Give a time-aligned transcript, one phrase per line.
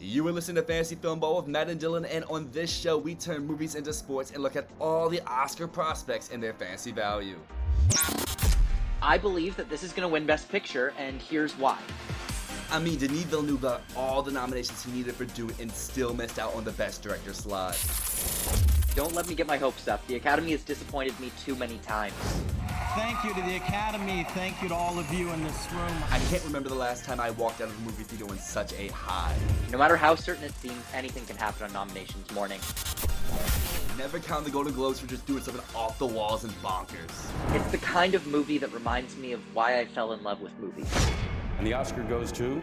[0.00, 3.16] You are listening to Fantasy Filmball with Matt and Dylan, and on this show, we
[3.16, 7.36] turn movies into sports and look at all the Oscar prospects and their fantasy value.
[9.02, 11.78] I believe that this is going to win Best Picture, and here's why.
[12.70, 16.38] I mean, Denis Villeneuve got all the nominations he needed for Dune and still missed
[16.38, 17.76] out on the Best Director slot.
[18.94, 20.06] Don't let me get my hopes up.
[20.06, 22.14] The Academy has disappointed me too many times.
[22.98, 24.26] Thank you to the Academy.
[24.30, 25.96] Thank you to all of you in this room.
[26.10, 28.72] I can't remember the last time I walked out of a movie theater on such
[28.72, 29.36] a high.
[29.70, 32.58] No matter how certain it seems, anything can happen on nominations morning.
[33.96, 37.30] Never count the Golden Globes for just doing something off the walls and bonkers.
[37.54, 40.58] It's the kind of movie that reminds me of why I fell in love with
[40.58, 40.92] movies.
[41.56, 42.60] And the Oscar goes to.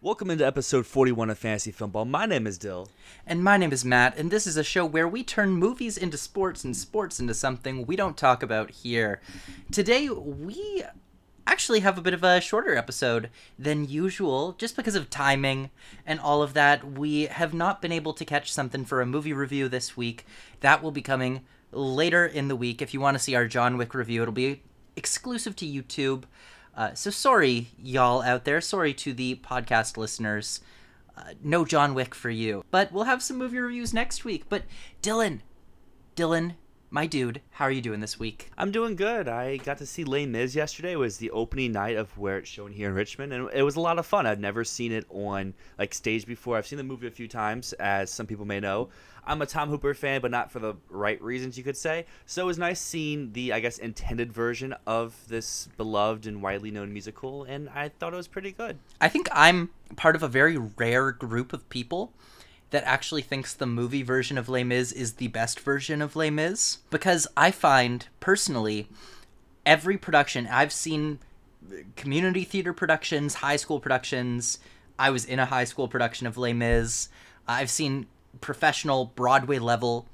[0.00, 2.08] Welcome into episode 41 of Fantasy Filmball.
[2.08, 2.88] My name is Dyl.
[3.26, 6.16] And my name is Matt, and this is a show where we turn movies into
[6.16, 9.20] sports and sports into something we don't talk about here.
[9.72, 10.84] Today, we
[11.48, 15.68] actually have a bit of a shorter episode than usual, just because of timing
[16.06, 16.92] and all of that.
[16.92, 20.24] We have not been able to catch something for a movie review this week.
[20.60, 22.80] That will be coming later in the week.
[22.80, 24.62] If you want to see our John Wick review, it'll be
[24.94, 26.22] exclusive to YouTube.
[26.78, 28.60] Uh, so sorry, y'all out there.
[28.60, 30.60] Sorry to the podcast listeners.
[31.16, 32.64] Uh, no John Wick for you.
[32.70, 34.44] But we'll have some movie reviews next week.
[34.48, 34.62] But
[35.02, 35.40] Dylan,
[36.14, 36.54] Dylan,
[36.90, 38.50] my dude, how are you doing this week?
[38.56, 39.28] I'm doing good.
[39.28, 40.92] I got to see Les Mis yesterday.
[40.92, 43.76] It was the opening night of where it's shown here in Richmond, and it was
[43.76, 44.26] a lot of fun.
[44.26, 46.56] I've never seen it on like stage before.
[46.56, 48.88] I've seen the movie a few times, as some people may know.
[49.26, 52.06] I'm a Tom Hooper fan, but not for the right reasons, you could say.
[52.24, 56.70] So it was nice seeing the, I guess, intended version of this beloved and widely
[56.70, 58.78] known musical, and I thought it was pretty good.
[59.02, 62.14] I think I'm part of a very rare group of people
[62.70, 66.30] that actually thinks the movie version of Les Mis is the best version of Les
[66.30, 68.88] Mis because I find personally
[69.64, 71.18] every production I've seen
[71.96, 74.58] community theater productions, high school productions.
[74.98, 77.08] I was in a high school production of Les Mis.
[77.46, 78.06] I've seen
[78.40, 80.06] professional Broadway level,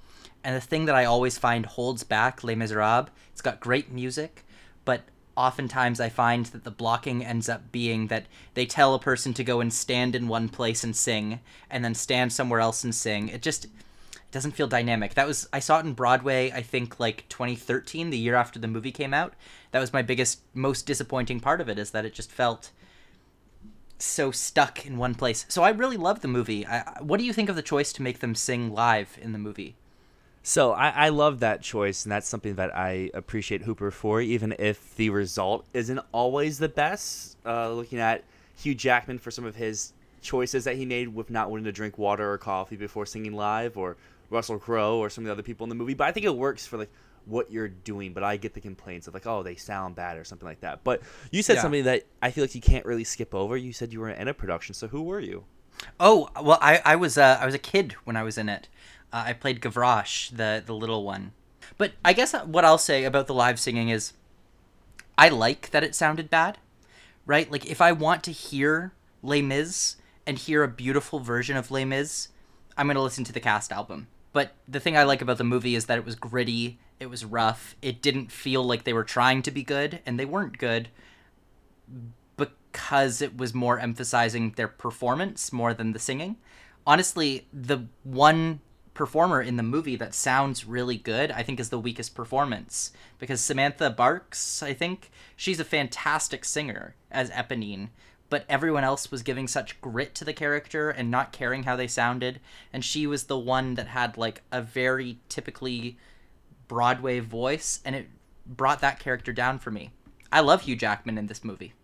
[0.42, 4.44] and the thing that I always find holds back Les Miserables, it's got great music,
[4.84, 5.02] but
[5.36, 9.44] oftentimes I find that the blocking ends up being that they tell a person to
[9.44, 11.40] go and stand in one place and sing,
[11.70, 13.28] and then stand somewhere else and sing.
[13.28, 13.66] It just
[14.30, 15.14] doesn't feel dynamic.
[15.14, 18.68] That was I saw it in Broadway, I think like 2013, the year after the
[18.68, 19.34] movie came out.
[19.70, 22.70] That was my biggest, most disappointing part of it is that it just felt
[23.98, 25.46] so stuck in one place.
[25.48, 26.66] So I really love the movie.
[26.66, 29.38] I, what do you think of the choice to make them sing live in the
[29.38, 29.76] movie?
[30.46, 34.54] So I, I love that choice, and that's something that I appreciate Hooper for, even
[34.58, 37.38] if the result isn't always the best.
[37.46, 38.24] Uh, looking at
[38.58, 41.96] Hugh Jackman for some of his choices that he made with not wanting to drink
[41.96, 43.96] water or coffee before singing live, or
[44.28, 45.94] Russell Crowe or some of the other people in the movie.
[45.94, 46.90] But I think it works for like
[47.24, 48.12] what you're doing.
[48.12, 50.84] But I get the complaints of like, oh, they sound bad or something like that.
[50.84, 51.00] But
[51.30, 51.62] you said Yeah.
[51.62, 53.56] something that I feel like you can't really skip over.
[53.56, 54.74] You said you were in a production.
[54.74, 55.44] So who were you?
[55.98, 58.68] Oh well, I, I was uh, I was a kid when I was in it.
[59.14, 61.32] Uh, I played Gavroche, the the little one.
[61.78, 64.12] But I guess what I'll say about the live singing is,
[65.16, 66.58] I like that it sounded bad,
[67.24, 67.50] right?
[67.50, 68.92] Like if I want to hear
[69.22, 72.28] Les Mis and hear a beautiful version of Les Mis,
[72.76, 74.08] I'm gonna listen to the cast album.
[74.32, 77.24] But the thing I like about the movie is that it was gritty, it was
[77.24, 80.88] rough, it didn't feel like they were trying to be good, and they weren't good
[82.36, 86.34] because it was more emphasizing their performance more than the singing.
[86.84, 88.60] Honestly, the one
[88.94, 92.92] performer in the movie that sounds really good, I think, is the weakest performance.
[93.18, 97.88] Because Samantha Barks, I think, she's a fantastic singer as Eponine,
[98.30, 101.88] but everyone else was giving such grit to the character and not caring how they
[101.88, 102.40] sounded.
[102.72, 105.98] And she was the one that had, like, a very typically
[106.68, 108.08] Broadway voice, and it
[108.46, 109.90] brought that character down for me.
[110.32, 111.74] I love Hugh Jackman in this movie.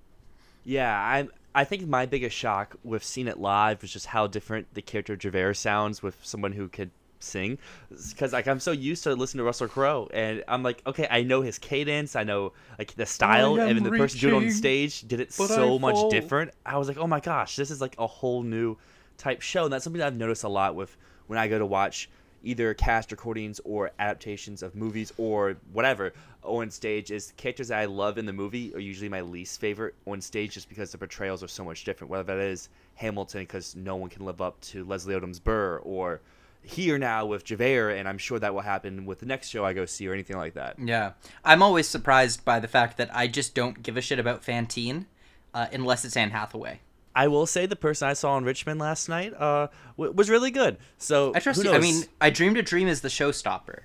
[0.65, 4.72] Yeah, I I think my biggest shock with seeing it live was just how different
[4.75, 7.58] the character Javert sounds with someone who could sing.
[7.88, 11.22] Because like I'm so used to listening to Russell Crowe, and I'm like, okay, I
[11.22, 15.03] know his cadence, I know like the style, and the person doing it on stage
[15.06, 16.10] did it so I much fall.
[16.10, 16.53] different.
[16.66, 18.76] I was like, oh my gosh, this is like a whole new
[19.19, 19.64] type show.
[19.64, 20.96] And that's something that I've noticed a lot with
[21.26, 22.08] when I go to watch
[22.43, 26.12] either cast recordings or adaptations of movies or whatever
[26.43, 29.94] on stage is characters that I love in the movie are usually my least favorite
[30.06, 32.11] on stage just because the portrayals are so much different.
[32.11, 36.23] Whether that is Hamilton because no one can live up to Leslie Odom's Burr or
[36.62, 39.73] here now with Javert and I'm sure that will happen with the next show I
[39.73, 40.79] go see or anything like that.
[40.79, 41.12] Yeah.
[41.45, 45.07] I'm always surprised by the fact that I just don't give a shit about Fantine
[45.55, 46.81] uh, unless it's Anne Hathaway.
[47.15, 50.51] I will say the person I saw in Richmond last night uh, w- was really
[50.53, 50.77] good.
[50.97, 51.75] So I trust who you.
[51.75, 53.81] I mean, I Dreamed a Dream is the showstopper.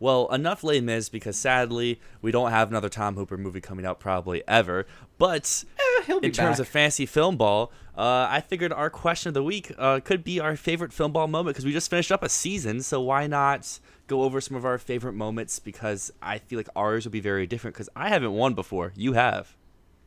[0.00, 4.00] Well, enough Les Mis because sadly we don't have another Tom Hooper movie coming out
[4.00, 4.86] probably ever.
[5.18, 5.64] But
[6.08, 6.60] Eh, in terms back.
[6.60, 10.40] of fancy film ball, uh, I figured our question of the week uh, could be
[10.40, 12.80] our favorite film ball moment because we just finished up a season.
[12.82, 15.58] So why not go over some of our favorite moments?
[15.58, 18.92] Because I feel like ours will be very different because I haven't won before.
[18.96, 19.54] You have.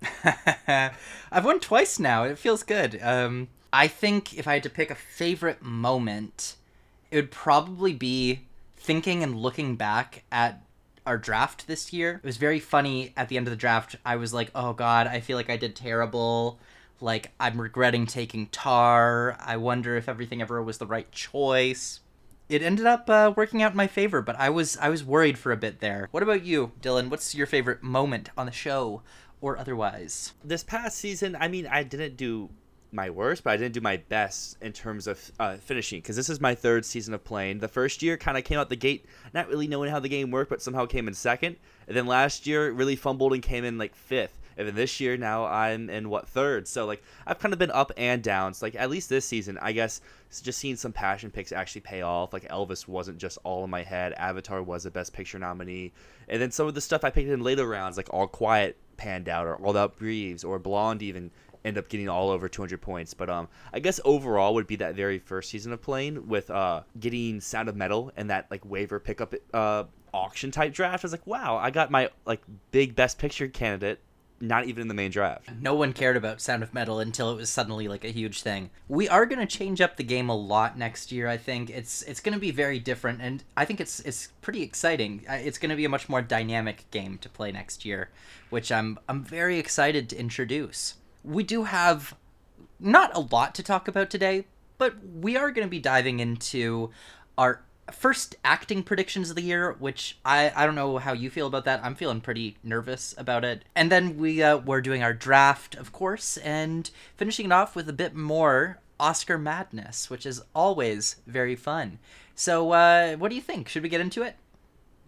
[1.31, 2.23] I've won twice now.
[2.23, 2.99] It feels good.
[3.01, 6.55] Um, I think if I had to pick a favorite moment,
[7.11, 8.41] it would probably be
[8.83, 10.61] thinking and looking back at
[11.05, 12.19] our draft this year.
[12.23, 13.95] It was very funny at the end of the draft.
[14.05, 16.59] I was like, oh God, I feel like I did terrible.
[17.01, 19.35] Like, I'm regretting taking Tar.
[19.39, 22.01] I wonder if Everything Everywhere was the right choice.
[22.49, 25.37] It ended up uh, working out in my favor, but I was I was worried
[25.37, 26.07] for a bit there.
[26.11, 27.09] What about you, Dylan?
[27.09, 29.01] What's your favorite moment on the show
[29.41, 30.33] or otherwise?
[30.43, 32.49] this past season, I mean, I didn't do
[32.93, 36.29] my worst, but I didn't do my best in terms of uh, finishing because this
[36.29, 37.59] is my third season of playing.
[37.59, 40.31] The first year kind of came out the gate not really knowing how the game
[40.31, 41.57] worked, but somehow came in second.
[41.87, 44.39] And then last year really fumbled and came in like fifth.
[44.57, 46.67] And then this year now I'm in what third.
[46.67, 48.53] So like I've kind of been up and down.
[48.53, 50.01] So like at least this season, I guess
[50.41, 52.33] just seeing some passion picks actually pay off.
[52.33, 54.13] Like Elvis wasn't just all in my head.
[54.13, 55.91] Avatar was a Best Picture nominee.
[56.27, 59.29] And then some of the stuff I picked in later rounds, like All Quiet panned
[59.29, 61.31] out, or All That Breathes, or Blonde even
[61.65, 63.13] end up getting all over 200 points.
[63.13, 66.83] But um, I guess overall would be that very first season of playing with uh
[66.99, 71.03] getting Sound of Metal and that like waiver pickup uh auction type draft.
[71.03, 73.99] I was like, wow, I got my like big Best Picture candidate.
[74.39, 75.49] Not even in the main draft.
[75.61, 78.71] no one cared about Sound of Metal until it was suddenly like a huge thing.
[78.89, 81.29] We are going to change up the game a lot next year.
[81.29, 84.61] I think it's it's going to be very different, and I think it's it's pretty
[84.61, 85.23] exciting.
[85.29, 88.09] It's going to be a much more dynamic game to play next year,
[88.49, 90.95] which I'm I'm very excited to introduce.
[91.23, 92.15] We do have
[92.79, 94.45] not a lot to talk about today,
[94.77, 96.91] but we are going to be diving into
[97.37, 97.61] our
[97.91, 101.65] first acting predictions of the year, which I, I don't know how you feel about
[101.65, 101.81] that.
[101.83, 103.65] I'm feeling pretty nervous about it.
[103.75, 107.89] And then we uh, we're doing our draft, of course, and finishing it off with
[107.89, 111.99] a bit more Oscar madness, which is always very fun.
[112.35, 113.69] So, uh, what do you think?
[113.69, 114.35] Should we get into it?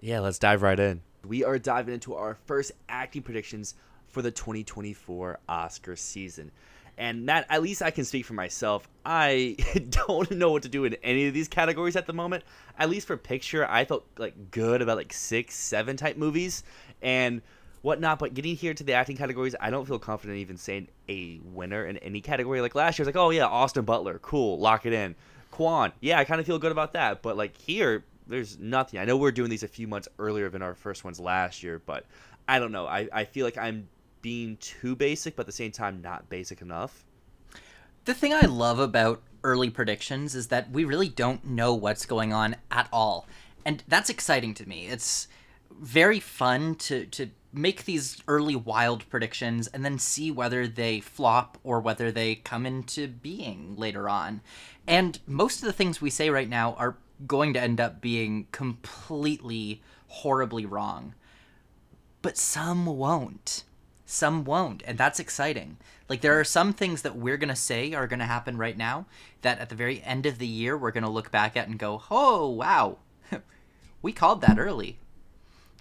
[0.01, 1.01] Yeah, let's dive right in.
[1.25, 3.73] We are diving into our first acting predictions
[4.15, 6.49] for the 2024 Oscar season.
[6.97, 8.87] And Matt, at least I can speak for myself.
[9.05, 9.57] I
[9.89, 12.45] don't know what to do in any of these categories at the moment.
[12.79, 16.63] At least for picture, I felt like good about like six, seven type movies
[17.01, 17.41] and
[17.81, 18.19] whatnot.
[18.19, 21.85] But getting here to the acting categories, I don't feel confident even saying a winner
[21.85, 22.61] in any category.
[22.61, 25.13] Like last year, I was like, oh yeah, Austin Butler, cool, lock it in.
[25.51, 27.21] Quan, yeah, I kind of feel good about that.
[27.21, 28.97] But like here, there's nothing.
[28.97, 31.81] I know we're doing these a few months earlier than our first ones last year,
[31.85, 32.05] but
[32.47, 32.85] I don't know.
[32.85, 33.87] I, I feel like I'm
[34.25, 37.05] being too basic, but at the same time not basic enough.
[38.05, 42.33] The thing I love about early predictions is that we really don't know what's going
[42.33, 43.27] on at all.
[43.65, 44.87] And that's exciting to me.
[44.87, 45.27] It's
[45.79, 51.59] very fun to to make these early wild predictions and then see whether they flop
[51.63, 54.41] or whether they come into being later on.
[54.87, 56.97] And most of the things we say right now are
[57.27, 61.13] going to end up being completely horribly wrong.
[62.23, 63.65] But some won't
[64.05, 65.77] some won't and that's exciting.
[66.07, 68.77] Like there are some things that we're going to say are going to happen right
[68.77, 69.07] now
[69.41, 71.79] that at the very end of the year we're going to look back at and
[71.79, 72.99] go oh wow.
[74.01, 74.99] We called that early.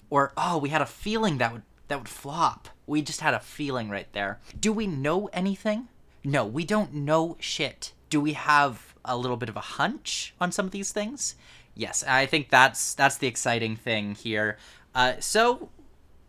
[0.08, 2.68] Or oh we had a feeling that would that would flop.
[2.86, 4.40] We just had a feeling right there.
[4.58, 5.88] Do we know anything?
[6.24, 7.92] No we don't know shit.
[8.08, 11.34] Do we have a little bit of a hunch on some of these things?
[11.76, 14.56] Yes i think that's that's the exciting thing here.
[14.94, 15.70] Uh, so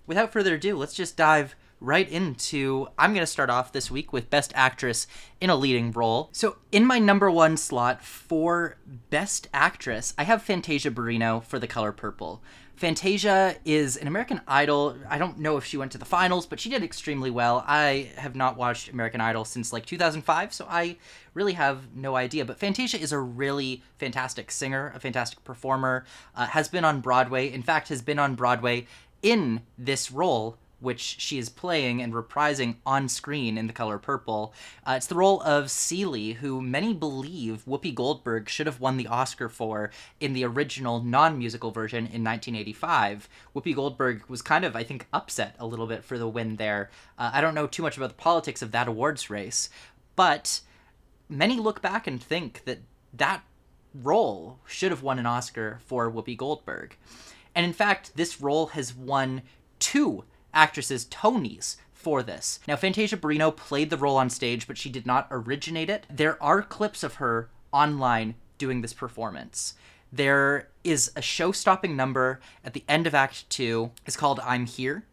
[0.08, 2.88] without further ado, let's just dive right into.
[2.98, 5.06] I'm going to start off this week with Best Actress
[5.40, 6.30] in a Leading Role.
[6.32, 8.78] So, in my number one slot for
[9.10, 12.42] Best Actress, I have Fantasia Barrino for The Color Purple.
[12.76, 14.98] Fantasia is an American Idol.
[15.10, 17.64] I don't know if she went to the finals, but she did extremely well.
[17.66, 20.98] I have not watched American Idol since like 2005, so I
[21.34, 22.44] really have no idea.
[22.44, 26.04] But Fantasia is a really fantastic singer, a fantastic performer,
[26.36, 27.50] uh, has been on Broadway.
[27.50, 28.88] In fact, has been on Broadway
[29.22, 34.54] in this role which she is playing and reprising on screen in The Color Purple.
[34.86, 39.08] Uh, it's the role of Celie, who many believe Whoopi Goldberg should have won the
[39.08, 39.90] Oscar for
[40.20, 43.28] in the original non musical version in 1985.
[43.56, 46.92] Whoopi Goldberg was kind of, I think, upset a little bit for the win there.
[47.18, 49.70] Uh, I don't know too much about the politics of that awards race,
[50.16, 50.62] but
[51.28, 52.80] many look back and think that
[53.12, 53.44] that
[53.94, 56.96] role should have won an Oscar for Whoopi Goldberg.
[57.56, 59.42] And in fact, this role has won
[59.80, 60.26] two
[60.56, 62.60] actresses Tonys for this.
[62.68, 66.06] Now, Fantasia Barrino played the role on stage, but she did not originate it.
[66.10, 69.76] There are clips of her online doing this performance.
[70.16, 73.92] there is a show-stopping number at the end of Act Two.
[74.06, 75.04] It's called "I'm Here,"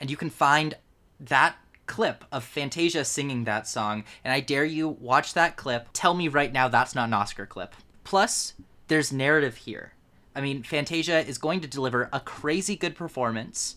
[0.00, 0.74] and you can find
[1.20, 4.04] that clip of Fantasia singing that song.
[4.22, 5.88] And I dare you watch that clip.
[5.92, 7.74] Tell me right now that's not an Oscar clip.
[8.04, 8.54] Plus,
[8.88, 9.94] there's narrative here.
[10.34, 13.76] I mean, Fantasia is going to deliver a crazy good performance.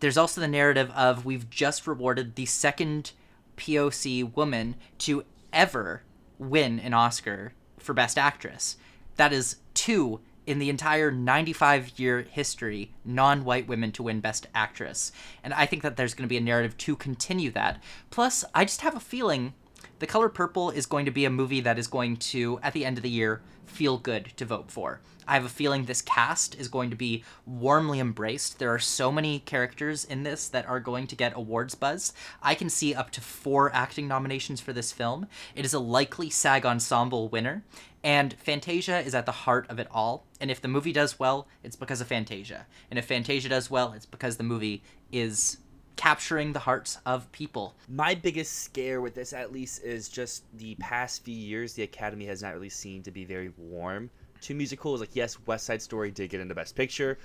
[0.00, 3.12] There's also the narrative of we've just rewarded the second
[3.56, 6.02] POC woman to ever
[6.38, 8.76] win an Oscar for Best Actress.
[9.16, 14.46] That is two in the entire 95 year history, non white women to win Best
[14.54, 15.12] Actress.
[15.44, 17.82] And I think that there's going to be a narrative to continue that.
[18.10, 19.54] Plus, I just have a feeling
[20.00, 22.86] The Color Purple is going to be a movie that is going to, at the
[22.86, 25.02] end of the year, feel good to vote for.
[25.28, 28.58] I have a feeling this cast is going to be warmly embraced.
[28.58, 32.14] There are so many characters in this that are going to get awards buzz.
[32.42, 35.26] I can see up to four acting nominations for this film.
[35.54, 37.62] It is a likely SAG Ensemble winner,
[38.02, 40.24] and Fantasia is at the heart of it all.
[40.40, 42.64] And if the movie does well, it's because of Fantasia.
[42.88, 45.58] And if Fantasia does well, it's because the movie is
[46.00, 47.74] capturing the hearts of people.
[47.86, 52.24] My biggest scare with this, at least, is just the past few years, the Academy
[52.24, 54.08] has not really seemed to be very warm
[54.40, 55.00] to musicals.
[55.00, 57.18] Like, yes, West Side Story did get into Best Picture,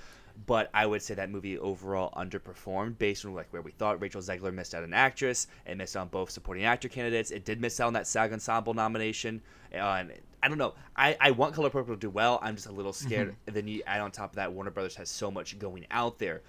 [0.44, 4.20] but I would say that movie overall underperformed based on like where we thought Rachel
[4.20, 5.46] Zegler missed out an actress.
[5.64, 7.30] It missed out on both supporting actor candidates.
[7.30, 9.40] It did miss out on that SAG Ensemble nomination.
[9.72, 10.74] Uh, and I don't know.
[10.94, 12.38] I, I want Color Purple to do well.
[12.42, 13.28] I'm just a little scared.
[13.28, 13.36] Mm-hmm.
[13.46, 16.18] And then you add on top of that, Warner Brothers has so much going out
[16.18, 16.42] there.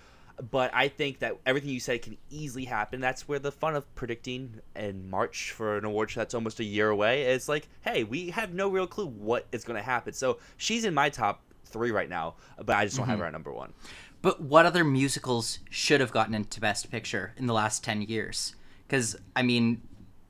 [0.52, 3.00] But I think that everything you said can easily happen.
[3.02, 6.64] That's where the fun of predicting in March for an award show that's almost a
[6.64, 10.14] year away is like, hey, we have no real clue what is going to happen.
[10.14, 13.12] So she's in my top three right now, but I just don't Mm-hmm.
[13.12, 13.74] have her at number one.
[14.22, 18.56] But what other musicals should have gotten into Best Picture in the last 10 years?
[18.88, 19.82] Because, I mean,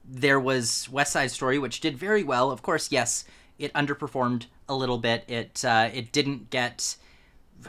[0.06, 2.50] there was West Side Story, which did very well.
[2.50, 3.26] Of course, yes,
[3.60, 5.26] it underperformed a little bit.
[5.28, 6.96] It uh, it didn't get.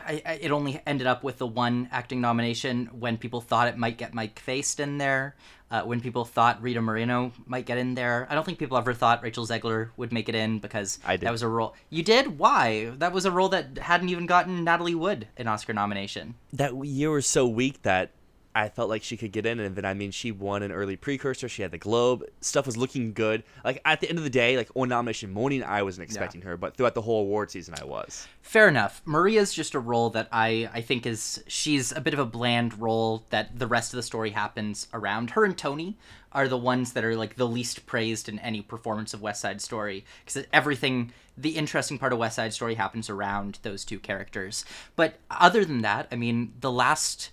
[0.07, 3.77] I, I, it only ended up with the one acting nomination when people thought it
[3.77, 5.35] might get Mike Faist in there,
[5.71, 8.27] uh, when people thought Rita Moreno might get in there.
[8.31, 11.27] I don't think people ever thought Rachel Zegler would make it in because I did.
[11.27, 11.75] that was a role.
[11.91, 12.39] You did?
[12.39, 12.93] Why?
[12.99, 16.35] That was a role that hadn't even gotten Natalie Wood an Oscar nomination.
[16.53, 18.11] that year was so weak that
[18.59, 20.97] I felt like she could get in, and then I mean, she won an early
[20.97, 21.49] precursor.
[21.49, 22.25] She had the Globe.
[22.41, 23.45] Stuff was looking good.
[23.65, 26.57] Like at the end of the day, like on nomination morning, I wasn't expecting her,
[26.57, 28.27] but throughout the whole award season, I was.
[28.43, 29.01] Fair enough.
[29.05, 32.81] Maria's just a role that I I think is she's a bit of a bland
[32.81, 35.31] role that the rest of the story happens around.
[35.31, 35.97] Her and Tony
[36.33, 39.61] are the ones that are like the least praised in any performance of West Side
[39.61, 44.65] Story because everything the interesting part of West Side Story happens around those two characters.
[44.97, 47.31] But other than that, I mean, the last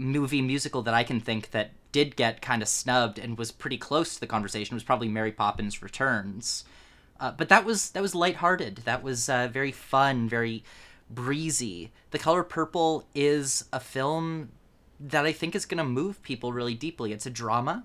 [0.00, 3.76] movie musical that I can think that did get kind of snubbed and was pretty
[3.76, 6.64] close to the conversation was probably Mary Poppins Returns.
[7.20, 8.76] Uh, but that was that was lighthearted.
[8.86, 10.64] That was uh, very fun, very
[11.10, 11.92] breezy.
[12.12, 14.50] The Color Purple is a film
[14.98, 17.12] that I think is going to move people really deeply.
[17.12, 17.84] It's a drama,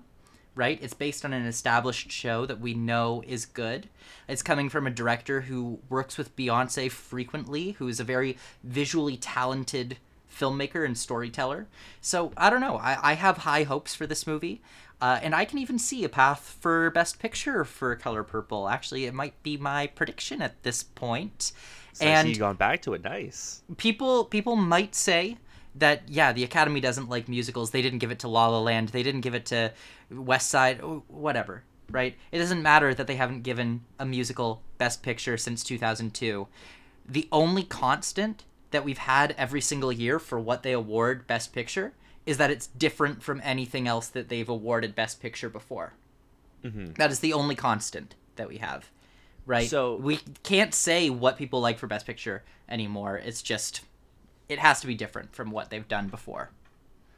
[0.54, 0.78] right?
[0.82, 3.90] It's based on an established show that we know is good.
[4.26, 9.18] It's coming from a director who works with Beyonce frequently, who is a very visually
[9.18, 9.98] talented
[10.38, 11.66] filmmaker and storyteller.
[12.00, 12.76] So I don't know.
[12.76, 14.62] I, I have high hopes for this movie.
[15.00, 18.68] Uh, and I can even see a path for Best Picture for Color Purple.
[18.68, 21.52] Actually, it might be my prediction at this point.
[21.92, 23.04] So and see you gone back to it.
[23.04, 23.62] Nice.
[23.76, 25.36] people people might say
[25.74, 28.88] that yeah the academy doesn't like musicals they didn't give it to la la land
[28.90, 29.72] they didn't give it to
[30.10, 35.36] west side whatever right it doesn't matter that they haven't given a musical best picture
[35.36, 36.48] since 2002
[37.08, 38.44] the only constant
[38.76, 41.92] that we've had every single year for what they award best picture
[42.26, 45.94] is that it's different from anything else that they've awarded best picture before.
[46.96, 48.90] That is the only constant that we have
[49.46, 49.70] right?
[49.70, 53.16] So- we can't say what people like for best picture anymore.
[53.16, 53.82] It's just
[54.48, 56.50] it has to be different from what they've done before.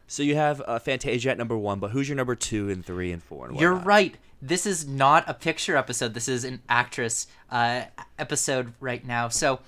[0.07, 3.11] So you have uh, Fantasia at number one, but who's your number two and three
[3.13, 3.49] and four?
[3.49, 4.17] And you're right.
[4.41, 6.15] This is not a picture episode.
[6.15, 7.83] This is an actress uh,
[8.19, 9.29] episode right now.
[9.29, 9.61] So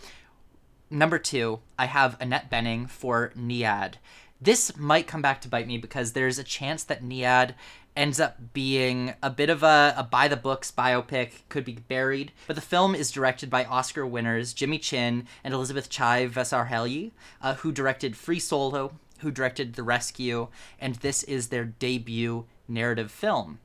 [0.90, 3.94] number two i have annette bening for nyad
[4.40, 7.54] this might come back to bite me because there's a chance that nyad
[7.96, 12.32] ends up being a bit of a, a by the books biopic could be buried
[12.46, 17.54] but the film is directed by oscar winners jimmy chin and elizabeth chai vasarhelyi uh,
[17.56, 20.48] who directed free solo who directed the rescue
[20.80, 23.60] and this is their debut narrative film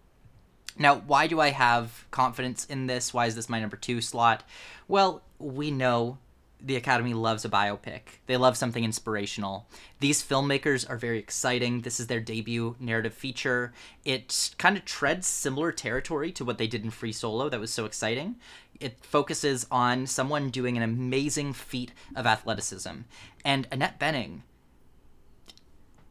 [0.77, 3.13] now, why do I have confidence in this?
[3.13, 4.43] Why is this my number two slot?
[4.87, 6.17] Well, we know
[6.65, 8.01] the Academy loves a biopic.
[8.25, 9.67] They love something inspirational.
[9.99, 11.81] These filmmakers are very exciting.
[11.81, 13.71] This is their debut narrative feature.
[14.03, 17.71] It kind of treads similar territory to what they did in Free Solo that was
[17.71, 18.37] so exciting.
[18.79, 23.01] It focuses on someone doing an amazing feat of athleticism.
[23.45, 24.41] And Annette Bening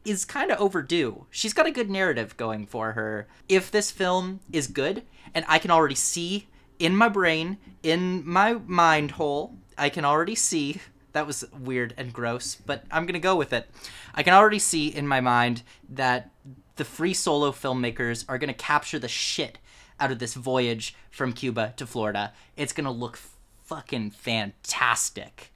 [0.05, 1.25] is kind of overdue.
[1.31, 3.27] She's got a good narrative going for her.
[3.49, 6.47] If this film is good, and I can already see
[6.79, 10.79] in my brain, in my mind hole, I can already see
[11.13, 13.69] that was weird and gross, but I'm gonna go with it.
[14.13, 16.31] I can already see in my mind that
[16.75, 19.57] the free solo filmmakers are gonna capture the shit
[19.97, 22.33] out of this voyage from Cuba to Florida.
[22.57, 23.17] It's gonna look
[23.63, 25.53] fucking fantastic.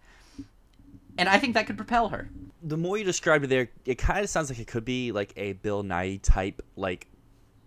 [1.17, 2.29] And I think that could propel her.
[2.63, 5.33] the more you described it there, it kind of sounds like it could be like
[5.35, 7.07] a Bill Nighy type like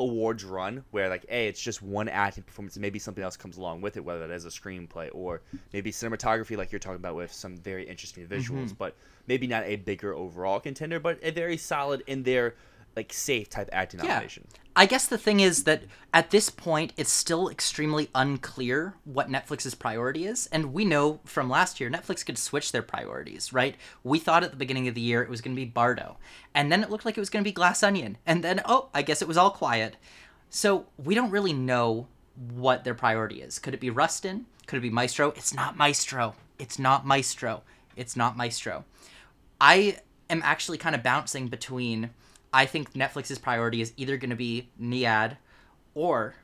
[0.02, 3.56] awards run where like hey it's just one acting performance and maybe something else comes
[3.56, 5.40] along with it whether that is a screenplay or
[5.72, 8.78] maybe cinematography like you're talking about with some very interesting visuals mm-hmm.
[8.78, 8.96] but
[9.28, 12.54] maybe not a bigger overall contender but a very solid in their
[12.96, 15.82] like safe type acting nomination I guess the thing is that
[16.14, 20.46] at this point, it's still extremely unclear what Netflix's priority is.
[20.46, 23.76] And we know from last year, Netflix could switch their priorities, right?
[24.02, 26.16] We thought at the beginning of the year it was going to be Bardo.
[26.54, 28.16] And then it looked like it was going to be Glass Onion.
[28.26, 29.96] And then, oh, I guess it was all quiet.
[30.48, 32.06] So we don't really know
[32.54, 33.58] what their priority is.
[33.58, 34.46] Could it be Rustin?
[34.66, 35.32] Could it be Maestro?
[35.36, 36.34] It's not Maestro.
[36.58, 37.62] It's not Maestro.
[37.94, 38.86] It's not Maestro.
[39.60, 39.98] I
[40.30, 42.10] am actually kind of bouncing between.
[42.52, 45.36] I think Netflix's priority is either going to be Nyad
[45.94, 46.34] or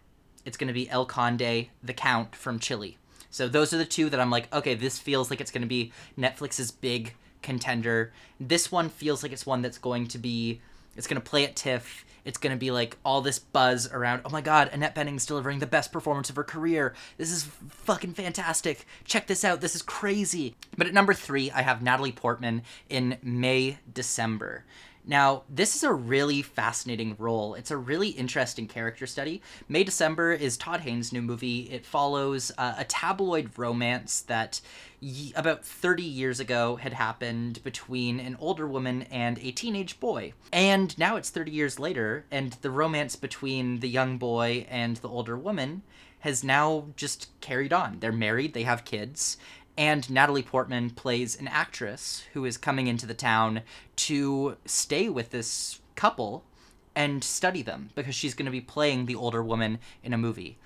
[0.45, 2.97] it's going to be El Conde, the Count from Chile.
[3.31, 5.69] So those are the two that I'm like, okay, this feels like it's going to
[5.69, 8.13] be Netflix's big contender.
[8.41, 10.61] This one feels like it's one that's going to be,
[10.97, 12.05] it's going to play at TIFF.
[12.25, 15.61] It's going to be like all this buzz around, oh my god, Annette Bening's delivering
[15.61, 16.95] the best performance of her career.
[17.17, 18.87] This is fucking fantastic.
[19.05, 19.61] Check this out.
[19.61, 20.55] This is crazy.
[20.77, 24.65] But at number three, I have Natalie Portman in May, December.
[25.09, 27.55] Now, this is a really fascinating role.
[27.55, 29.41] It's a really interesting character study.
[29.67, 31.61] May December is Todd Haynes' new movie.
[31.73, 34.61] It follows uh, a tabloid romance that
[35.01, 40.35] y- about 30 years ago had happened between an older woman and a teenage boy.
[40.53, 45.09] And now it's 30 years later, and the romance between the young boy and the
[45.09, 45.85] older woman
[46.21, 48.01] has now just carried on.
[48.01, 49.37] They're married, they have kids,
[49.79, 53.63] and Natalie Portman plays an actress who is coming into the town
[53.95, 56.45] to stay with this couple
[56.97, 60.59] and study them because she's going to be playing the older woman in a movie.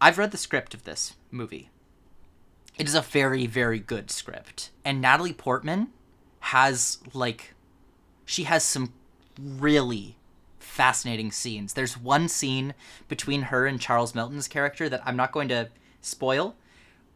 [0.00, 1.70] I've read the script of this movie.
[2.76, 4.70] It is a very, very good script.
[4.84, 5.90] And Natalie Portman
[6.40, 7.54] has, like,
[8.24, 8.92] she has some
[9.38, 10.16] really
[10.58, 11.74] fascinating scenes.
[11.74, 12.74] There's one scene
[13.06, 15.68] between her and Charles Melton's character that I'm not going to
[16.00, 16.56] spoil,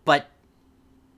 [0.05, 0.31] but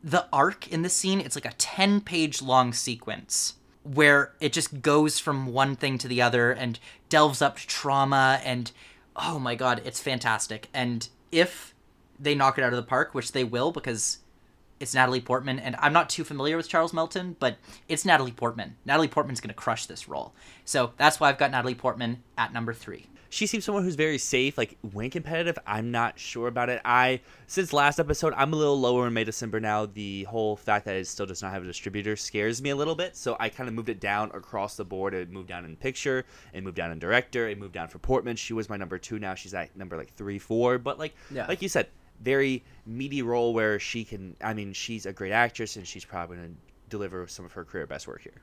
[0.07, 4.81] the arc in the scene it's like a 10 page long sequence where it just
[4.81, 8.71] goes from one thing to the other and delves up trauma and
[9.17, 10.69] oh my god it's fantastic.
[10.73, 11.75] And if
[12.19, 14.19] they knock it out of the park which they will because
[14.79, 18.77] it's Natalie Portman and I'm not too familiar with Charles Melton but it's Natalie Portman.
[18.85, 20.35] Natalie Portman's going to crush this role.
[20.65, 24.19] So that's why I've got Natalie Portman at number 3 she seems someone who's very
[24.19, 25.59] safe, like when competitive.
[25.67, 26.81] I'm not sure about it.
[26.85, 29.87] I since last episode, I'm a little lower in May December now.
[29.87, 32.95] The whole fact that it still does not have a distributor scares me a little
[32.95, 33.17] bit.
[33.17, 35.15] So I kind of moved it down across the board.
[35.15, 38.37] It moved down in picture, it moved down in director, it moved down for Portman.
[38.37, 39.19] She was my number two.
[39.19, 40.79] Now she's at number like three, four.
[40.79, 41.47] But like Yeah.
[41.47, 41.89] like you said,
[42.23, 44.37] very meaty role where she can.
[44.41, 46.49] I mean, she's a great actress, and she's probably gonna
[46.89, 48.43] deliver some of her career best work here.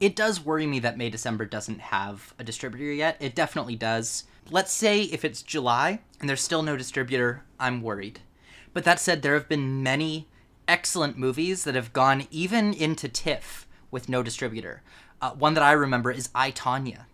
[0.00, 3.16] It does worry me that May December doesn't have a distributor yet.
[3.20, 4.24] It definitely does.
[4.50, 8.20] Let's say if it's July and there's still no distributor, I'm worried.
[8.72, 10.28] But that said, there have been many
[10.68, 14.82] excellent movies that have gone even into TIFF with no distributor.
[15.20, 17.06] Uh, one that I remember is I Tonya.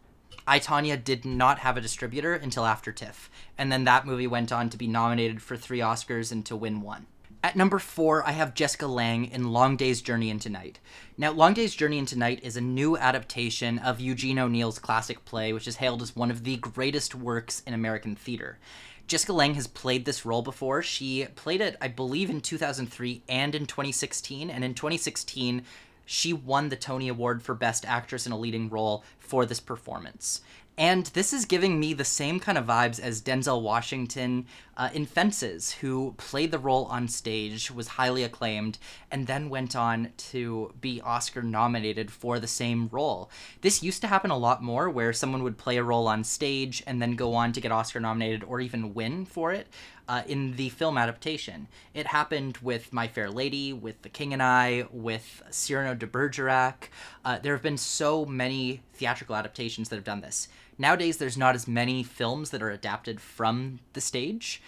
[0.46, 4.52] I Tonya did not have a distributor until after TIFF, and then that movie went
[4.52, 7.06] on to be nominated for three Oscars and to win one.
[7.46, 10.80] At number four, I have Jessica Lange in Long Day's Journey into Night.
[11.16, 15.52] Now, Long Day's Journey into Night is a new adaptation of Eugene O'Neill's classic play,
[15.52, 18.58] which is hailed as one of the greatest works in American theater.
[19.06, 20.82] Jessica Lange has played this role before.
[20.82, 24.50] She played it, I believe, in 2003 and in 2016.
[24.50, 25.62] And in 2016,
[26.04, 30.40] she won the Tony Award for Best Actress in a Leading Role for this performance.
[30.78, 35.06] And this is giving me the same kind of vibes as Denzel Washington uh, in
[35.06, 38.76] Fences, who played the role on stage, was highly acclaimed,
[39.10, 43.30] and then went on to be Oscar nominated for the same role.
[43.62, 46.82] This used to happen a lot more, where someone would play a role on stage
[46.86, 49.68] and then go on to get Oscar nominated or even win for it.
[50.08, 54.42] Uh, in the film adaptation, it happened with My Fair Lady, with The King and
[54.42, 56.90] I, with Cyrano de Bergerac.
[57.24, 60.48] Uh, there have been so many theatrical adaptations that have done this.
[60.78, 64.62] Nowadays, there's not as many films that are adapted from the stage.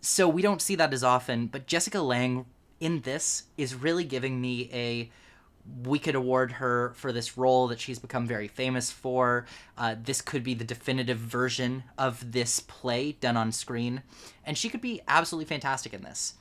[0.00, 2.44] so we don't see that as often, but Jessica Lange
[2.80, 5.10] in this is really giving me a
[5.84, 9.46] we could award her for this role that she's become very famous for.
[9.78, 14.02] Uh, this could be the definitive version of this play done on screen,
[14.44, 16.34] and she could be absolutely fantastic in this.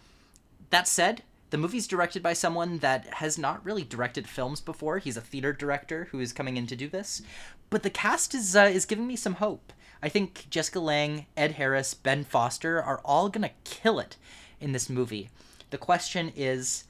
[0.72, 4.98] That said, the movie's directed by someone that has not really directed films before.
[4.98, 7.22] He's a theater director who is coming in to do this,
[7.72, 9.74] but the cast is uh, is giving me some hope.
[10.04, 14.18] I think Jessica Lange, Ed Harris, Ben Foster are all gonna kill it
[14.60, 15.32] in this movie.
[15.72, 16.84] The question is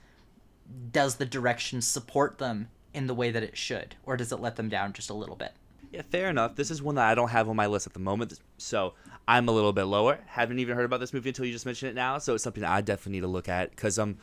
[0.92, 4.58] does the direction support them in the way that it should, or does it let
[4.58, 5.54] them down just a little bit?
[5.92, 6.56] Yeah, fair enough.
[6.56, 8.94] This is one that I don't have on my list at the moment, so
[9.28, 10.20] I'm a little bit lower.
[10.26, 12.64] Haven't even heard about this movie until you just mentioned it now, so it's something
[12.64, 13.72] I definitely need to look at.
[13.72, 14.18] Because um,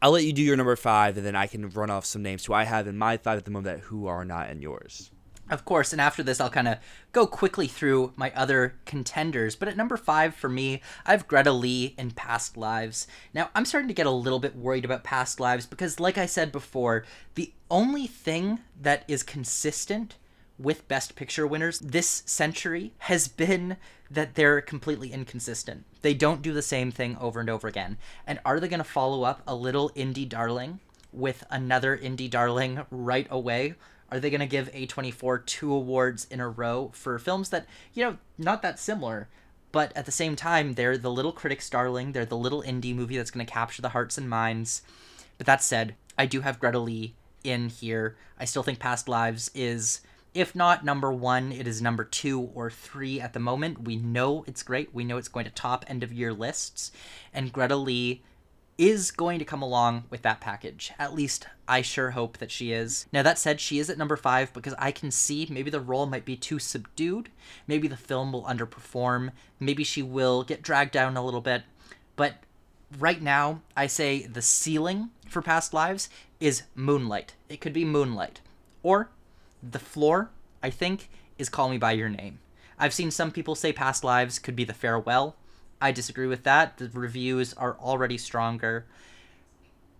[0.00, 2.44] I'll let you do your number five, and then I can run off some names
[2.44, 5.11] who I have in my five at the moment that who are not in yours.
[5.50, 6.78] Of course, and after this, I'll kind of
[7.12, 9.56] go quickly through my other contenders.
[9.56, 13.06] But at number five for me, I have Greta Lee in Past Lives.
[13.34, 16.26] Now, I'm starting to get a little bit worried about Past Lives because, like I
[16.26, 20.16] said before, the only thing that is consistent
[20.58, 23.76] with Best Picture winners this century has been
[24.10, 25.84] that they're completely inconsistent.
[26.02, 27.98] They don't do the same thing over and over again.
[28.26, 30.80] And are they going to follow up a little indie darling
[31.12, 33.74] with another indie darling right away?
[34.12, 38.04] Are they going to give A24 two awards in a row for films that, you
[38.04, 39.30] know, not that similar,
[39.72, 42.12] but at the same time, they're the little critic's darling.
[42.12, 44.82] They're the little indie movie that's going to capture the hearts and minds.
[45.38, 48.18] But that said, I do have Greta Lee in here.
[48.38, 50.02] I still think Past Lives is,
[50.34, 53.84] if not number one, it is number two or three at the moment.
[53.84, 54.94] We know it's great.
[54.94, 56.92] We know it's going to top end of year lists.
[57.32, 58.22] And Greta Lee
[58.82, 60.92] is going to come along with that package.
[60.98, 63.06] At least I sure hope that she is.
[63.12, 66.06] Now, that said, she is at number five because I can see maybe the role
[66.06, 67.28] might be too subdued.
[67.68, 69.30] Maybe the film will underperform.
[69.60, 71.62] Maybe she will get dragged down a little bit.
[72.16, 72.42] But
[72.98, 76.08] right now, I say the ceiling for Past Lives
[76.40, 77.34] is Moonlight.
[77.48, 78.40] It could be Moonlight.
[78.82, 79.10] Or
[79.62, 82.40] the floor, I think, is Call Me By Your Name.
[82.80, 85.36] I've seen some people say Past Lives could be The Farewell.
[85.82, 86.78] I disagree with that.
[86.78, 88.86] The reviews are already stronger.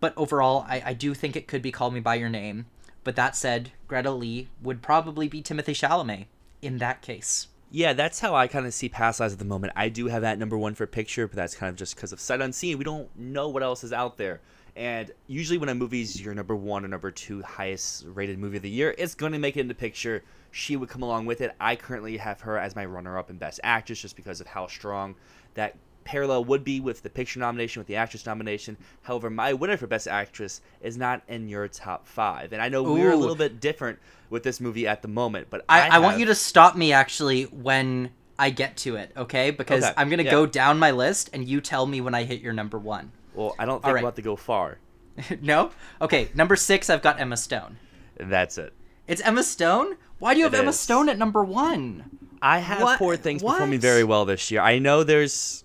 [0.01, 2.67] But overall, I, I do think it could be Call Me By Your Name.
[3.05, 6.27] But that said, Greta Lee would probably be Timothée Chalamet
[6.61, 7.49] in that case.
[7.71, 9.73] Yeah, that's how I kind of see Past Lives at the moment.
[9.75, 12.21] I do have that number one for picture, but that's kind of just because of
[12.21, 12.79] sight unseen.
[12.79, 14.41] We don't know what else is out there.
[14.77, 18.63] And usually, when a movie's your number one or number two highest rated movie of
[18.63, 20.23] the year, it's going to make it into picture.
[20.51, 21.55] She would come along with it.
[21.61, 24.67] I currently have her as my runner up in Best Actress just because of how
[24.67, 25.15] strong
[25.55, 28.77] that parallel would be with the picture nomination, with the actress nomination.
[29.03, 32.53] However, my winner for Best Actress is not in your top five.
[32.53, 33.99] And I know we're a little bit different
[34.31, 36.93] with this movie at the moment, but I, I, I, want you to stop me
[36.93, 39.51] actually when I get to it, okay?
[39.51, 40.31] Because Okay, I'm going to yeah.
[40.31, 43.13] go down my list and you tell me when I hit your number one.
[43.35, 44.03] Well, I don't think right.
[44.03, 44.79] we'll have to go far.
[45.43, 45.71] no?
[46.01, 47.79] Okay, number six, I've got Emma Stone.
[48.17, 48.73] That's it.
[49.07, 49.97] It's Emma Stone?
[50.19, 50.79] Why do you have It Emma is.
[50.79, 52.22] Stone at number one?
[52.43, 53.53] I have What- Poor Things what?
[53.53, 54.61] performing very well this year.
[54.61, 55.65] I know there's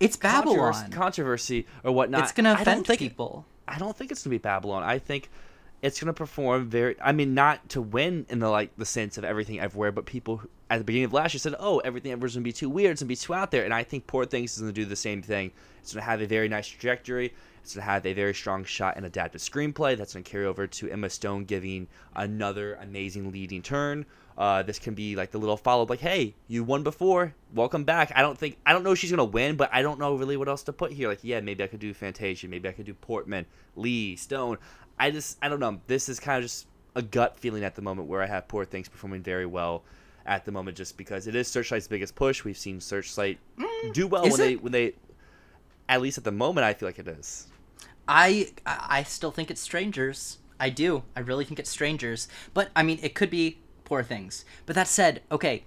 [0.00, 0.56] It's Babylon.
[0.56, 2.22] controversy, controversy or whatnot.
[2.24, 3.46] it's going to I offend think- people.
[3.68, 4.82] I don't think it's gonna be Babylon.
[4.82, 5.30] I think
[5.80, 6.96] it's gonna perform very.
[7.00, 10.38] I mean, not to win in the like the sense of everything everywhere, but people
[10.38, 12.90] who- at the beginning of last year said, "Oh, everything everywhere's gonna be too weird.
[12.92, 14.96] It's gonna be too out there." And I think Poor Things is gonna do the
[14.96, 15.52] same thing.
[15.80, 17.32] It's gonna have a very nice trajectory.
[17.64, 21.08] Gonna have a very strong shot and adapted screenplay that's gonna carry over to Emma
[21.08, 24.04] Stone giving another amazing leading turn.
[24.36, 27.34] Uh, this can be like the little follow up, like, "Hey, you won before.
[27.54, 29.98] Welcome back." I don't think I don't know if she's gonna win, but I don't
[29.98, 31.08] know really what else to put here.
[31.08, 33.46] Like, yeah, maybe I could do Fantasia, maybe I could do Portman,
[33.76, 34.58] Lee, Stone.
[34.98, 35.80] I just I don't know.
[35.86, 38.64] This is kind of just a gut feeling at the moment where I have Poor
[38.64, 39.82] Things performing very well
[40.26, 42.44] at the moment, just because it is Searchlight's biggest push.
[42.44, 43.38] We've seen Searchlight
[43.92, 44.94] do well Mm, when they when they,
[45.88, 47.48] at least at the moment, I feel like it is.
[48.08, 50.38] I I still think it's Strangers.
[50.58, 51.02] I do.
[51.16, 52.28] I really think it's Strangers.
[52.54, 54.44] But I mean, it could be Poor Things.
[54.66, 55.64] But that said, okay,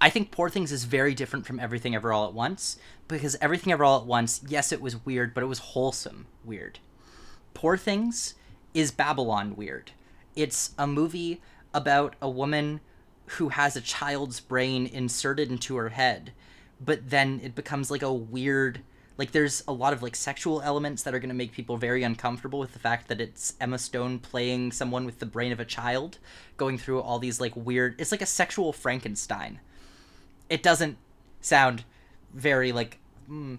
[0.00, 2.76] I think Poor Things is very different from Everything Everywhere All at Once
[3.08, 6.80] because Everything Everywhere All at Once, yes, it was weird, but it was wholesome weird.
[7.54, 8.34] Poor Things
[8.74, 9.92] is Babylon weird.
[10.34, 11.40] It's a movie
[11.74, 12.80] about a woman
[13.26, 16.32] who has a child's brain inserted into her head,
[16.80, 18.80] but then it becomes like a weird
[19.18, 22.02] like there's a lot of like sexual elements that are going to make people very
[22.02, 25.64] uncomfortable with the fact that it's Emma Stone playing someone with the brain of a
[25.64, 26.18] child
[26.56, 29.60] going through all these like weird it's like a sexual Frankenstein.
[30.48, 30.96] It doesn't
[31.40, 31.84] sound
[32.32, 32.98] very like
[33.30, 33.58] mm,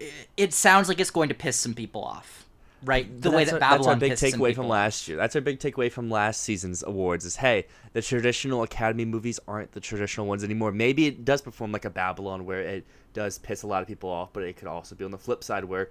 [0.00, 2.43] it- it sounds like it's going to piss some people off.
[2.82, 3.20] Right?
[3.20, 5.16] The way that Babylon That's our big takeaway from last year.
[5.16, 7.24] That's our big takeaway from last season's awards.
[7.24, 10.72] Is hey, the traditional Academy movies aren't the traditional ones anymore.
[10.72, 14.10] Maybe it does perform like a Babylon, where it does piss a lot of people
[14.10, 15.90] off, but it could also be on the flip side where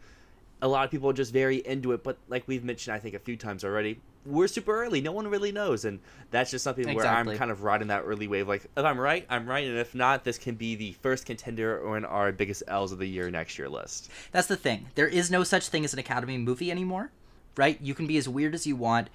[0.64, 2.04] a lot of people are just very into it.
[2.04, 5.02] But like we've mentioned, I think a few times already, we're super early.
[5.02, 6.00] No one really knows, and
[6.32, 8.48] that's just something where I'm kind of riding that early wave.
[8.48, 11.86] Like if I'm right, I'm right, and if not, this can be the first contender
[11.86, 14.10] on our biggest L's of the year next year list.
[14.32, 14.88] That's the thing.
[14.96, 17.12] There is no such thing as an Academy movie anymore,
[17.58, 17.78] right?
[17.82, 19.10] You can be as weird as you want,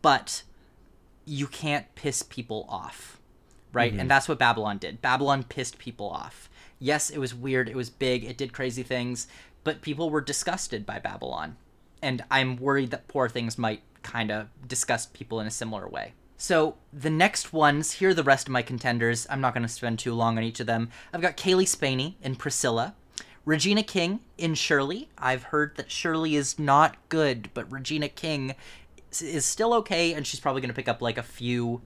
[0.00, 0.42] but
[1.26, 3.20] you can't piss people off,
[3.74, 3.92] right?
[3.92, 4.08] And mm-hmm.
[4.08, 5.02] that's what Babylon did.
[5.02, 6.48] Babylon pissed people off.
[6.78, 9.28] Yes, it was weird, it was big, it did crazy things,
[9.66, 11.56] but people were disgusted by Babylon.
[12.00, 16.12] And I'm worried that Poor Things might kind of disgust people in a similar way.
[16.36, 19.26] So the next ones, here are the rest of my contenders.
[19.28, 20.90] I'm not going to spend too long on each of them.
[21.12, 22.94] I've got Cailee Spaeny in Priscilla,
[23.44, 25.08] Regina King in Shirley.
[25.18, 28.54] I've heard that Shirley is not good, but Regina King
[29.20, 31.82] is- still okay, and she's probably going to pick up like a few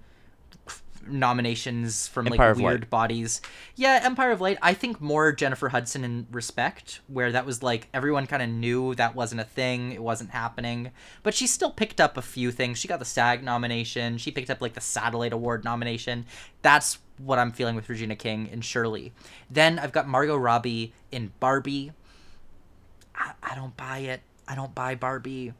[1.07, 2.67] nominations from Empire like of Light.
[2.67, 3.41] weird bodies.
[3.75, 4.59] Yeah, Empire of Light.
[4.63, 8.95] I think more Jennifer Hudson in Respect, where that was like everyone kind of knew
[8.97, 10.91] that wasn't a thing, it wasn't happening,
[11.23, 12.79] but she still picked up a few things.
[12.79, 14.19] She got the SAG nomination.
[14.19, 16.27] She picked up like the Satellite Award nomination.
[16.63, 19.13] That's what I'm feeling with Regina King and Shirley.
[19.51, 21.93] Then I've got Margot Robbie in Barbie.
[23.15, 24.23] I, I don't buy it.
[24.49, 25.53] I don't buy Barbie.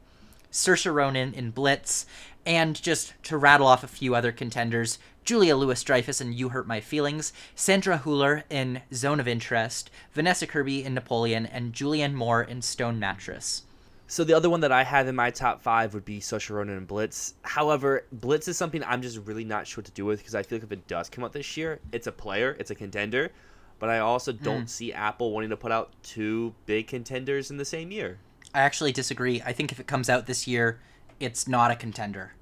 [0.51, 2.05] Saoirse Ronan in Blitz,
[2.45, 6.81] and just to rattle off a few other contenders, Julia Louis-Dreyfus in You Hurt My
[6.81, 12.61] Feelings, Sandra Hüller in Zone of Interest, Vanessa Kirby in Napoleon, and Julianne Moore in
[12.61, 13.63] Stone Mattress.
[14.07, 16.75] So the other one that I have in my top five would be Saoirse Ronan
[16.75, 17.35] and Blitz.
[17.43, 20.43] However, Blitz is something I'm just really not sure what to do with because I
[20.43, 23.31] feel like if it does come out this year, it's a player, it's a contender.
[23.79, 24.67] But I also don't hmm.
[24.67, 28.17] see Apple wanting to put out two big contenders in the same year.
[28.53, 29.41] I actually disagree.
[29.45, 30.81] I think if it comes out this year,
[31.21, 32.33] it's not a contender.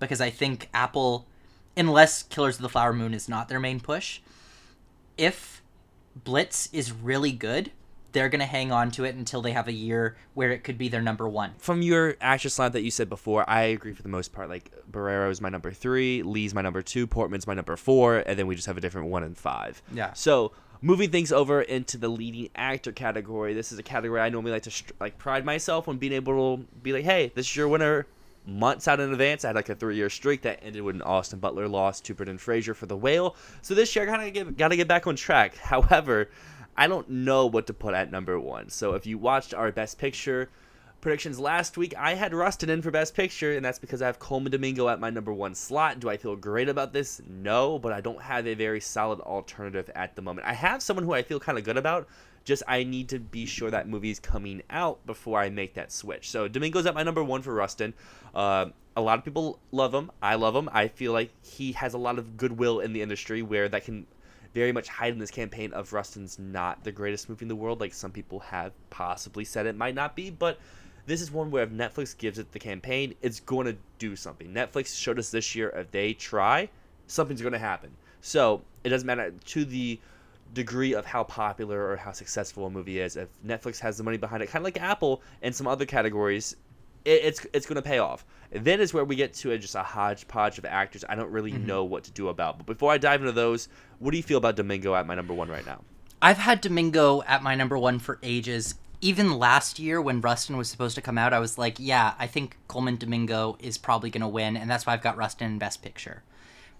[0.00, 1.26] Because I think Apple,
[1.78, 4.20] unless Killers of the Flower Moon is not their main push,
[5.16, 5.62] if
[6.14, 7.70] Blitz is really good,
[8.12, 10.78] they're going to hang on to it until they have a year where it could
[10.78, 11.52] be their number one.
[11.58, 14.48] From your actress lineup that you said before, I agree for the most part.
[14.48, 18.38] Like Barrino is my number three, Lee's my number two, Portman's my number four, and
[18.38, 19.82] then we just have a different one and five.
[19.92, 20.14] Yeah.
[20.14, 24.52] So moving things over into the leading actor category, this is a category I normally
[24.52, 27.56] like to str- like pride myself on being able to be like, hey, this is
[27.56, 28.06] your winner.
[28.48, 31.38] Months out in advance, I had like a three-year streak that ended with an Austin
[31.38, 33.36] Butler loss to Brendan Fraser for The Whale.
[33.60, 35.56] So this year, I kind of got to get back on track.
[35.58, 36.30] However,
[36.74, 38.70] I don't know what to put at number one.
[38.70, 40.48] So if you watched our Best Picture
[41.02, 44.18] predictions last week, I had Rustin in for Best Picture, and that's because I have
[44.18, 46.00] Colman Domingo at my number one slot.
[46.00, 47.20] Do I feel great about this?
[47.28, 50.46] No, but I don't have a very solid alternative at the moment.
[50.46, 52.08] I have someone who I feel kind of good about.
[52.48, 56.30] Just I need to be sure that movie's coming out before I make that switch.
[56.30, 57.92] So Domingo's at my number one for Rustin.
[58.34, 60.10] Uh, a lot of people love him.
[60.22, 60.70] I love him.
[60.72, 64.06] I feel like he has a lot of goodwill in the industry where that can
[64.54, 67.80] very much hide in this campaign of Rustin's not the greatest movie in the world,
[67.80, 70.58] like some people have possibly said it might not be, but
[71.04, 74.54] this is one where if Netflix gives it the campaign, it's going to do something.
[74.54, 76.70] Netflix showed us this year if they try,
[77.08, 77.90] something's going to happen.
[78.22, 80.00] So it doesn't matter to the
[80.54, 83.16] degree of how popular or how successful a movie is.
[83.16, 86.56] If Netflix has the money behind it, kind of like Apple and some other categories,
[87.04, 88.24] it, it's it's going to pay off.
[88.52, 91.30] And then is where we get to a, just a hodgepodge of actors I don't
[91.30, 91.66] really mm-hmm.
[91.66, 92.58] know what to do about.
[92.58, 95.34] But before I dive into those, what do you feel about Domingo at my number
[95.34, 95.82] one right now?
[96.20, 98.74] I've had Domingo at my number one for ages.
[99.00, 102.26] Even last year when Rustin was supposed to come out, I was like, yeah, I
[102.26, 105.58] think Colman Domingo is probably going to win, and that's why I've got Rustin in
[105.58, 106.24] Best Picture.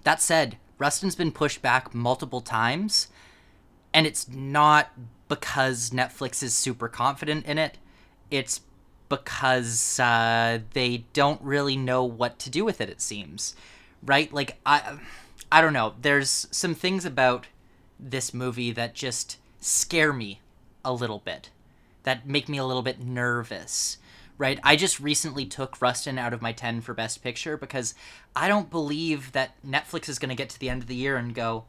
[0.03, 3.07] That said, Rustin's been pushed back multiple times,
[3.93, 4.91] and it's not
[5.29, 7.79] because Netflix is super confident in it.
[8.31, 8.61] It's
[9.09, 12.91] because uh, they don't really know what to do with it.
[12.91, 13.55] It seems,
[14.03, 14.33] right?
[14.33, 14.99] Like I,
[15.51, 15.95] I don't know.
[16.01, 17.47] There's some things about
[17.99, 20.41] this movie that just scare me
[20.85, 21.51] a little bit,
[22.05, 23.99] that make me a little bit nervous.
[24.37, 24.61] Right?
[24.63, 27.93] I just recently took Rustin out of my 10 for Best Picture because
[28.37, 31.17] I don't believe that Netflix is going to get to the end of the year
[31.17, 31.65] and go,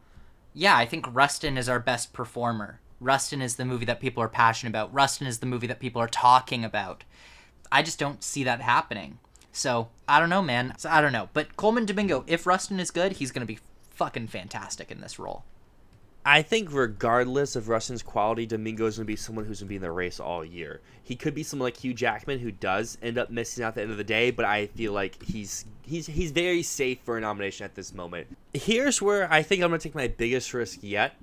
[0.53, 2.79] yeah, I think Rustin is our best performer.
[2.99, 4.93] Rustin is the movie that people are passionate about.
[4.93, 7.03] Rustin is the movie that people are talking about.
[7.71, 9.19] I just don't see that happening.
[9.51, 10.73] So I don't know, man.
[10.77, 11.29] So, I don't know.
[11.33, 13.59] But Colman Domingo, if Rustin is good, he's gonna be
[13.91, 15.43] fucking fantastic in this role.
[16.25, 19.75] I think regardless of Rustin's quality, Domingo's going to be someone who's going to be
[19.77, 20.81] in the race all year.
[21.01, 23.81] He could be someone like Hugh Jackman who does end up missing out at the
[23.83, 27.21] end of the day, but I feel like he's he's he's very safe for a
[27.21, 28.27] nomination at this moment.
[28.53, 31.15] Here's where I think I'm going to take my biggest risk yet.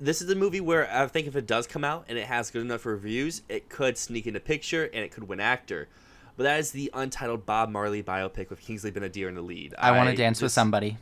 [0.00, 2.50] This is a movie where I think if it does come out and it has
[2.50, 5.88] good enough reviews, it could sneak into picture and it could win actor.
[6.38, 9.74] but that is the untitled Bob Marley biopic with Kingsley Ben-Adir in the lead.
[9.76, 10.96] I want to dance with somebody.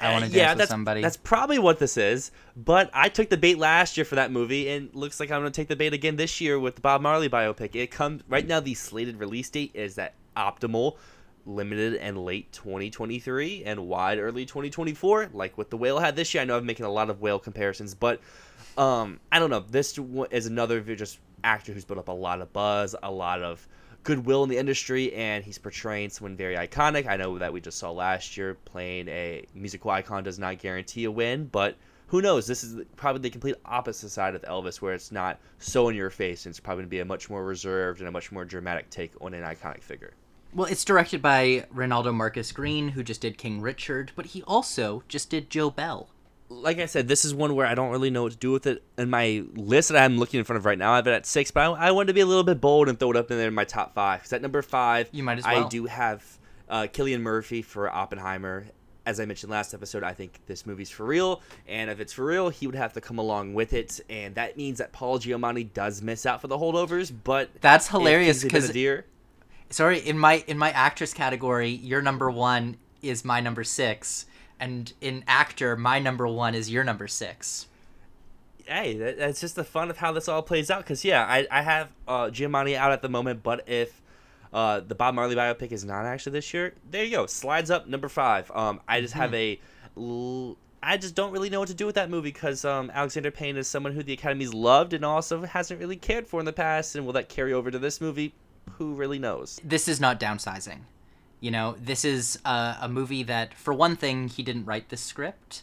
[0.00, 1.02] I want to uh, dance yeah, with that's, somebody.
[1.02, 2.30] That's probably what this is.
[2.56, 5.52] But I took the bait last year for that movie, and looks like I'm going
[5.52, 7.74] to take the bait again this year with the Bob Marley biopic.
[7.74, 8.60] It comes right now.
[8.60, 10.96] The slated release date is that optimal,
[11.46, 15.30] limited, and late 2023, and wide early 2024.
[15.32, 16.42] Like what the whale had this year.
[16.42, 18.20] I know I'm making a lot of whale comparisons, but
[18.76, 19.60] um, I don't know.
[19.60, 19.98] This
[20.30, 23.66] is another just actor who's built up a lot of buzz, a lot of
[24.04, 27.06] goodwill in the industry, and he's portraying someone very iconic.
[27.06, 31.04] I know that we just saw last year playing a musical icon does not guarantee
[31.04, 31.76] a win, but
[32.08, 32.46] who knows?
[32.46, 36.10] This is probably the complete opposite side of Elvis, where it's not so in your
[36.10, 38.46] face, and it's probably going to be a much more reserved and a much more
[38.46, 40.14] dramatic take on an iconic figure.
[40.54, 45.02] Well, it's directed by Reinaldo Marcus Green, who just did King Richard, but he also
[45.06, 46.08] just did Joe Bell.
[46.50, 48.66] Like I said, this is one where I don't really know what to do with
[48.66, 48.82] it.
[48.96, 51.26] In my list that I'm looking in front of right now, I have it at
[51.26, 53.30] six, but I, I wanted to be a little bit bold and throw it up
[53.30, 54.20] in there in my top five.
[54.20, 55.66] Because at number five, You might as well.
[55.66, 56.24] I do have
[56.68, 58.66] uh, Cillian Murphy for Oppenheimer.
[59.04, 62.26] As I mentioned last episode, I think this movie's for real, and if it's for
[62.26, 65.72] real, he would have to come along with it, and that means that Paul Giamatti
[65.72, 67.10] does miss out for the holdovers.
[67.24, 68.70] But That's hilarious because
[69.70, 74.26] Sorry, in my in my actress category, your number one is my number six,
[74.60, 77.66] and in actor, my number one is your number six.
[78.66, 80.82] hey, that, that's just the fun of how this all plays out.
[80.84, 84.02] Because yeah, I, I have uh, Giamatti out at the moment, but if
[84.52, 87.86] uh, the Bob Marley biopic is not actually this year, there you go, slides up
[87.86, 88.50] number five.
[88.54, 89.58] Um, I just have a,
[89.96, 93.30] l- I just don't really know what to do with that movie because um, Alexander
[93.30, 96.52] Payne is someone who the Academy's loved and also hasn't really cared for in the
[96.52, 98.34] past, and will that carry over to this movie?
[98.72, 99.60] Who really knows?
[99.64, 100.80] This is not downsizing.
[101.40, 104.96] You know, this is uh, a movie that, for one thing, he didn't write the
[104.96, 105.62] script.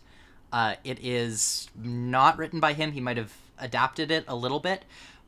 [0.51, 2.93] Uh, it is not written by him.
[2.93, 4.85] He might have adapted it a little bit,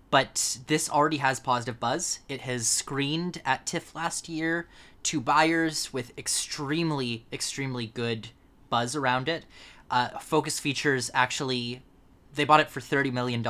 [0.10, 2.20] but this already has positive buzz.
[2.30, 4.68] It has screened at TIFF last year
[5.04, 8.30] to buyers with extremely, extremely good
[8.70, 9.46] buzz around it.
[9.92, 11.82] Uh, Focus Features actually
[12.36, 13.46] they bought it for $30 million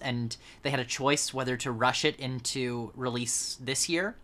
[0.00, 4.16] and they had a choice whether to rush it into release this year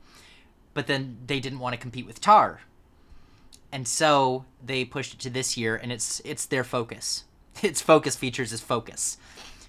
[0.75, 2.59] but then they didn't want to compete with Tár.
[3.73, 7.25] And so they pushed it to this year and it's it's their focus.
[7.63, 9.17] Its focus features is focus.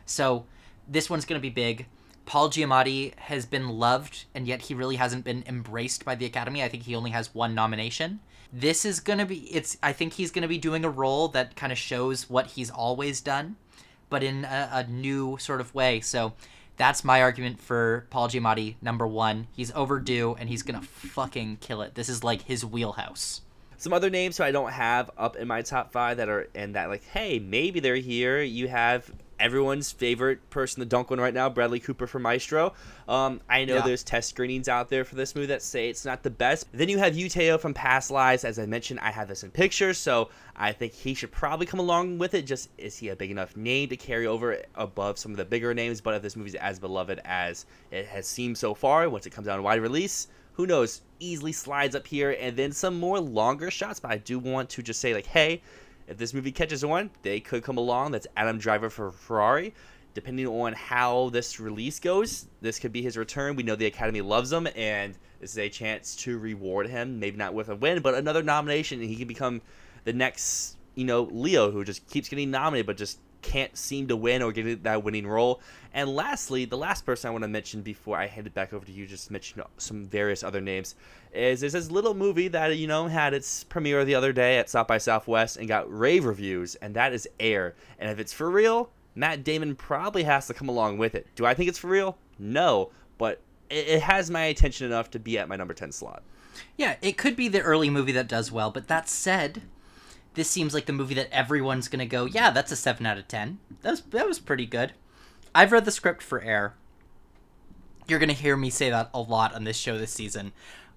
[0.06, 0.46] So
[0.88, 1.88] this one's going to be big.
[2.26, 6.64] Paul giamatti has been loved and yet he really hasn't been embraced by the academy.
[6.64, 8.20] I think he only has one nomination.
[8.52, 11.28] This is going to be it's i think he's going to be doing a role
[11.30, 13.58] that kind of shows what he's always done
[14.10, 16.00] but in a, a new sort of way.
[16.00, 16.34] So
[16.78, 19.48] that's my argument for Paul Giamatti, number one.
[19.52, 21.96] He's overdue and he's gonna fucking kill it.
[21.96, 23.42] This is like his wheelhouse.
[23.78, 26.76] Some other names who I don't have up in my top five that are and
[26.76, 28.42] that like, hey, maybe they're here.
[28.42, 32.74] You have everyone's favorite person to dunk on right now, Bradley Cooper from Maestro.
[33.08, 33.82] Um, I know Yeah.
[33.82, 36.68] there's test screenings out there for this movie that say it's not the best.
[36.72, 38.44] Then you have Uteo from Past Lives.
[38.46, 41.80] As I mentioned, I have this in pictures, so I think he should probably come
[41.80, 42.44] along with it.
[42.44, 45.74] Just is he a big enough name to carry over above some of the bigger
[45.74, 46.02] names?
[46.02, 49.48] But if this movie's as beloved as it has seemed so far, once it comes
[49.48, 51.02] out in wide release, who knows?
[51.20, 54.00] Easily slides up here, and then some more longer shots.
[54.00, 55.62] But I do want to just say, like, hey,
[56.08, 58.12] if this movie catches on, they could come along.
[58.12, 59.74] That's Adam Driver for Ferrari.
[60.14, 63.56] Depending on how this release goes, this could be his return.
[63.56, 67.20] We know the Academy loves him, and this is a chance to reward him.
[67.20, 69.62] Maybe not with a win, but another nomination, and he can become
[70.06, 74.16] the next, you know, Leo, who just keeps getting nominated, but just can't seem to
[74.16, 75.62] win or get that winning role.
[75.94, 78.84] And lastly, the last person I want to mention before I hand it back over
[78.84, 80.96] to you, just mention some various other names,
[81.32, 84.70] is there's this little movie that you know had its premiere the other day at
[84.70, 87.76] South by Southwest and got rave reviews, and that is Air.
[88.00, 91.28] And if it's for real, Matt Damon probably has to come along with it.
[91.36, 92.18] Do I think it's for real?
[92.40, 96.24] No, but it, has my attention enough to be at my number ten slot.
[96.78, 99.62] Yeah, it could be the early movie that does well, but that said,
[100.36, 103.28] this seems like the movie that everyone's gonna go, yeah, that's a seven out of
[103.28, 103.60] ten.
[103.82, 104.94] That was that was pretty good.
[105.54, 106.76] I've read the script for Air.
[108.08, 110.52] You're gonna hear me say that a lot on this show this season.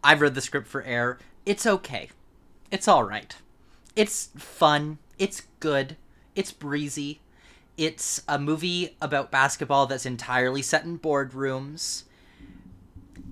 [0.04, 1.18] I've read the script for Air.
[1.46, 2.10] It's okay.
[2.70, 3.34] It's all right.
[3.96, 4.98] It's fun.
[5.18, 5.96] It's good.
[6.34, 7.20] It's breezy.
[7.76, 12.02] It's a movie about basketball that's entirely set in boardrooms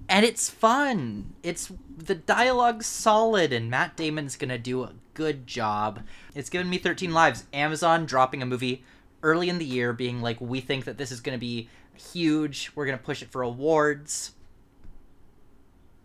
[0.08, 1.34] and it's fun.
[1.42, 6.02] It's the dialogue's solid, and Matt Damon's gonna do a good job.
[6.34, 7.44] It's given me 13 lives.
[7.52, 8.84] Amazon dropping a movie
[9.22, 12.70] early in the year, being like, "We think that this is gonna be huge.
[12.74, 14.34] We're gonna push it for awards."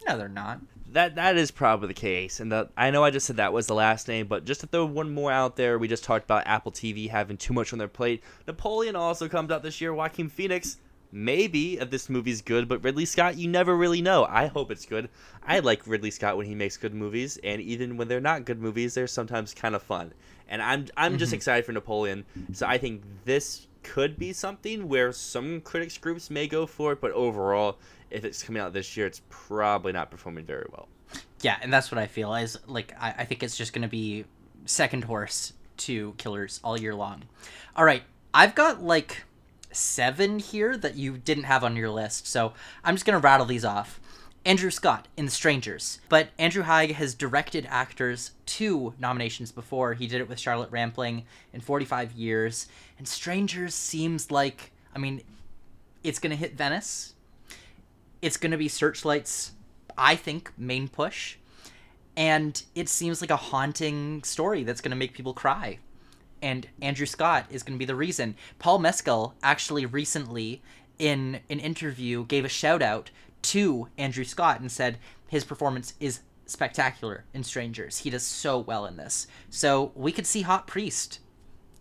[0.07, 0.61] No, they're not.
[0.93, 3.67] That that is probably the case, and the, I know I just said that was
[3.67, 6.47] the last name, but just to throw one more out there, we just talked about
[6.47, 8.23] Apple TV having too much on their plate.
[8.47, 9.93] Napoleon also comes out this year.
[9.93, 10.77] Joaquin Phoenix,
[11.11, 14.25] maybe if this movie's good, but Ridley Scott, you never really know.
[14.29, 15.09] I hope it's good.
[15.45, 18.61] I like Ridley Scott when he makes good movies, and even when they're not good
[18.61, 20.13] movies, they're sometimes kind of fun.
[20.47, 21.37] And I'm I'm just mm-hmm.
[21.37, 22.25] excited for Napoleon.
[22.53, 27.01] So I think this could be something where some critics groups may go for it,
[27.01, 27.77] but overall,
[28.09, 30.87] if it's coming out this year, it's probably not performing very well.
[31.41, 34.25] Yeah, and that's what I feel is like I, I think it's just gonna be
[34.65, 37.23] second horse to killers all year long.
[37.75, 38.03] All right,
[38.33, 39.23] I've got like
[39.71, 42.53] seven here that you didn't have on your list, so
[42.83, 43.99] I'm just gonna rattle these off.
[44.43, 49.93] Andrew Scott in The Strangers, but Andrew Haigh has directed actors two nominations before.
[49.93, 52.67] He did it with Charlotte Rampling in 45 years,
[52.97, 55.21] and Strangers seems like I mean,
[56.03, 57.13] it's gonna hit Venice.
[58.21, 59.51] It's gonna be Searchlight's,
[59.97, 61.37] I think, main push
[62.15, 65.79] and it seems like a haunting story that's going to make people cry.
[66.41, 68.35] And Andrew Scott is going to be the reason.
[68.59, 70.61] Paul Mescal actually recently,
[70.97, 73.11] in an interview, gave a shout out
[73.43, 77.99] to Andrew Scott and said his performance is spectacular in Strangers.
[77.99, 79.27] He does so well in this.
[79.49, 81.19] So we could see Hot Priest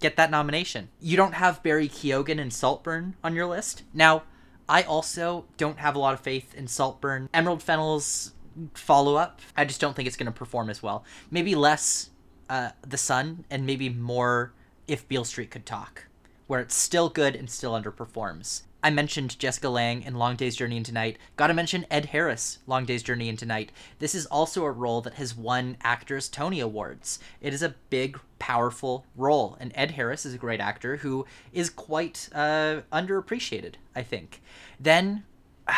[0.00, 0.88] get that nomination.
[1.00, 3.82] You don't have Barry Keoghan and Saltburn on your list.
[3.92, 4.22] Now,
[4.68, 7.28] I also don't have a lot of faith in Saltburn.
[7.34, 8.32] Emerald Fennell's
[8.74, 9.40] follow up.
[9.56, 11.04] I just don't think it's going to perform as well.
[11.30, 12.10] Maybe less
[12.50, 14.52] uh, The Sun and maybe more
[14.86, 16.08] If Beale Street Could Talk,
[16.48, 18.62] where it's still good and still underperforms.
[18.82, 21.18] I mentioned Jessica Lange in Long Day's Journey into Night.
[21.36, 23.72] Gotta mention Ed Harris, Long Day's Journey into Night.
[23.98, 27.18] This is also a role that has won actors Tony Awards.
[27.42, 31.68] It is a big, powerful role, and Ed Harris is a great actor who is
[31.68, 34.40] quite uh, underappreciated, I think.
[34.78, 35.24] Then,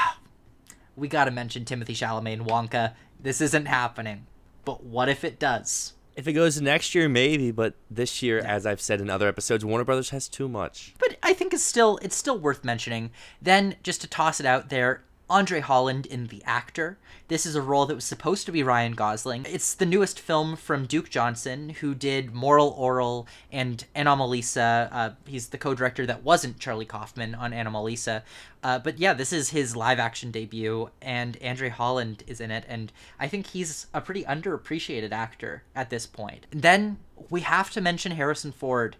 [0.96, 2.94] we gotta mention Timothée Chalamet and Wonka.
[3.20, 4.26] This isn't happening,
[4.64, 5.94] but what if it does?
[6.14, 9.64] If it goes next year, maybe, but this year, as I've said in other episodes,
[9.64, 10.94] Warner Brothers has too much.
[10.98, 13.10] But I think it's still it's still worth mentioning.
[13.40, 15.02] Then just to toss it out there,
[15.32, 16.98] Andre Holland in The Actor.
[17.28, 19.46] This is a role that was supposed to be Ryan Gosling.
[19.48, 24.90] It's the newest film from Duke Johnson, who did Moral Orel and Anomalisa.
[24.92, 28.24] Uh, he's the co-director that wasn't Charlie Kaufman on Anomalisa.
[28.62, 32.92] Uh, but yeah, this is his live-action debut, and Andre Holland is in it, and
[33.18, 36.46] I think he's a pretty underappreciated actor at this point.
[36.50, 36.98] Then
[37.30, 38.96] we have to mention Harrison Ford.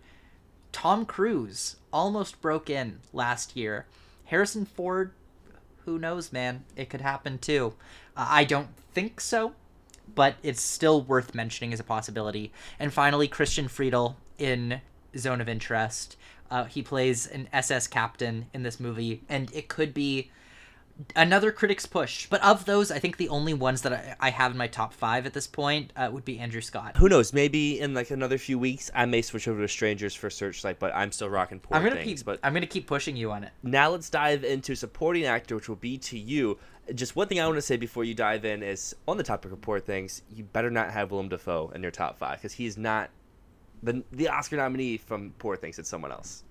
[0.73, 3.85] Tom Cruise almost broke in last year.
[4.25, 5.13] Harrison Ford
[5.85, 6.65] who knows, man?
[6.77, 7.75] It could happen too.
[8.17, 9.55] Uh, I don't think so,
[10.15, 12.53] but it's still worth mentioning as a possibility.
[12.79, 14.81] And finally, Christian Friedel in
[15.17, 16.17] Zone of Interest.
[16.51, 20.31] Uh, he plays an SS captain in this movie, and it could be
[21.17, 22.27] another critic's push.
[22.27, 24.93] But of those, I think the only ones that I, I have in my top
[24.93, 26.97] five at this point uh, would be Andrew Scott.
[26.97, 27.33] Who knows?
[27.33, 30.95] Maybe in like another few weeks, I may switch over to Strangers for Searchlight, but
[30.95, 32.21] I'm still rocking poor I'm gonna things.
[32.21, 32.27] keep.
[32.27, 33.53] But I'm gonna keep pushing you on it.
[33.63, 36.59] now let's dive into supporting actor, which will be to you.
[36.95, 39.53] Just one thing I want to say before you dive in is on the topic
[39.53, 42.77] of poor things, you better not have Willem Dafoe in your top five because he's
[42.77, 43.11] not
[43.83, 45.79] the the Oscar nominee from Poor Things.
[45.79, 46.45] It's someone else.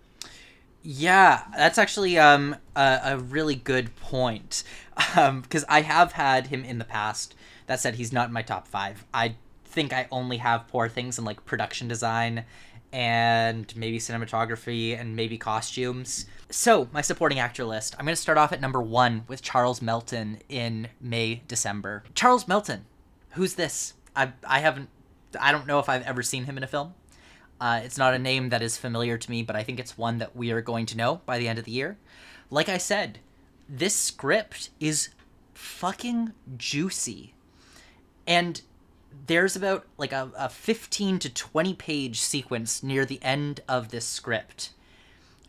[0.84, 4.63] Yeah, that's actually um a, a really good point.
[5.15, 7.34] Um, because I have had him in the past.
[7.65, 9.03] That said, he's not in my top five.
[9.13, 12.45] I think I only have poor things in like production design
[12.93, 16.25] and maybe cinematography and maybe costumes.
[16.49, 17.95] So, my supporting actor list.
[17.97, 22.03] I'm going to start off at number one with Charles Melton in May, December.
[22.13, 22.86] Charles Melton.
[23.32, 23.93] Who's this?
[24.15, 24.89] I, I haven't,
[25.39, 26.93] I don't know if I've ever seen him in a film.
[27.62, 30.18] Uh, it's not a name that is familiar to me, but I think it's one
[30.18, 31.97] that we are going to know by the end of the year.
[32.49, 33.20] Like I said,
[33.70, 35.09] this script is
[35.53, 37.34] fucking juicy.
[38.26, 38.62] And
[39.28, 44.05] there's about like a, a 15 to 20 page sequence near the end of this
[44.05, 44.72] script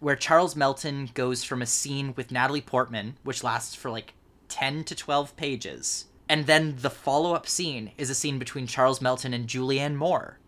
[0.02, 4.14] where Charles Melton goes from a scene with Natalie Portman, which lasts for like
[4.48, 9.00] 10 to 12 pages, and then the follow up scene is a scene between Charles
[9.00, 10.38] Melton and Julianne Moore,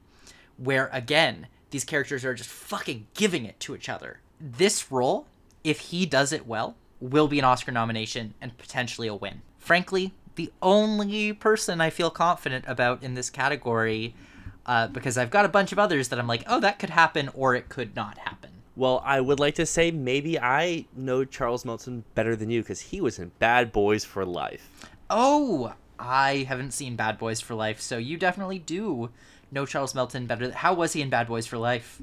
[0.56, 4.20] where again, these characters are just fucking giving it to each other.
[4.40, 5.26] This role,
[5.64, 9.42] if he does it well, will be an Oscar nomination and potentially a win.
[9.58, 14.14] Frankly, the only person I feel confident about in this category,
[14.66, 17.28] uh, because I've got a bunch of others that I'm like, oh, that could happen
[17.34, 18.50] or it could not happen.
[18.76, 22.82] Well, I would like to say maybe I know Charles Melton better than you because
[22.82, 24.70] he was in Bad Boys for Life.
[25.10, 29.10] Oh, I haven't seen Bad Boys for Life, so you definitely do
[29.50, 30.52] know Charles Melton better.
[30.52, 32.00] How was he in Bad Boys for Life?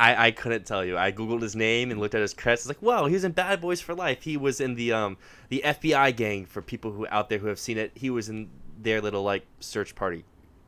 [0.00, 0.98] I, I couldn't tell you.
[0.98, 2.66] I googled his name and looked at his credits.
[2.66, 4.22] I was like, wow, he was in Bad Boys for Life.
[4.22, 5.16] He was in the um
[5.48, 7.92] the FBI gang for people who out there who have seen it.
[7.94, 8.50] He was in
[8.80, 10.24] their little like search party.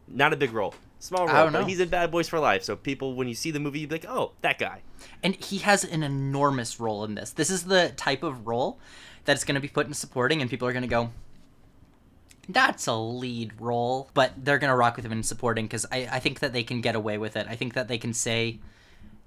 [0.07, 0.75] Not a big role.
[1.01, 2.63] Small role, but he's in Bad Boys for Life.
[2.63, 4.81] So people, when you see the movie, you'd be like, oh, that guy.
[5.23, 7.31] and he has an enormous role in this.
[7.33, 8.79] This is the type of role
[9.27, 11.11] that's going to be put in supporting, and people are going to go,
[12.49, 16.21] "That's a lead role," but they're to rock with him in supporting because I, I
[16.21, 17.47] think that they can get away with it.
[17.49, 18.59] I think that they can say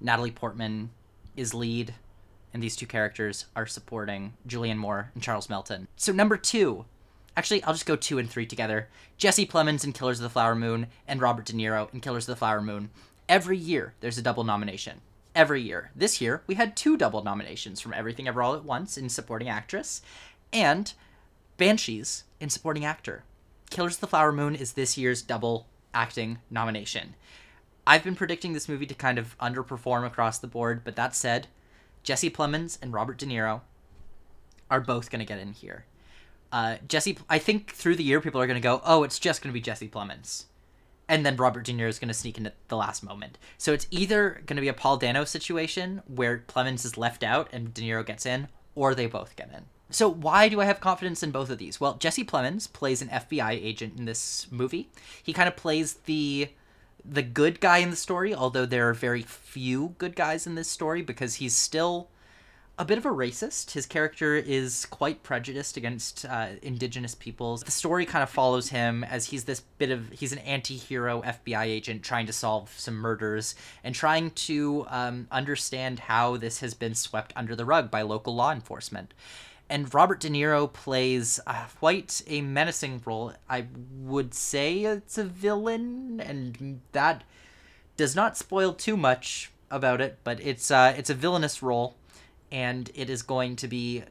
[0.00, 0.90] Natalie Portman
[1.36, 1.94] is lead,
[2.52, 5.88] and these two characters are supporting Julianne Moore and Charles Melton.
[5.96, 6.84] So number two.
[7.36, 8.88] Actually, I'll just go two and three together.
[9.16, 12.32] Jesse Plemons in Killers of the Flower Moon and Robert De Niro in Killers of
[12.32, 12.90] the Flower Moon.
[13.28, 15.02] Every year, there's a double nomination
[15.38, 15.92] every year.
[15.94, 19.48] This year, we had two double nominations from Everything Ever All at Once in Supporting
[19.48, 20.02] Actress
[20.52, 20.92] and
[21.58, 23.24] Banshees in Supporting Actor.
[23.68, 27.14] Killers of the Flower Moon is this year's double acting nomination.
[27.86, 31.48] I've been predicting this movie to kind of underperform across the board, but that said,
[32.02, 33.60] Jesse Plemons and Robert De Niro
[34.70, 35.84] are both going to get in here.
[36.52, 39.42] Uh, Jesse, I think through the year, people are going to go, oh, it's just
[39.42, 40.44] going to be Jesse Plemons
[41.08, 43.38] and then Robert De Niro is going to sneak in at the last moment.
[43.56, 47.48] So it's either going to be a Paul Dano situation where Plemons is left out
[47.52, 49.64] and De Niro gets in, or they both get in.
[49.90, 51.80] So why do I have confidence in both of these?
[51.80, 54.90] Well, Jesse Plemons plays an FBI agent in this movie.
[55.22, 56.48] He kind of plays the
[57.04, 60.68] the good guy in the story, although there are very few good guys in this
[60.68, 62.08] story because he's still
[62.78, 63.72] a bit of a racist.
[63.72, 67.62] His character is quite prejudiced against uh, indigenous peoples.
[67.62, 71.64] The story kind of follows him as he's this bit of he's an anti-hero FBI
[71.64, 76.94] agent trying to solve some murders and trying to um, understand how this has been
[76.94, 79.12] swept under the rug by local law enforcement.
[79.70, 83.34] And Robert De Niro plays uh, quite a menacing role.
[83.48, 83.66] I
[83.98, 87.24] would say it's a villain, and that
[87.96, 90.18] does not spoil too much about it.
[90.24, 91.96] But it's uh, it's a villainous role
[92.50, 94.02] and it is going to be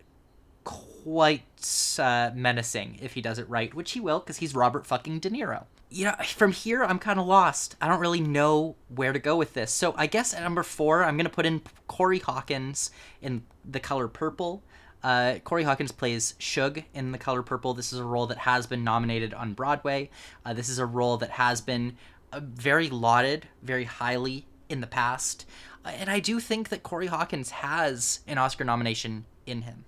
[0.64, 5.20] quite uh, menacing if he does it right, which he will because he's Robert fucking
[5.20, 5.66] De Niro.
[5.90, 7.76] Yeah, from here I'm kind of lost.
[7.82, 9.72] I don't really know where to go with this.
[9.72, 12.92] So I guess at number four I'm gonna put in Corey Hawkins
[13.22, 14.64] in The Color Purple.
[15.08, 17.74] Uh, Corey Hawkins plays Shug in The Color Purple.
[17.74, 20.10] This is a role that has been nominated on Broadway.
[20.46, 21.96] Uh, this is a role that has been
[22.34, 25.46] uh, very lauded, very highly in the past.
[25.86, 29.86] Uh, and I do think that Corey Hawkins has an Oscar nomination in him.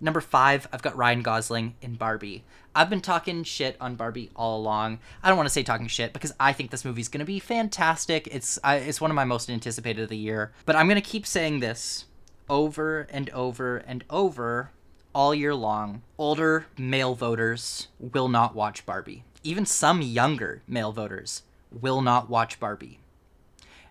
[0.00, 2.42] Number five, I've got Ryan Gosling in Barbie.
[2.74, 4.98] I've been talking shit on Barbie all along.
[5.22, 8.26] I don't want to say talking shit because I think this movie's gonna be fantastic.
[8.32, 10.52] It's it's one of my most anticipated of the year.
[10.66, 12.06] But I'm gonna keep saying this
[12.48, 14.70] over and over and over
[15.14, 16.02] all year long.
[16.16, 19.24] Older male voters will not watch Barbie.
[19.42, 22.98] Even some younger male voters will not watch Barbie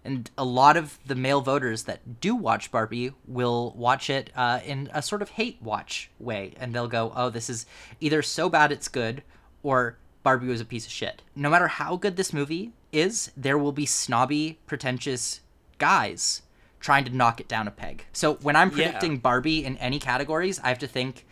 [0.07, 4.61] and a lot of the male voters that do watch Barbie will watch it uh,
[4.65, 7.65] in a sort of hate watch way, and they'll go, "Oh, this is
[7.99, 9.21] either so bad it's good,
[9.63, 13.57] or Barbie was a piece of shit." No matter how good this movie is, there
[13.57, 15.41] will be snobby, pretentious
[15.77, 16.41] guys
[16.79, 18.05] trying to knock it down a peg.
[18.13, 18.75] So when I'm Yeah.
[18.75, 21.25] predicting Barbie in any categories, I have to think,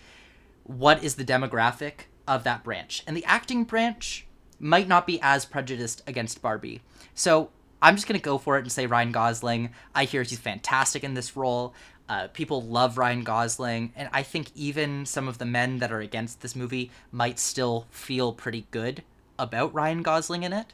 [0.63, 3.03] what is the demographic of that branch?
[3.05, 4.25] And the acting branch
[4.59, 6.81] might not be as prejudiced against Barbie.
[7.13, 9.69] So I'm just gonna go for it and say Ryan Gosling.
[9.93, 11.73] I hear he's fantastic in this role.
[12.07, 15.99] Uh, people love Ryan Gosling, and I think even some of the men that are
[16.01, 19.03] against this movie might still feel pretty good
[19.37, 20.73] about Ryan Gosling in it,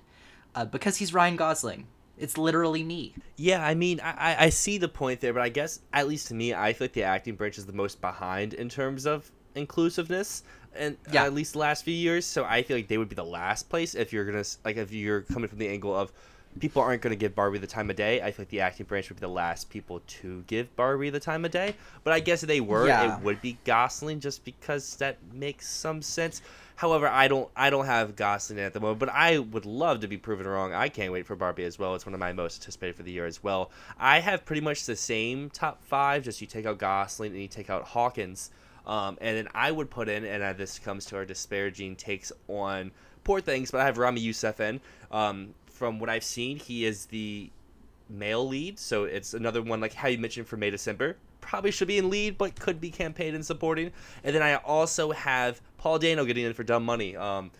[0.55, 1.87] uh, because he's Ryan Gosling.
[2.21, 3.13] It's literally me.
[3.37, 6.33] Yeah, I mean, I, I- see the point there, but I guess at least to
[6.35, 10.43] me, I feel like the acting branch is the most behind in terms of inclusiveness,
[10.75, 11.23] and uh, Yeah.
[11.25, 12.25] at least the last few years.
[12.25, 14.91] So I feel like they would be the last place if you're gonna like if
[14.93, 16.11] you're coming from the angle of
[16.59, 18.21] people aren't gonna give Barbie the time of day.
[18.21, 21.19] I feel like the acting branch would be the last people to give Barbie the
[21.19, 21.75] time of day.
[22.03, 23.17] But I guess if they were, Yeah.
[23.17, 26.41] it would be Gosling, just because that makes some sense.
[26.81, 30.07] However, I don't I don't have Gosling at the moment, but I would love to
[30.07, 30.73] be proven wrong.
[30.73, 31.93] I can't wait for Barbie as well.
[31.93, 33.69] It's one of my most anticipated for the year as well.
[33.99, 37.47] I have pretty much the same top five, just you take out Gosling and you
[37.47, 38.49] take out Hawkins.
[38.87, 42.89] Um, and then I would put in, and this comes to our disparaging takes on
[43.23, 44.81] poor things, but I have Ramy Youssef in.
[45.11, 47.51] Um, from what I've seen, he is the
[48.09, 51.17] male lead, so it's another one like how you mentioned for May December.
[51.41, 53.91] Probably should be in lead, but could be campaign and supporting.
[54.23, 57.15] And then I also have Paul Dano getting in for Dumb Money.
[57.15, 57.51] Um,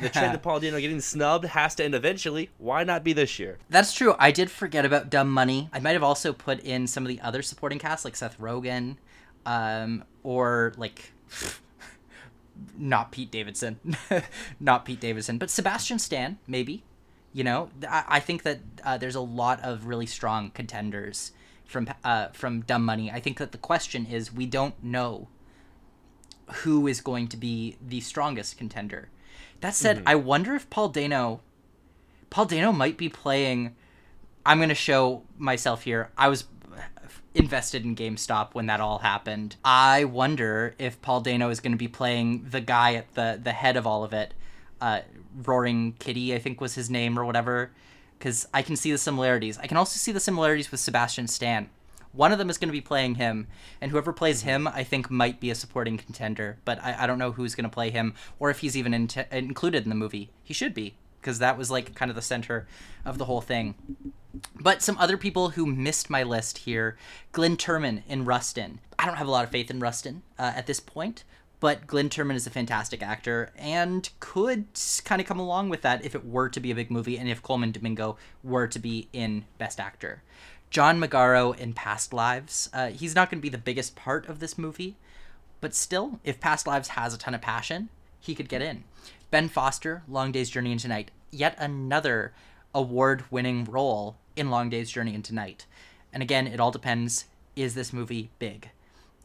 [0.00, 2.50] the trend of Paul Dano getting snubbed has to end eventually.
[2.58, 3.58] Why not be this year?
[3.68, 4.14] That's true.
[4.18, 5.68] I did forget about Dumb Money.
[5.72, 8.96] I might have also put in some of the other supporting cast, like Seth Rogen,
[9.46, 11.12] um, or like
[12.78, 13.78] not Pete Davidson,
[14.60, 16.82] not Pete Davidson, but Sebastian Stan, maybe.
[17.32, 21.32] You know, I, I think that uh, there's a lot of really strong contenders
[21.70, 23.10] from uh, from Dumb Money.
[23.10, 25.28] I think that the question is we don't know
[26.62, 29.08] who is going to be the strongest contender.
[29.60, 31.42] That said, I wonder if Paul Dano
[32.28, 33.76] Paul Dano might be playing.
[34.44, 36.10] I'm going to show myself here.
[36.16, 36.44] I was
[37.34, 39.56] invested in GameStop when that all happened.
[39.64, 43.52] I wonder if Paul Dano is going to be playing the guy at the the
[43.52, 44.34] head of all of it.
[44.80, 45.02] Uh,
[45.44, 47.70] Roaring Kitty, I think was his name or whatever.
[48.20, 49.56] Because I can see the similarities.
[49.56, 51.70] I can also see the similarities with Sebastian Stan.
[52.12, 53.46] One of them is going to be playing him,
[53.80, 56.58] and whoever plays him, I think, might be a supporting contender.
[56.66, 59.08] But I, I don't know who's going to play him, or if he's even in
[59.32, 60.28] included in the movie.
[60.44, 62.66] He should be, because that was like kind of the center
[63.06, 63.74] of the whole thing.
[64.54, 66.98] But some other people who missed my list here
[67.32, 68.80] Glenn Turman in Rustin.
[68.98, 71.24] I don't have a lot of faith in Rustin uh, at this point,
[71.60, 74.64] but Glenn Turman is a fantastic actor and could
[75.04, 77.28] kind of come along with that if it were to be a big movie and
[77.28, 80.22] if Colman Domingo were to be in Best Actor.
[80.70, 82.70] John Magaro in Past Lives.
[82.72, 84.96] Uh, he's not going to be the biggest part of this movie,
[85.60, 88.84] but still, if Past Lives has a ton of passion, he could get in.
[89.30, 91.10] Ben Foster, Long Day's Journey into Night.
[91.30, 92.32] Yet another
[92.74, 95.66] award winning role in Long Day's Journey into Night.
[96.12, 98.70] And again, it all depends is this movie big?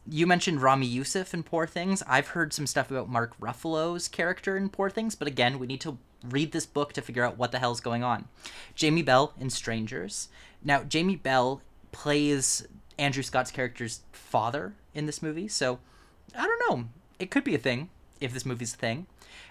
[0.08, 2.02] You mentioned Ramy Youssef in Poor Things.
[2.06, 5.80] I've heard some stuff about Mark Ruffalo's character in Poor Things, but again, we need
[5.80, 8.28] to read this book to figure out what the hell's going on.
[8.76, 10.28] Jamie Bell in Strangers.
[10.62, 12.66] Now, Jamie Bell plays
[12.98, 15.80] Andrew Scott's character's father in this movie, so
[16.38, 16.84] I don't know.
[17.18, 17.90] It could be a thing
[18.20, 19.06] if this movie's a thing.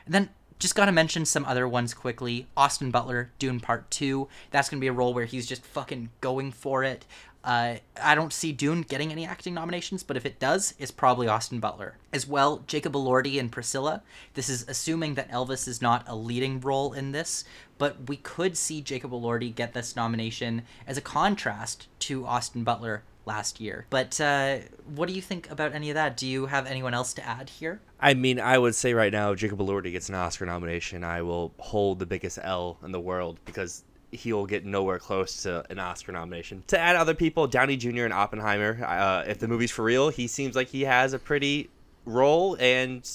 [0.06, 2.48] And then just gotta mention some other ones quickly.
[2.56, 4.28] Austin Butler, Dune Part 2.
[4.52, 7.06] That's gonna be a role where he's just fucking going for it.
[7.46, 11.28] Uh, I don't see Dune getting any acting nominations, but if it does, it's probably
[11.28, 11.98] Austin Butler.
[12.12, 14.02] As well, Jacob Elordi and Priscilla.
[14.34, 17.46] This is assuming that Elvis is not a leading role in this,
[17.78, 23.04] but we could see Jacob Elordi get this nomination as a contrast to Austin Butler
[23.26, 23.86] last year.
[23.92, 24.60] But uh,
[24.96, 26.18] what do you think about any of that?
[26.18, 27.80] Do you have anyone else to add here?
[28.00, 31.22] I mean, I would say right now, if Jacob Elordi gets an Oscar nomination, I
[31.22, 33.84] will hold the biggest L in the world because
[34.16, 36.64] he'll get nowhere close to an Oscar nomination.
[36.68, 38.06] To add other people, Downey Jr.
[38.06, 38.84] and Oppenheimer.
[38.86, 41.70] Uh, if the movie's for real, he seems like he has a pretty
[42.06, 43.08] role, and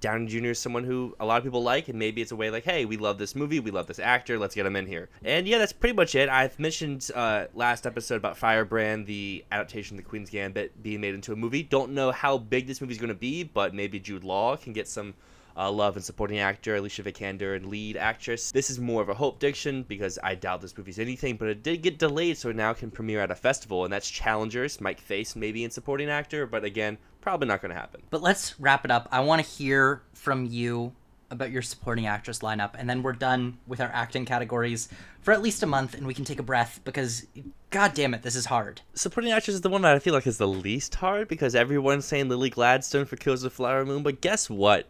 [0.00, 0.48] Downey Jr.
[0.48, 2.84] is someone who a lot of people like, and maybe it's a way like, hey,
[2.84, 5.08] we love this movie, we love this actor, let's get him in here.
[5.24, 6.28] And yeah, that's pretty much it.
[6.28, 11.14] I've mentioned uh, last episode about Firebrand, the adaptation of The Queen's Gambit being made
[11.14, 11.62] into a movie.
[11.62, 14.88] Don't know how big this movie's going to be, but maybe Jude Law can get
[14.88, 15.14] some
[15.56, 18.50] uh, Love and supporting actor, Alicia Vikander and lead actress.
[18.52, 21.62] This is more of a hope diction because I doubt this movie's anything, but it
[21.62, 25.00] did get delayed, so it now can premiere at a festival, and that's Challengers, Mike
[25.00, 28.02] Faist maybe in supporting actor, but again, probably not going to happen.
[28.10, 29.08] But let's wrap it up.
[29.10, 30.92] I want to hear from you
[31.30, 34.88] about your supporting actress lineup, and then we're done with our acting categories
[35.20, 37.26] for at least a month, and we can take a breath because,
[37.70, 38.82] god damn it, this is hard.
[38.94, 42.04] Supporting actress is the one that I feel like is the least hard because everyone's
[42.04, 44.88] saying Lily Gladstone for Kills of the Flower Moon, but guess what?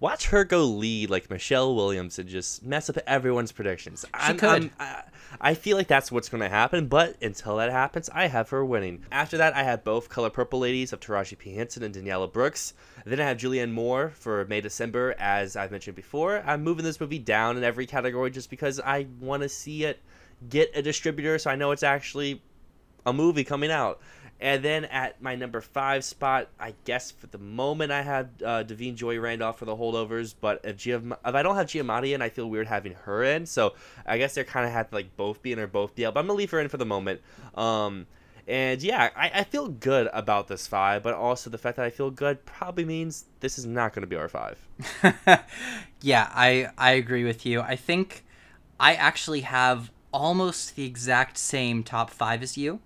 [0.00, 4.06] Watch her go lead like Michelle Williams and just mess up everyone's predictions.
[4.06, 4.48] She I'm, could.
[4.48, 5.02] I'm, I,
[5.38, 8.64] I feel like that's what's going to happen, but until that happens, I have her
[8.64, 9.04] winning.
[9.12, 11.54] After that, I have both Color Purple ladies of Taraji P.
[11.54, 12.72] Henson and Danielle Brooks.
[13.04, 16.42] Then I have Julianne Moore for May December, as I've mentioned before.
[16.46, 20.00] I'm moving this movie down in every category just because I want to see it
[20.48, 22.42] get a distributor so I know it's actually
[23.04, 24.00] a movie coming out.
[24.40, 28.64] And then at my number five spot, I guess for the moment I have uh,
[28.64, 30.34] Da'Vine Joy Randolph for the holdovers.
[30.40, 33.44] But if, Giam- if I don't have Giamatti in, I feel weird having her in.
[33.44, 33.74] So
[34.06, 36.14] I guess they're kind of have to like both be in or both be out.
[36.14, 37.20] But I'm gonna leave her in for the moment.
[37.54, 38.06] Um,
[38.48, 41.90] and yeah, I, I feel good about this five, but also the fact that I
[41.90, 44.58] feel good probably means this is not to be our five.
[46.00, 47.60] yeah, I I agree with you.
[47.60, 48.24] I think
[48.80, 52.80] I actually have almost the exact same top five as you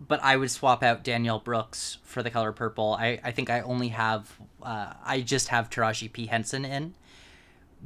[0.00, 2.96] but I would swap out Danielle Brooks for the color purple.
[2.98, 6.94] I, I think I only have uh, I just have Taraji P Henson in,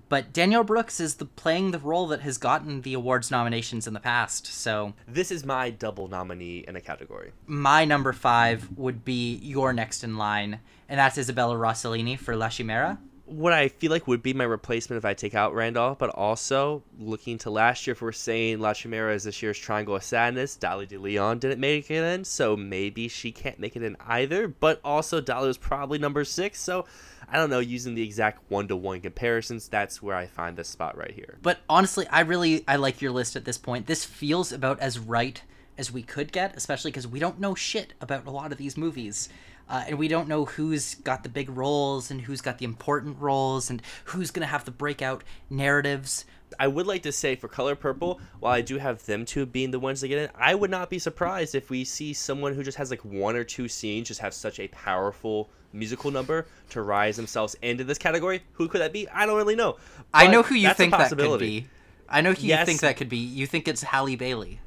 [0.08, 3.94] but Danielle Brooks is the playing the role that has gotten the awards nominations in
[3.94, 4.46] the past.
[4.46, 7.32] So this is my double nominee in a category.
[7.46, 12.48] My number five would be your next in line, and that's Isabella Rossellini for La
[12.48, 12.98] Chimera
[13.32, 16.82] what I feel like would be my replacement if I take out Randolph, but also
[16.98, 20.56] looking to last year, if we're saying La Chimera is this year's Triangle of Sadness,
[20.56, 24.48] Dolly De Leon didn't make it in, so maybe she can't make it in either.
[24.48, 26.84] But also, Dolly was probably number six, so
[27.28, 27.60] I don't know.
[27.60, 31.38] Using the exact one to one comparisons, that's where I find this spot right here.
[31.42, 33.86] But honestly, I really I like your list at this point.
[33.86, 35.42] This feels about as right
[35.78, 38.76] as we could get, especially because we don't know shit about a lot of these
[38.76, 39.28] movies.
[39.68, 43.18] Uh, and we don't know who's got the big roles and who's got the important
[43.20, 46.24] roles and who's going to have the breakout narratives.
[46.58, 49.70] I would like to say for Color Purple, while I do have them two being
[49.70, 52.62] the ones that get in, I would not be surprised if we see someone who
[52.62, 56.82] just has like one or two scenes just have such a powerful musical number to
[56.82, 58.42] rise themselves into this category.
[58.52, 59.08] Who could that be?
[59.08, 59.76] I don't really know.
[60.12, 61.68] I know who you think that could be.
[62.08, 62.66] I know who you Yes.
[62.66, 63.16] think that could be.
[63.16, 64.60] You think it's Halle Bailey.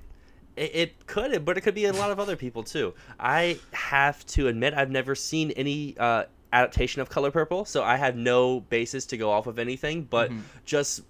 [0.56, 2.94] It, it could, but it could be a lot of other people too.
[3.20, 7.98] I have to admit, I've never seen any uh, adaptation of Color Purple, so I
[7.98, 10.04] have no basis to go off of anything.
[10.04, 10.32] But
[10.66, 11.02] just,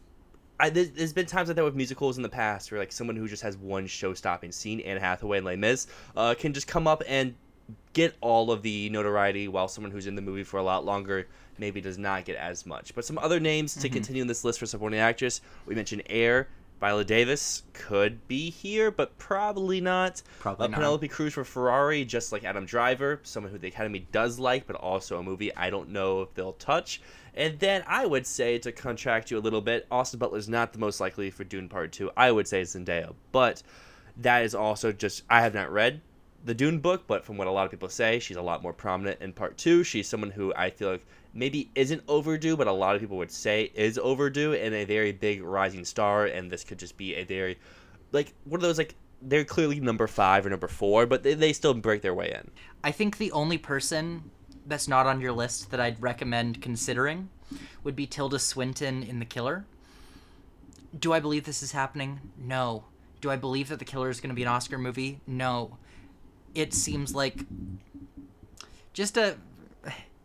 [0.59, 3.15] I, there- there's been times like that with musicals in the past, where like someone
[3.15, 5.87] who just has one show-stopping scene, Anne Hathaway and Les Mis,
[6.17, 7.35] uh, can just come up and
[7.93, 11.27] get all of the notoriety, while someone who's in the movie for a lot longer
[11.57, 12.93] maybe does not get as much.
[12.95, 16.47] But some other names to continue in this list for supporting actress, we mentioned Air.
[16.79, 20.21] Viola Davis could be here, but probably not.
[20.39, 20.75] Probably uh, not.
[20.75, 24.75] Penelope Cruz for Ferrari, just like Adam Driver, someone who the Academy does like, but
[24.75, 27.01] also a movie I don't know if they'll touch.
[27.33, 30.79] And then I would say to contract you a little bit, Austin Butler's not the
[30.79, 32.11] most likely for Dune Part Two.
[32.15, 33.61] I would say Zendaya, but
[34.17, 36.01] that is also just I have not read
[36.45, 38.73] the Dune book, but from what a lot of people say, she's a lot more
[38.73, 39.83] prominent in part two.
[39.83, 41.05] She's someone who I feel like
[41.35, 45.11] maybe isn't overdue, but a lot of people would say is overdue and a very
[45.11, 46.25] big rising star.
[46.25, 47.59] And this could just be a very,
[48.11, 51.53] like, one of those, like, they're clearly number five or number four, but they, they
[51.53, 52.49] still break their way in.
[52.83, 54.31] I think the only person
[54.65, 57.29] that's not on your list that I'd recommend considering
[57.83, 59.65] would be Tilda Swinton in The Killer.
[60.97, 62.21] Do I believe this is happening?
[62.37, 62.85] No.
[63.21, 65.19] Do I believe that The Killer is going to be an Oscar movie?
[65.27, 65.77] No.
[66.53, 67.45] It seems like
[68.93, 69.35] just a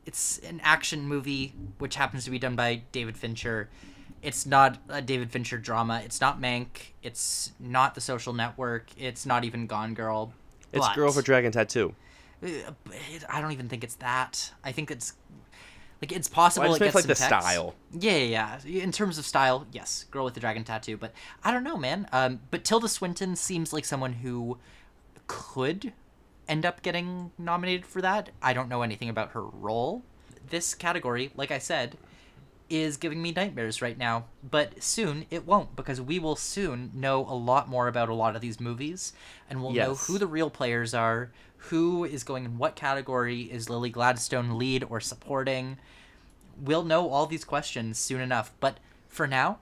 [0.07, 3.68] it's an action movie which happens to be done by David Fincher.
[4.22, 6.03] It's not a David Fincher drama.
[6.05, 6.92] It's not Mank.
[7.03, 8.88] It's not The Social Network.
[8.98, 10.32] It's not even Gone Girl.
[10.72, 11.94] It's but- Girl with a Dragon Tattoo.
[12.42, 12.48] uh,
[13.28, 14.53] I don't even think it's that.
[14.64, 15.14] I think it's
[16.03, 17.26] like it's possible Well, it gets like, the text.
[17.26, 17.74] style.
[17.92, 18.82] Yeah, yeah, yeah.
[18.82, 20.96] In terms of style, yes, girl with the dragon tattoo.
[20.96, 21.12] But
[21.44, 22.09] I don't know, man.
[22.12, 24.59] Um, but Tilda Swinton seems like someone who
[25.26, 25.92] could
[26.51, 28.30] end up getting nominated for that.
[28.42, 30.03] I don't know anything about her role.
[30.48, 31.96] This category, like I said,
[32.68, 34.26] is giving me nightmares right now.
[34.48, 38.34] But soon it won't because we will soon know a lot more about a lot
[38.34, 39.12] of these movies
[39.48, 43.70] and we'll know who the real players are, who is going in what category, is
[43.70, 45.78] Lily Gladstone lead or supporting.
[46.61, 48.53] We'll know all these questions soon enough.
[48.61, 48.78] But
[49.09, 49.59] for now,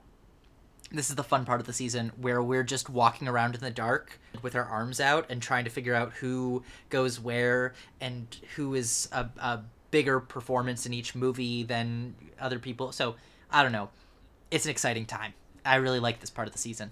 [0.91, 3.69] this is the fun part of the season where we're just walking around in the
[3.69, 8.73] dark with our arms out and trying to figure out who goes where and who
[8.73, 9.59] is a, a
[9.91, 12.91] bigger performance in each movie than other people.
[12.91, 13.15] So
[13.51, 13.89] I don't know.
[14.49, 15.33] It's an exciting time.
[15.65, 16.91] I really like this part of the season.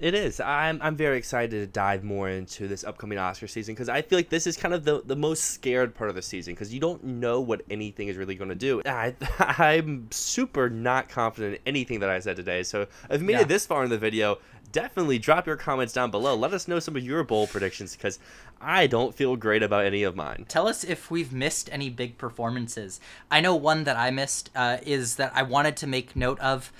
[0.00, 0.40] It is.
[0.40, 4.18] I'm I'm very excited to dive more into this upcoming Oscar season because I feel
[4.18, 6.80] like this is kind of the, the most scared part of the season because you
[6.80, 8.82] don't know what anything is really going to do.
[8.84, 12.64] I I'm super not confident in anything that I said today.
[12.64, 13.40] So if you made Yeah.
[13.42, 14.38] it this far in the video,
[14.72, 16.34] definitely drop your comments down below.
[16.34, 18.18] Let us know some of your bold predictions because
[18.60, 20.44] I don't feel great about any of mine.
[20.48, 22.98] Tell us if we've missed any big performances.
[23.30, 26.72] I know one that I missed uh, is that I wanted to make note of.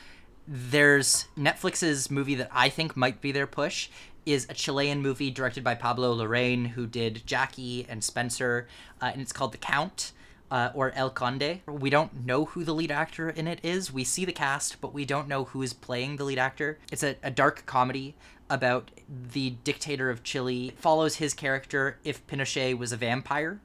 [0.47, 3.88] There's Netflix's movie that I think might be their push
[4.26, 8.68] is a Chilean movie directed by Pablo Larraín, who did Jackie and Spencer,
[9.01, 10.12] uh, and it's called The Count.
[10.51, 11.62] Uh, or El Conde.
[11.66, 13.92] We don't know who the lead actor in it is.
[13.92, 16.78] We see the cast, but we don't know who is playing the lead actor.
[16.92, 18.14] It's a, a dark comedy
[18.49, 20.68] about the dictator of Chile.
[20.68, 23.59] It follows his character if Pinochet was a vampire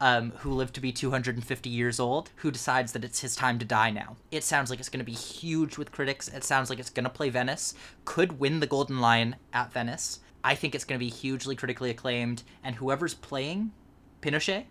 [0.00, 3.64] um, who lived to be 250 years old, who decides that it's his time to
[3.64, 4.16] die now.
[4.30, 6.28] It sounds like it's going to be huge with critics.
[6.28, 7.74] It sounds like it's going to play Venice,
[8.04, 10.20] could win the Golden Lion at Venice.
[10.42, 13.72] I think it's going to be hugely critically acclaimed, and whoever's playing
[14.20, 14.64] Pinochet,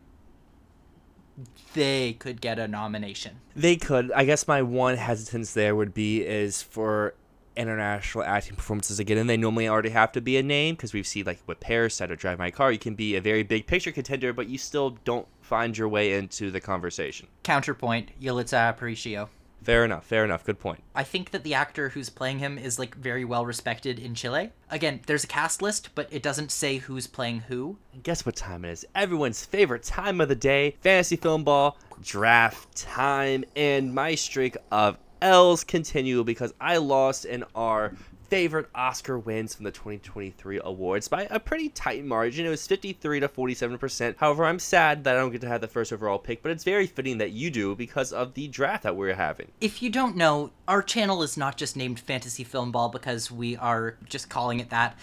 [1.73, 3.37] they could get a nomination.
[3.55, 4.11] They could.
[4.11, 7.15] I guess my one hesitance there would be is for
[7.55, 11.07] international acting performances again, and they normally already have to be a name because we've
[11.07, 13.91] seen like with Parasite or Drive My Car, you can be a very big picture
[13.91, 17.27] contender, but you still don't find your way into the conversation.
[17.43, 19.29] Counterpoint, Yalitza Aparicio.
[19.63, 20.05] Fair enough.
[20.05, 20.43] Fair enough.
[20.43, 20.83] Good point.
[20.93, 24.51] I think that the actor who's playing him is like very well respected in Chile.
[24.69, 27.77] Again, there's a cast list, but it doesn't say who's playing who.
[27.93, 28.85] And guess what time it is?
[28.93, 35.63] Everyone's favorite time of the day: Fantasy Filmball draft time, and my streak of L's
[35.63, 37.93] continue because I lost in our
[38.27, 42.45] favorite Oscar wins from the 2023 awards by a pretty tight margin.
[42.45, 44.15] It was 53 to 47%.
[44.17, 46.63] However, I'm sad that I don't get to have the first overall pick, but it's
[46.63, 49.49] very fitting that you do because of the draft that we're having.
[49.61, 53.97] If you don't know, our channel is not just named Fantasy Filmball because we are
[54.09, 54.97] just calling it that.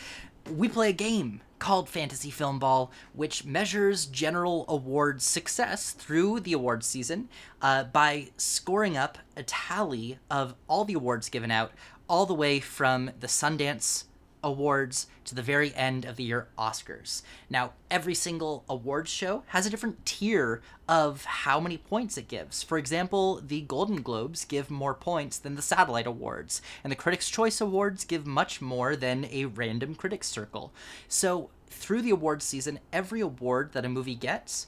[0.53, 6.86] We play a game called Fantasy Filmball, which measures general awards success through the awards
[6.86, 7.28] season
[7.62, 11.70] uh, by scoring up a tally of all the awards given out,
[12.08, 14.04] all the way from the Sundance
[14.43, 17.22] awards to the very end of the year Oscars.
[17.49, 22.62] Now, every single awards show has a different tier of how many points it gives.
[22.62, 27.30] For example, the Golden Globes give more points than the Satellite Awards, and the Critics'
[27.30, 30.72] Choice Awards give much more than a random critics circle.
[31.09, 34.66] So, through the awards season, every award that a movie gets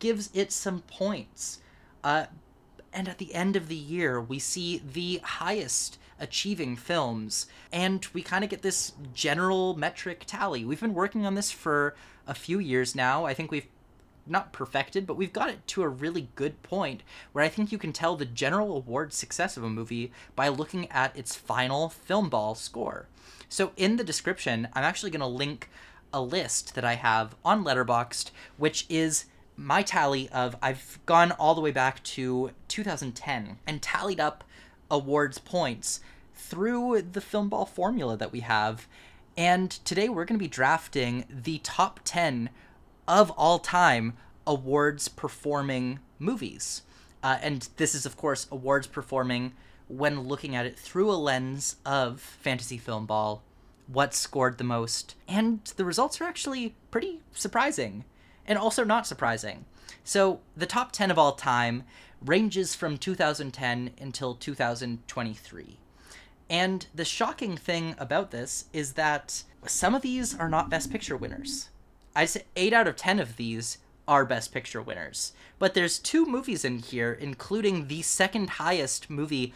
[0.00, 1.60] gives it some points.
[2.02, 2.26] Uh,
[2.92, 8.22] and at the end of the year, we see the highest achieving films, and we
[8.22, 10.64] kind of get this general metric tally.
[10.64, 11.94] We've been working on this for
[12.26, 13.24] a few years now.
[13.24, 13.66] I think we've
[14.26, 17.02] not perfected, but we've got it to a really good point
[17.32, 20.90] where I think you can tell the general award success of a movie by looking
[20.90, 23.06] at its final filmball score.
[23.48, 25.68] So in the description, I'm actually going to link
[26.12, 31.54] a list that I have on Letterboxd, which is my tally of I've gone all
[31.54, 34.44] the way back to 2010 and tallied up
[34.90, 36.00] awards points
[36.34, 38.86] through the filmball formula that we have.
[39.36, 42.50] And today we're going to be drafting the top 10
[43.08, 44.14] of all time
[44.46, 46.82] awards performing movies.
[47.22, 49.52] Uh, and this is, of course, awards performing
[49.88, 53.40] when looking at it through a lens of Fantasy Filmball,
[53.86, 55.14] what scored the most.
[55.28, 58.04] And the results are actually pretty surprising
[58.46, 59.64] and also not surprising.
[60.02, 61.84] So, the top 10 of all time
[62.24, 65.78] ranges from 2010 until 2023.
[66.50, 71.16] And the shocking thing about this is that some of these are not Best Picture
[71.16, 71.68] winners.
[72.14, 75.32] I'd say 8 out of 10 of these are Best Picture winners.
[75.58, 79.54] But there's two movies in here, including the second highest movie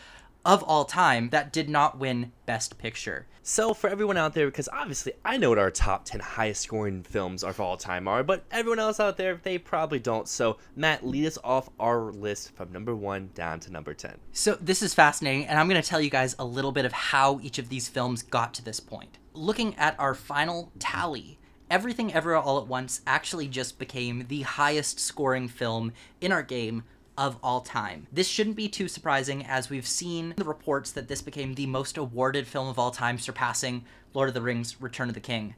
[0.48, 3.26] of all time that did not win Best Picture.
[3.42, 7.02] So, for everyone out there, because obviously I know what our top 10 highest scoring
[7.02, 10.26] films of all time are, but everyone else out there, they probably don't.
[10.26, 14.16] So, Matt, lead us off our list from number one down to number 10.
[14.32, 16.92] So, this is fascinating, and I'm going to tell you guys a little bit of
[16.92, 19.18] how each of these films got to this point.
[19.34, 21.38] Looking at our final tally,
[21.70, 25.92] Everything Ever All at Once actually just became the highest scoring film
[26.22, 26.84] in our game
[27.18, 28.06] of all time.
[28.12, 31.98] This shouldn't be too surprising as we've seen the reports that this became the most
[31.98, 35.54] awarded film of all time, surpassing Lord of the Rings Return of the King.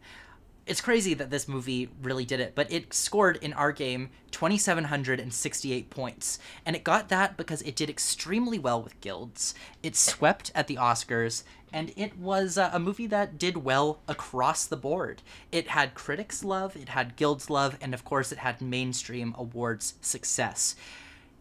[0.67, 5.91] It's crazy that this movie really did it, but it scored in our game 2,768
[5.91, 6.39] points.
[6.65, 9.55] And it got that because it did extremely well with guilds.
[9.83, 11.43] It swept at the Oscars,
[11.73, 15.23] and it was uh, a movie that did well across the board.
[15.51, 19.95] It had critics' love, it had guilds' love, and of course, it had mainstream awards
[20.01, 20.77] success.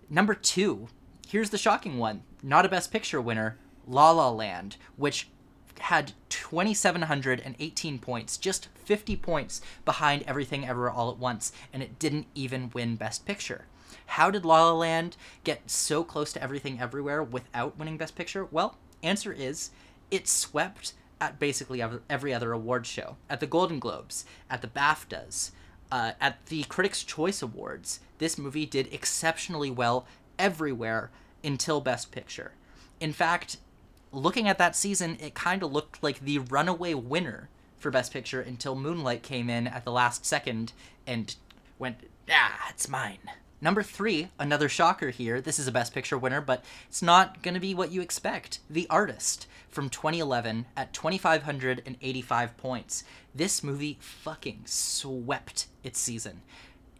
[0.10, 0.88] Number two,
[1.28, 5.28] here's the shocking one not a Best Picture winner, La La Land, which
[5.80, 12.28] had 2,718 points, just 50 points behind Everything Ever All at Once, and it didn't
[12.34, 13.66] even win Best Picture.
[14.07, 18.45] How did La La Land get so close to Everything Everywhere without winning Best Picture?
[18.45, 19.70] Well, answer is
[20.10, 23.18] it swept at basically every other award show.
[23.30, 25.51] At the Golden Globes, at the BAFTAs,
[25.92, 30.06] uh, at the Critics' Choice Awards, this movie did exceptionally well
[30.38, 31.10] everywhere
[31.44, 32.52] until Best Picture.
[33.00, 33.58] In fact,
[34.12, 38.42] looking at that season, it kind of looked like the runaway winner for Best Picture
[38.42, 40.74] until Moonlight came in at the last second
[41.08, 41.36] and
[41.78, 41.98] went,
[42.30, 43.20] ah, it's mine.
[43.62, 45.41] Number three, another shocker here.
[45.41, 48.60] This is a Best Picture winner, but it's not going to be what you expect.
[48.70, 53.03] The Artist from 2011 at 2,585 points.
[53.36, 56.41] This movie fucking swept its season.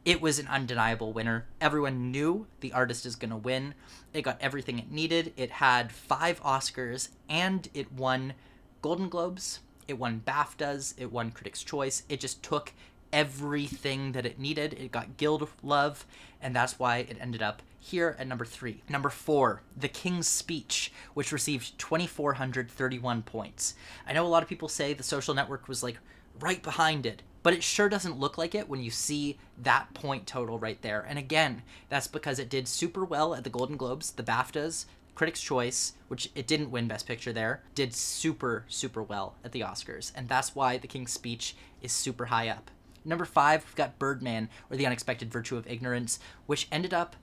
[0.03, 1.45] It was an undeniable winner.
[1.62, 3.74] Everyone knew the artist is going to win.
[4.14, 5.34] It got everything it needed.
[5.38, 8.34] It had five Oscars and it won
[8.82, 9.60] Golden Globes.
[9.88, 10.93] It won BAFTAs.
[10.97, 12.03] It won Critics' Choice.
[12.10, 12.74] It just took
[13.12, 14.74] everything that it needed.
[14.74, 16.05] It got Guild love,
[16.41, 18.84] and that's why it ended up here at number three.
[18.89, 23.76] Number four, The King's Speech, which received 2,431 points.
[24.07, 25.99] I know a lot of people say The Social Network was like
[26.39, 30.28] right behind it but it sure doesn't look like it when you see that point
[30.28, 31.05] total right there.
[31.07, 34.86] And again, that's because it did super well at the Golden Globes, the BAFTAs,
[35.16, 39.62] Critics' Choice, which it didn't win Best Picture there, did super, super well at the
[39.62, 40.12] Oscars.
[40.16, 42.72] And that's why The King's Speech is super high up.
[43.06, 47.16] Number five, we've got Birdman, or The Unexpected Virtue of Ignorance, which ended up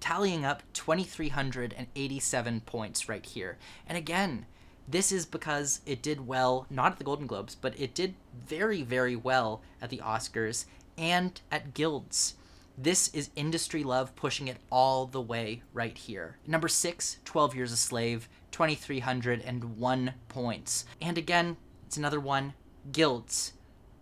[0.00, 3.56] tallying up 2,387 points right here.
[3.86, 4.46] And again,
[4.88, 8.14] this is because it did well, not at the Golden Globes, but it did
[8.46, 10.64] very, very well at the Oscars
[10.98, 12.34] and at Guilds.
[12.76, 16.38] This is industry love pushing it all the way right here.
[16.46, 20.84] Number six, 12 Years a Slave, 2,301 points.
[21.00, 21.56] And again,
[21.86, 22.54] it's another one
[22.90, 23.52] Guilds,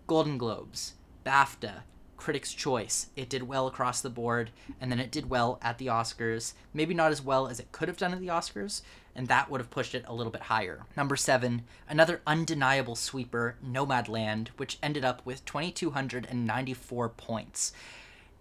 [0.07, 0.95] Golden Globes,
[1.25, 1.83] BAFTA,
[2.17, 3.09] Critics' Choice.
[3.17, 4.51] It did well across the board,
[4.81, 6.53] and then it did well at the Oscars.
[6.75, 8.83] Maybe not as well as it could have done at the Oscars,
[9.15, 10.85] and that would have pushed it a little bit higher.
[10.97, 17.73] Number seven, another undeniable sweeper, Nomadland, which ended up with 2,294 points.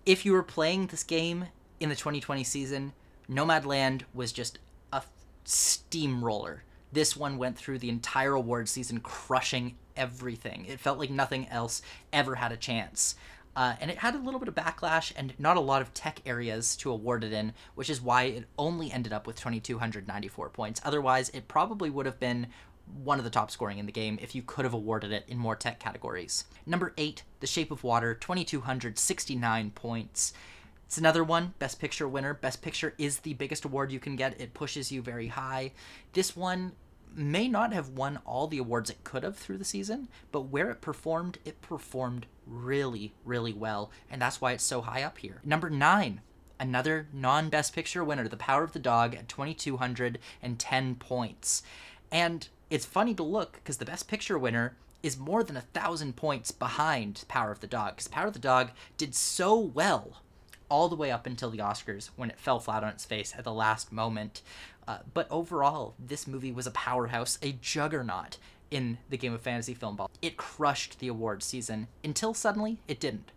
[0.06, 1.46] If you were playing this game
[1.80, 2.94] in the 2020 season,
[3.30, 4.60] Nomadland was just
[4.92, 5.04] a
[5.46, 6.64] steamroller.
[6.92, 10.66] This one went through the entire award season, crushing everything.
[10.68, 13.16] It felt like nothing else ever had a chance.
[13.56, 16.22] Uh, and it had a little bit of backlash and not a lot of tech
[16.26, 20.82] areas to award it in, which is why it only ended up with 2,294 points.
[20.86, 22.48] Otherwise, it probably would have been
[23.04, 25.38] one of the top scoring in the game if you could have awarded it in
[25.38, 26.46] more tech categories.
[26.66, 30.34] Number 8, The Shape of Water, 2,269 points.
[30.86, 32.34] It's another one, Best Picture winner.
[32.34, 34.40] Best Picture is the biggest award you can get.
[34.42, 35.72] It pushes you very high.
[36.14, 36.72] This one
[37.16, 40.70] may not have won all the awards it could have through the season, but where
[40.70, 45.42] it performed, it performed really, really well, and that's why it's so high up here.
[45.44, 46.22] Number nine,
[46.60, 51.64] another non Best Picture winner, The Power of the Dog, at 2,210 points.
[52.12, 56.16] And it's funny to look because the Best Picture winner is more than a thousand
[56.16, 60.22] points behind Power of the Dog, because Power of the Dog did so well
[60.70, 63.44] all the way up until the Oscars when it fell flat on its face at
[63.44, 64.42] the last moment.
[64.90, 68.40] Uh, but overall, this movie was a powerhouse, a juggernaut
[68.72, 70.10] in the game of Fantasy Filmball.
[70.20, 73.32] It crushed the awards season until suddenly it didn't.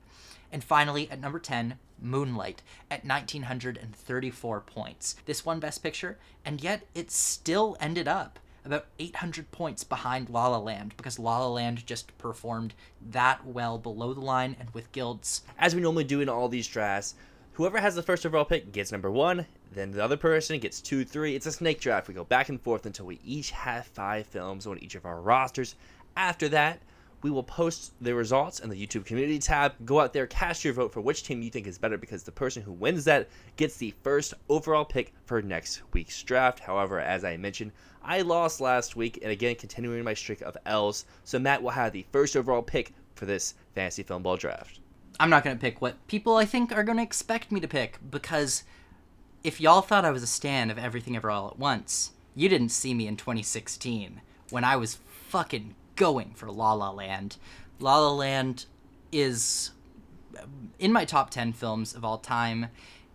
[0.51, 5.17] And finally, at number 10, Moonlight at 1934 points.
[5.27, 10.49] This won Best Picture, and yet it still ended up about 800 points behind La
[10.49, 12.73] La Land because La La Land just performed
[13.11, 15.43] that well below the line and with guilds.
[15.59, 17.15] As we normally do in all these drafts,
[17.53, 19.45] whoever has the first overall pick gets number one,
[19.75, 21.35] then the other person gets two, three.
[21.35, 22.09] It's a snake draft.
[22.09, 25.21] We go back and forth until we each have five films on each of our
[25.21, 25.75] rosters.
[26.17, 26.81] After that,
[27.23, 29.75] we will post the results in the YouTube community tab.
[29.85, 32.33] Go out there, cast your vote for which team you think is better because the
[32.33, 36.59] person who wins that gets the first overall pick for next week's draft.
[36.59, 41.05] However, as I mentioned, I lost last week and again continuing my streak of L's.
[41.25, 44.81] So Matt will have the first overall pick for this Fantasy Filmball draft.
[45.21, 47.69] I'm not going to pick what people I think are going to expect me to
[47.69, 48.65] pick because
[49.45, 52.71] if y'all thought I was a stan of Everything Everywhere All at Once, you didn't
[52.71, 54.21] see me in 2016
[54.51, 57.37] when I was fucking going for La La Land.
[57.81, 58.67] La La Land
[59.11, 59.73] is
[60.79, 62.69] in my top 10 films of all time.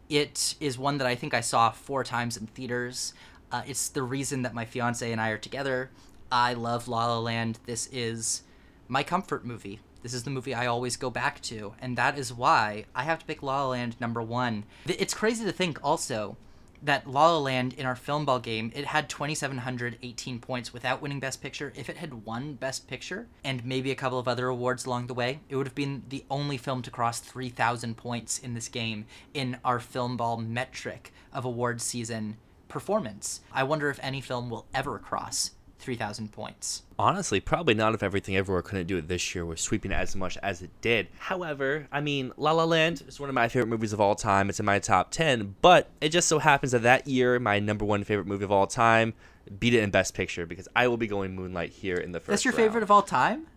[0.10, 3.14] It is one that I think I saw four times in theaters.
[3.52, 5.90] Uh, it's the reason that my fiance and I are together.
[6.32, 7.60] I love La La Land.
[7.66, 8.44] This is
[8.88, 9.80] my comfort movie.
[10.04, 13.20] This is the movie I always go back to, and that is why I have
[13.20, 14.64] to pick La La Land number one.
[14.86, 16.38] It's crazy to think also
[16.82, 21.42] that La La Land in our filmball game, it had 2,718 points without winning Best
[21.42, 21.74] Picture.
[21.76, 25.14] If it had won Best Picture and maybe a couple of other awards along the
[25.14, 29.06] way, it would have been the only film to cross 3,000 points in this game
[29.34, 32.38] in our filmball metric of award season
[32.68, 33.42] performance.
[33.52, 36.84] I wonder if any film will ever cross 3,000 points.
[37.00, 40.38] Honestly, probably not if Everything Everywhere couldn't do it this year was sweeping as much
[40.44, 41.08] as it did.
[41.20, 44.50] However, I mean, La La Land is one of my favorite movies of all time.
[44.50, 47.86] It's in my top 10, but it just so happens that that year, my number
[47.86, 49.14] one favorite movie of all time
[49.60, 52.28] beat it in Best Picture because I will be going Moonlight here in the first
[52.28, 52.68] That's your round.
[52.70, 53.48] favorite of all time?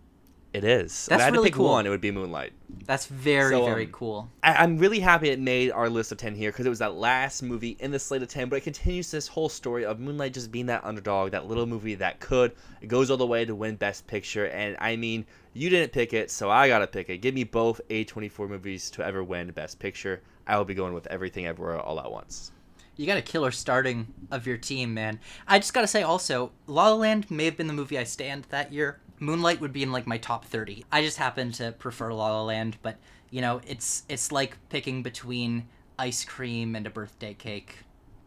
[0.53, 1.07] It is.
[1.07, 1.67] That's if I had really to pick cool.
[1.71, 2.53] one, it would be Moonlight.
[2.85, 4.31] That's very, So, very um, cool.
[4.43, 6.95] I- I'm really happy it made our list of 10 here because it was that
[6.97, 10.35] last movie in the slate of 10, but it continues this whole story of Moonlight
[10.35, 12.53] just being that underdog, that little movie that could.
[12.81, 15.25] It goes all the way to win Best Picture, and I mean,
[15.55, 17.19] you didn't pick it, so I gotta pick it.
[17.19, 20.21] Give me both A24 movies to ever win Best Picture.
[20.49, 22.51] I will be going with Everything Everywhere All at Once.
[22.97, 25.21] You got a killer starting of your team, man.
[25.47, 28.47] I just gotta say also, La La Land may have been the movie I stand
[28.51, 28.99] that year.
[29.21, 30.85] Moonlight would be in like my top thirty.
[30.91, 32.97] I just happen to prefer La La Land, but
[33.31, 35.69] you know, it's it's like picking between
[35.99, 37.79] ice cream and a birthday cake.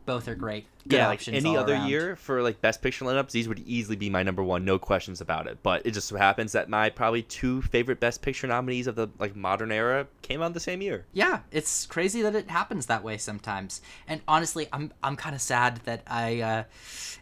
[0.06, 0.66] Both are great.
[0.88, 1.88] Good yeah, like any other around.
[1.88, 5.22] year for like best picture lineups, these would easily be my number one, no questions
[5.22, 5.60] about it.
[5.64, 9.08] But it just so happens that my probably two favorite best picture nominees of the
[9.18, 11.06] like modern era came out the same year.
[11.14, 13.82] Yeah, it's crazy that it happens that way sometimes.
[14.08, 16.64] And honestly, I'm I'm kind of sad that I uh,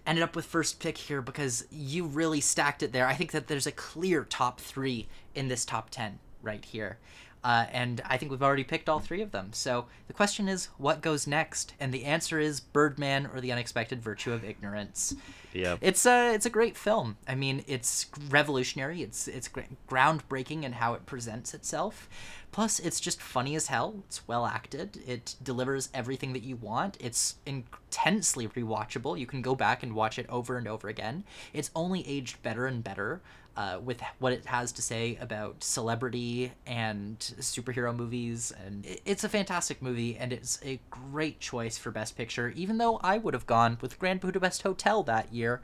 [0.08, 3.06] ended up with first pick here because you really stacked it there.
[3.06, 6.98] I think that there's a clear top three in this top ten right here.
[7.44, 9.50] Uh, and I think we've already picked all three of them.
[9.52, 11.74] So the question is, what goes next?
[11.80, 15.16] And the answer is Birdman or the Unexpected Virtue of Ignorance.
[15.54, 15.78] Yeah.
[15.82, 17.18] It's a it's a great film.
[17.28, 19.02] I mean, it's revolutionary.
[19.02, 19.50] It's it's
[19.90, 22.08] groundbreaking in how it presents itself,
[22.52, 24.04] Plus, it's just funny as hell.
[24.08, 25.00] It's well acted.
[25.08, 26.98] It delivers everything that you want.
[27.00, 29.18] It's intensely rewatchable.
[29.18, 31.24] You can go back and watch it over and over again.
[31.54, 33.22] It's only aged better and better
[33.58, 38.54] uh, with what it has to say about celebrity and superhero movies.
[38.66, 42.98] And it's a fantastic movie, and it's a great choice for Best Picture, even though
[43.04, 45.62] I would have gone with Grand Budapest Hotel that year.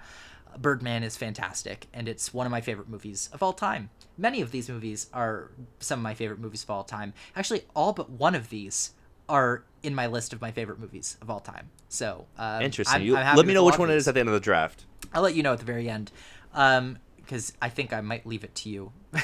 [0.58, 3.90] Birdman is fantastic, and it's one of my favorite movies of all time.
[4.18, 7.14] Many of these movies are some of my favorite movies of all time.
[7.36, 8.92] Actually, all but one of these
[9.30, 11.70] are in my list of my favorite movies of all time.
[11.90, 13.14] So um, Interesting.
[13.16, 14.86] I'm- I'm let me know which one it is at the end of the draft.
[15.14, 16.12] I'll let you know at the very end,
[16.54, 16.98] um,
[17.28, 18.94] because I think I might leave it to you.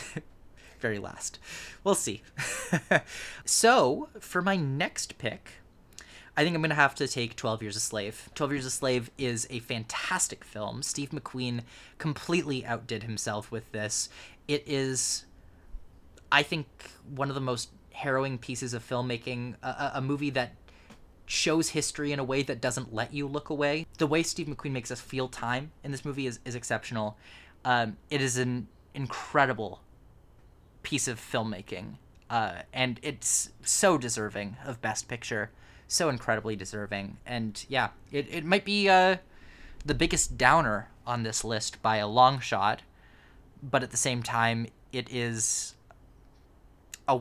[0.79, 1.39] very last.
[1.85, 2.21] We'll see.
[3.45, 5.51] so for my next pick,
[6.35, 8.29] I think I'm gonna have to take Twelve Years a Slave.
[8.35, 10.83] Twelve Years a Slave is a fantastic film.
[10.83, 11.61] Steve McQueen
[11.97, 14.09] completely outdid himself with this.
[14.47, 15.23] It is,
[16.31, 16.67] I think,
[17.15, 19.55] one of the most harrowing pieces of filmmaking.
[19.63, 20.55] A, a movie that
[21.25, 23.85] shows history in a way that doesn't let you look away.
[23.97, 27.17] The way Steve McQueen makes us feel time in this movie is, is exceptional.
[27.65, 29.81] Um, it is an incredible
[30.81, 31.95] piece of filmmaking,
[32.29, 35.51] uh, and it's so deserving of Best Picture,
[35.87, 37.17] so incredibly deserving.
[37.25, 39.17] And yeah, it, it might be uh,
[39.85, 42.81] the biggest downer on this list by a long shot,
[43.61, 45.75] but at the same time, it is
[47.07, 47.19] a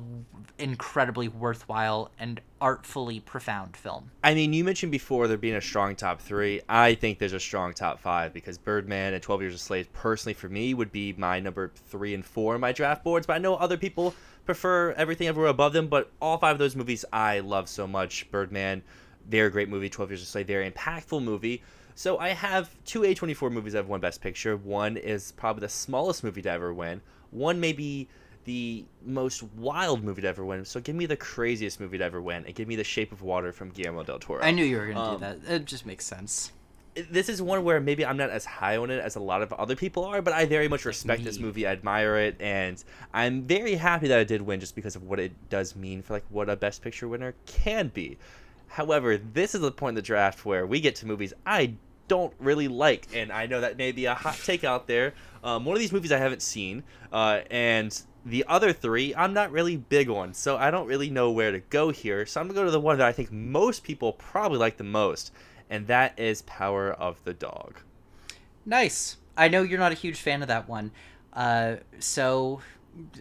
[0.59, 4.11] incredibly worthwhile and artfully profound film.
[4.22, 6.61] I mean, you mentioned before there being a strong top three.
[6.68, 10.35] I think there's a strong top five because Birdman and 12 Years a Slave, personally
[10.35, 13.26] for me, would be my number three and four in my draft boards.
[13.26, 14.14] But I know other people
[14.47, 15.89] prefer everything everywhere above them.
[15.89, 18.30] But all five of those movies I love so much.
[18.30, 18.83] Birdman,
[19.28, 19.89] they're a great movie.
[19.89, 21.62] 12 Years a Slave, an impactful movie.
[21.95, 24.57] So I have two A24 movies that have won Best Picture.
[24.57, 27.03] One is probably the smallest movie to ever win.
[27.30, 28.09] One may be
[28.45, 30.64] the most wild movie to ever win.
[30.64, 33.22] So give me the craziest movie to ever win, and give me The Shape of
[33.22, 34.43] Water from Guillermo del Toro.
[34.43, 35.38] I knew you were going to Um, do that.
[35.55, 36.53] It just makes sense.
[37.11, 39.51] this is one where maybe I'm not as high on it as a lot of
[39.55, 41.66] other people are, but I very much respect this movie.
[41.66, 42.82] I admire it, and
[43.14, 46.12] I'm very happy that it did win just because of what it does mean for
[46.12, 48.18] like what a Best Picture winner can be.
[48.68, 51.74] However, this is the point in the draft where we get to movies I
[52.09, 55.14] don't really like, and I know that may be a hot take out there.
[55.43, 59.51] Um, one of these movies I haven't seen, uh, and the other three I'm not
[59.51, 62.27] really big on, so I don't really know where to go here.
[62.27, 64.85] So I'm gonna go to the one that I think most people probably like the
[64.85, 65.33] most,
[65.68, 67.81] and that is Power of the Dog.
[68.64, 69.16] Nice.
[69.37, 70.93] I know you're not a huge fan of that one.
[71.33, 72.61] Uh, so,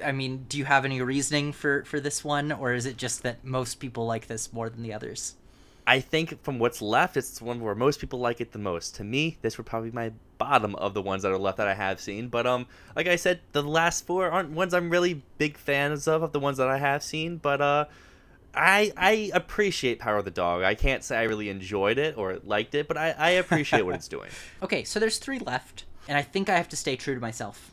[0.04, 3.24] I mean, do you have any reasoning for, for this one, or is it just
[3.24, 5.36] that most people like this more than the others?
[5.88, 8.96] I think from what's left, it's one where most people like it the most.
[8.96, 11.68] To me, this would probably be my bottom of the ones that are left that
[11.68, 12.28] I have seen.
[12.28, 16.24] But um, like I said, the last four aren't ones I'm really big fans of
[16.24, 17.38] of the ones that I have seen.
[17.38, 17.86] But uh,
[18.54, 20.64] I I appreciate Power of the Dog.
[20.64, 23.96] I can't say I really enjoyed it or liked it, but I, I appreciate what
[23.96, 24.30] it's doing.
[24.62, 27.72] Okay, so there's three left, and I think I have to stay true to myself.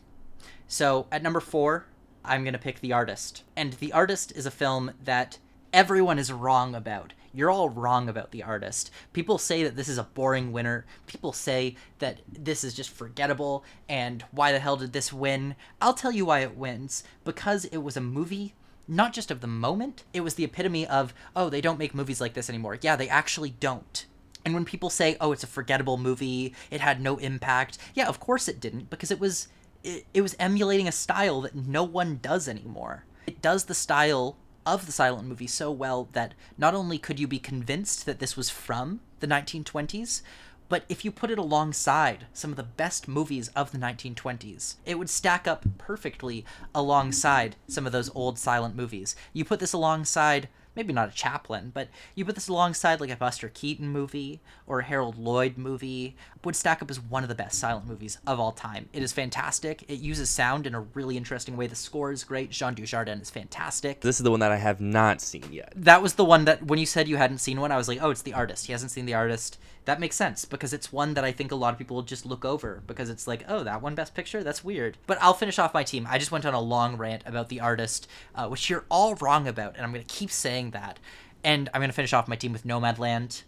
[0.67, 1.87] So at number four,
[2.25, 5.39] I'm gonna pick The Artist, and The Artist is a film that
[5.73, 7.13] everyone is wrong about.
[7.33, 8.91] You're all wrong about The Artist.
[9.13, 10.87] People say that this is a boring winner.
[11.07, 15.55] People say that this is just forgettable, and why the hell did this win?
[15.81, 17.05] I'll tell you why it wins.
[17.25, 18.55] Because it was a movie
[18.91, 22.23] not just of the moment, it was the epitome of, oh, they don't make movies
[22.23, 22.79] like this anymore.
[22.81, 24.07] Yeah, they actually don't.
[24.45, 26.55] And when people say, "Oh, it's a forgettable movie.
[26.71, 29.49] It had no impact." Yeah, of course it didn't because it was
[29.85, 33.05] it, it was emulating a style that no one does anymore.
[33.27, 34.39] It does the style
[34.75, 38.37] of the silent movie so well that not only could you be convinced that this
[38.37, 40.23] was from the 1920s,
[40.69, 44.99] but if you put it alongside some of the best movies of the 1920s, it
[44.99, 46.45] would stack up perfectly
[46.75, 49.17] alongside some of those old silent movies.
[49.33, 50.49] You put this alongside
[50.79, 54.79] maybe not a Chaplin, but you put this alongside like a Buster Keaton movie or
[54.79, 56.15] a Harold Lloyd movie,
[56.49, 58.89] would stack up as one of the best silent movies of all time.
[58.95, 59.85] It is fantastic.
[59.87, 61.67] It uses sound in a really interesting way.
[61.67, 62.49] The score is great.
[62.51, 64.01] Jean Dujardin is fantastic.
[64.01, 65.75] This is the one that I have not seen yet.
[65.77, 67.99] That was the one that when you said you hadn't seen one, I was like,
[68.01, 68.65] oh, it's the artist.
[68.65, 69.59] He hasn't seen the artist.
[69.85, 72.25] That makes sense because it's one that I think a lot of people will just
[72.25, 74.43] look over because it's like, oh, that one best picture?
[74.43, 74.97] That's weird.
[75.07, 76.07] But I'll finish off my team.
[76.09, 79.47] I just went on a long rant about the artist, uh, which you're all wrong
[79.47, 80.99] about, and I'm going to keep saying that.
[81.45, 83.43] And I'm going to finish off my team with Nomadland.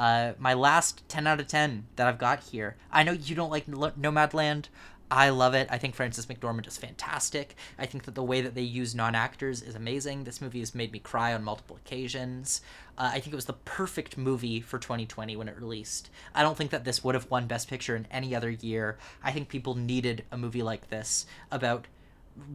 [0.00, 2.76] Uh, my last 10 out of 10 that I've got here.
[2.90, 4.68] I know you don't like N- Nomadland.
[5.10, 5.68] I love it.
[5.70, 7.54] I think Frances McDormand is fantastic.
[7.78, 10.24] I think that the way that they use non actors is amazing.
[10.24, 12.62] This movie has made me cry on multiple occasions.
[12.96, 16.08] Uh, I think it was the perfect movie for 2020 when it released.
[16.34, 18.96] I don't think that this would have won Best Picture in any other year.
[19.22, 21.88] I think people needed a movie like this about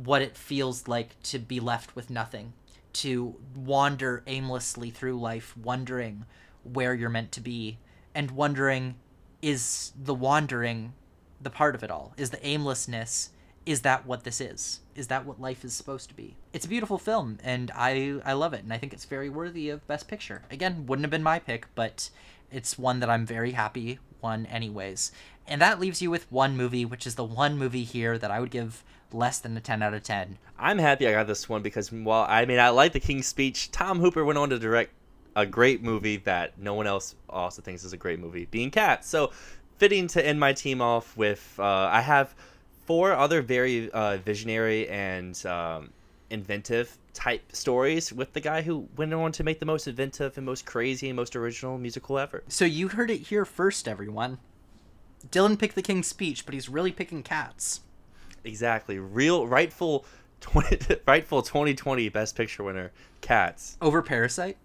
[0.03, 2.53] what it feels like to be left with nothing,
[2.93, 6.25] to wander aimlessly through life, wondering
[6.65, 7.77] where you're meant to be,
[8.13, 8.95] and wondering
[9.41, 10.93] is the wandering
[11.39, 12.13] the part of it all?
[12.17, 13.29] Is the aimlessness
[13.65, 14.81] is that what this is?
[14.95, 16.35] Is that what life is supposed to be?
[16.53, 19.69] It's a beautiful film, and I I love it, and I think it's very worthy
[19.69, 20.43] of Best Picture.
[20.51, 22.09] Again, wouldn't have been my pick, but
[22.51, 25.11] it's one that I'm very happy won anyways.
[25.47, 28.39] And that leaves you with one movie, which is the one movie here that I
[28.39, 30.37] would give less than a 10 out of 10.
[30.57, 33.71] I'm happy I got this one because while I mean I like the King's Speech,
[33.71, 34.93] Tom Hooper went on to direct
[35.35, 39.07] a great movie that no one else also thinks is a great movie, being Cats.
[39.07, 39.31] So
[39.77, 42.33] fitting to end my team off with uh, I have
[42.85, 45.89] four other very uh, visionary and um,
[46.29, 50.45] inventive type stories with the guy who went on to make the most inventive and
[50.45, 52.43] most crazy and most original musical ever.
[52.47, 54.37] So you heard it here first, everyone.
[55.29, 57.81] Dylan picked the King's Speech, but he's really picking Cats.
[58.43, 60.05] Exactly, real rightful.
[60.41, 62.91] 20, rightful 2020 Best Picture winner,
[63.21, 64.57] Cats, Over Parasite?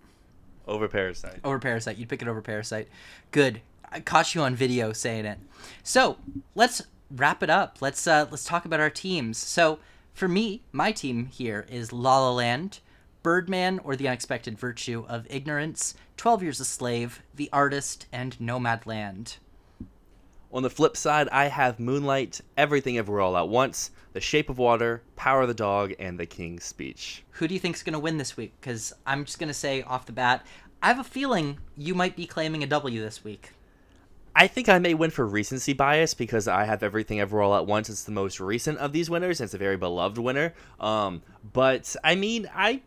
[0.67, 1.41] Over Parasite.
[1.45, 1.97] Over Parasite.
[1.97, 2.89] You'd pick it over Parasite.
[3.31, 3.61] Good.
[3.91, 5.39] I caught you on video saying it.
[5.83, 6.17] So
[6.55, 7.79] let's wrap it up.
[7.81, 9.39] Let's uh, let's talk about our teams.
[9.39, 9.79] So
[10.15, 12.81] for me, my team here is La La Land,
[13.23, 19.39] Birdman or the Unexpected Virtue of Ignorance, Twelve Years a Slave, The Artist, and Nomadland.
[20.53, 24.59] On the flip side, I have Moonlight, Everything Everywhere All at Once, The Shape of
[24.59, 27.23] Water, Power of the Dog, and The King's Speech.
[27.33, 28.55] Who do you think's going to win this week?
[28.61, 30.45] Because I'm just going to say off the bat,
[30.83, 33.51] I have a feeling you might be claiming a W this week.
[34.35, 37.67] I think I may win for recency bias because I have Everything Everywhere All at
[37.67, 37.89] Once.
[37.89, 40.55] It's the most recent of these winners, and it's a very beloved winner.
[40.81, 41.23] Um,
[41.53, 42.83] but I mean, I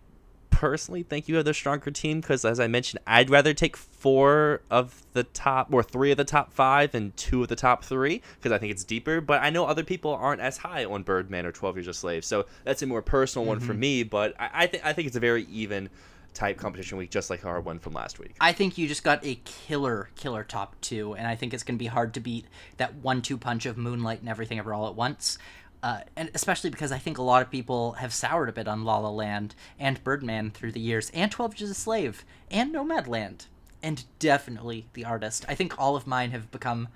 [0.54, 4.62] personally think you have the stronger team because, as I mentioned, I'd rather take four
[4.70, 8.22] of the top or three of the top five and two of the top three
[8.36, 9.20] because I think it's deeper.
[9.20, 12.24] But I know other people aren't as high on Birdman or Twelve Years a Slave,
[12.24, 13.80] so that's a more personal one for mm-hmm.
[13.80, 14.04] me.
[14.04, 15.90] But I, I think I think it's a very even
[16.34, 18.36] type competition week, just like our one from last week.
[18.42, 21.78] I think you just got a killer, killer top two, and I think it's going
[21.78, 22.46] to be hard to beat
[22.78, 25.38] that one-two punch of Moonlight and Everything Everywhere All at Once.
[25.84, 28.86] Uh, and especially because I think a lot of people have soured a bit on
[28.86, 33.48] La La Land and Birdman through the years, and Twelve Years a Slave, and Nomadland,
[33.84, 35.44] and definitely The Artist.
[35.50, 36.88] I think all of mine have become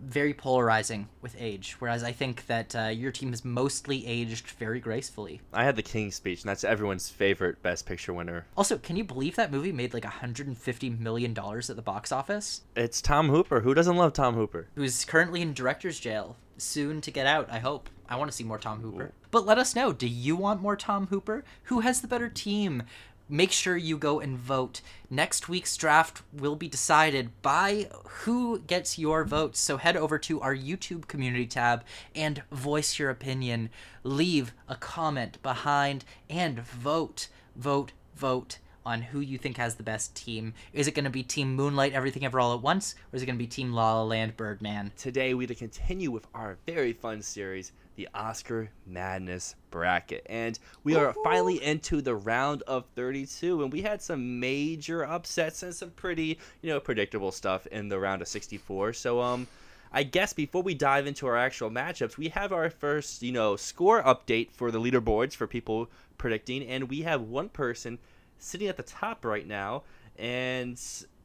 [0.00, 4.80] very polarizing with age, whereas I think that uh, your team has mostly aged very
[4.80, 5.40] gracefully.
[5.52, 8.46] I had the King's Speech, and that's everyone's favorite Best Picture winner.
[8.56, 12.62] Also, can you believe that movie made like 150 million dollars at the box office?
[12.74, 13.60] It's Tom Hooper.
[13.60, 14.66] Who doesn't love Tom Hooper?
[14.74, 17.88] who's currently in director's jail, soon to get out, I hope.
[18.08, 19.12] I want to see more Tom Hooper.
[19.30, 21.44] But let us know, do you want more Tom Hooper?
[21.64, 22.82] Who has the better team?
[23.28, 24.82] Make sure you go and vote.
[25.08, 29.58] Next week's draft will be decided by who gets your votes.
[29.58, 33.70] So head over to our YouTube community tab and voice your opinion.
[34.02, 40.14] Leave a comment behind and vote, vote, vote on who you think has the best
[40.14, 40.52] team.
[40.74, 43.26] Is it going to be Team Moonlight, Everything Everywhere All at Once, or is it
[43.26, 44.92] going to be Team La La Land, Birdman?
[44.98, 50.26] Today, we to continue with our very fun series, the Oscar Madness Bracket.
[50.26, 55.62] And we are finally into the round of 32, and we had some major upsets
[55.62, 58.92] and some pretty, you know, predictable stuff in the round of 64.
[58.92, 59.46] So, um,
[59.92, 63.54] I guess before we dive into our actual matchups, we have our first, you know,
[63.54, 65.88] score update for the leaderboards for people
[66.18, 68.00] predicting, and we have one person
[68.38, 69.84] sitting at the top right now,
[70.18, 70.80] and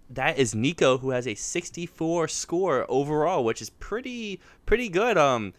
[0.10, 5.18] that is Nico, who has a 64 score overall, which is pretty pretty good.
[5.18, 5.54] Um,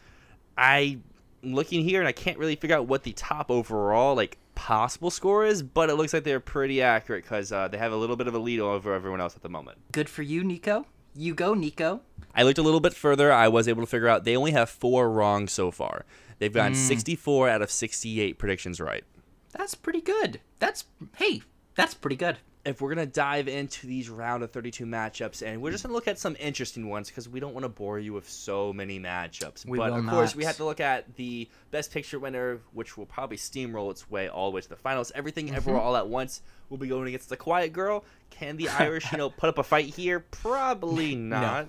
[0.60, 0.98] I
[1.42, 5.10] am looking here and I can't really figure out what the top overall like possible
[5.10, 8.14] score is, but it looks like they're pretty accurate because uh, they have a little
[8.14, 9.78] bit of a lead over everyone else at the moment.
[9.90, 10.84] Good for you, Nico.
[11.16, 12.02] You go, Nico.
[12.34, 13.32] I looked a little bit further.
[13.32, 16.04] I was able to figure out they only have four wrong so far.
[16.38, 19.04] They've gotten 64 out of 68 predictions right.
[19.52, 20.40] That's pretty good.
[20.58, 20.84] That's
[21.16, 21.42] hey,
[21.74, 22.36] that's pretty good.
[22.64, 26.06] If we're gonna dive into these round of 32 matchups, and we're just gonna look
[26.08, 29.64] at some interesting ones because we don't want to bore you with so many matchups.
[29.64, 33.06] We but of course, we have to look at the best picture winner, which will
[33.06, 35.10] probably steamroll its way all the way to the finals.
[35.14, 35.56] Everything, Mm-hmm.
[35.56, 36.42] everywhere, all at once.
[36.68, 38.04] will be going against the Quiet Girl.
[38.28, 40.20] Can the Irish, you know, put up a fight here?
[40.20, 41.66] Probably not.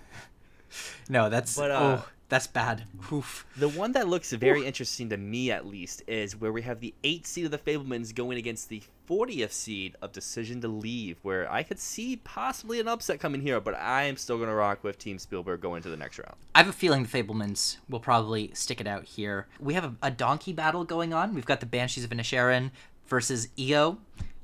[1.10, 2.86] No, that's But, uh, oh, that's bad.
[3.12, 3.46] Oof.
[3.58, 6.94] The one that looks very interesting to me, at least, is where we have the
[7.04, 11.52] eighth seed of the Fabelmans going against the 40th seed of Decision to Leave, where
[11.52, 14.82] I could see possibly an upset coming here, but I am still going to rock
[14.82, 16.36] with Team Spielberg going to the next round.
[16.56, 19.48] I have a feeling the Fabelmans will probably stick it out here.
[19.60, 21.36] We have a, a donkey battle going on.
[21.36, 22.72] We've got the Banshees of Inisherin
[23.08, 23.98] versus EO.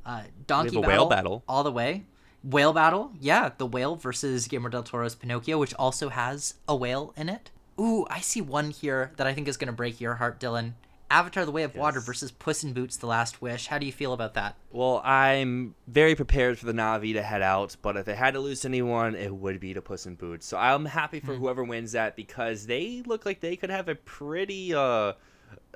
[0.06, 1.42] Uh, donkey whale battle.
[1.48, 2.04] all the way.
[2.44, 7.14] Whale battle, yeah, the whale versus Guillermo del Toro's Pinocchio, which also has a whale
[7.16, 7.50] in it.
[7.80, 10.74] Ooh, I see one here that I think is going to break your heart, Dylan.
[11.10, 13.68] Avatar: The Way of Water versus Puss in Boots: The Last Wish.
[13.68, 14.56] How do you feel about that?
[14.72, 18.41] Well, I'm very prepared for the Na'vi to head out, but if they had to
[18.41, 20.45] lose to anyone, it would be to Puss in Boots.
[20.45, 23.95] So I'm happy for whoever wins that because they look like they could have a
[23.95, 25.14] pretty uh,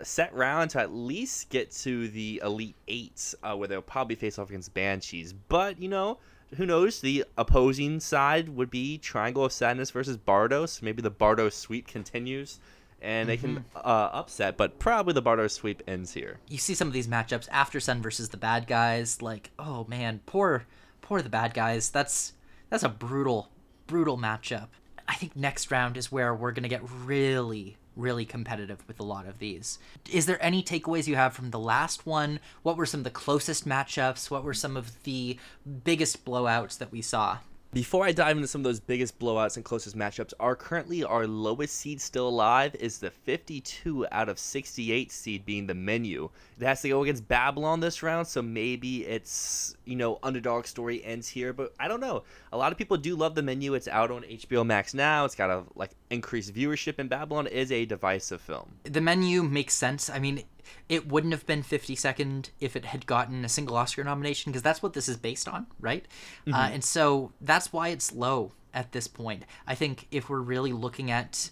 [0.03, 4.37] set round to at least get to the Elite Eight, uh, where they'll probably face
[4.37, 5.31] off against Banshees.
[5.33, 6.17] But, you know,
[6.57, 7.01] who knows?
[7.01, 10.81] The opposing side would be Triangle of Sadness versus Bardos.
[10.81, 12.59] Maybe the Bardos sweep continues.
[13.03, 16.37] And they can uh, upset, but probably the Bardos sweep ends here.
[16.47, 19.23] You see some of these matchups: Aftersun versus the bad guys.
[19.23, 20.67] Like, oh man, poor,
[21.01, 21.89] poor the bad guys.
[21.89, 22.33] That's
[22.69, 23.49] that's a brutal,
[23.87, 24.67] brutal matchup.
[25.07, 29.27] I think next round is where we're gonna get really, really competitive with a lot
[29.27, 29.79] of these.
[30.11, 32.39] Is there any takeaways you have from the last one?
[32.63, 34.31] What were some of the closest matchups?
[34.31, 35.37] What were some of the
[35.83, 37.39] biggest blowouts that we saw?
[37.73, 41.25] Before I dive into some of those biggest blowouts and closest matchups, our currently our
[41.25, 46.29] lowest seed still alive is the 52 out of 68 seed being the menu.
[46.59, 51.01] It has to go against Babylon this round, so maybe it's you know underdog story
[51.05, 52.23] ends here, but I don't know.
[52.51, 53.73] A lot of people do love the menu.
[53.73, 55.23] It's out on HBO Max now.
[55.23, 58.73] It's got a like increased viewership, in Babylon is a divisive film.
[58.83, 60.09] the menu makes sense.
[60.09, 60.43] I mean,
[60.89, 64.61] it wouldn't have been 50 Second if it had gotten a single Oscar nomination because
[64.61, 66.05] that's what this is based on, right?
[66.51, 69.43] Uh, and so that's why it's low at this point.
[69.67, 71.49] I think if we're really looking at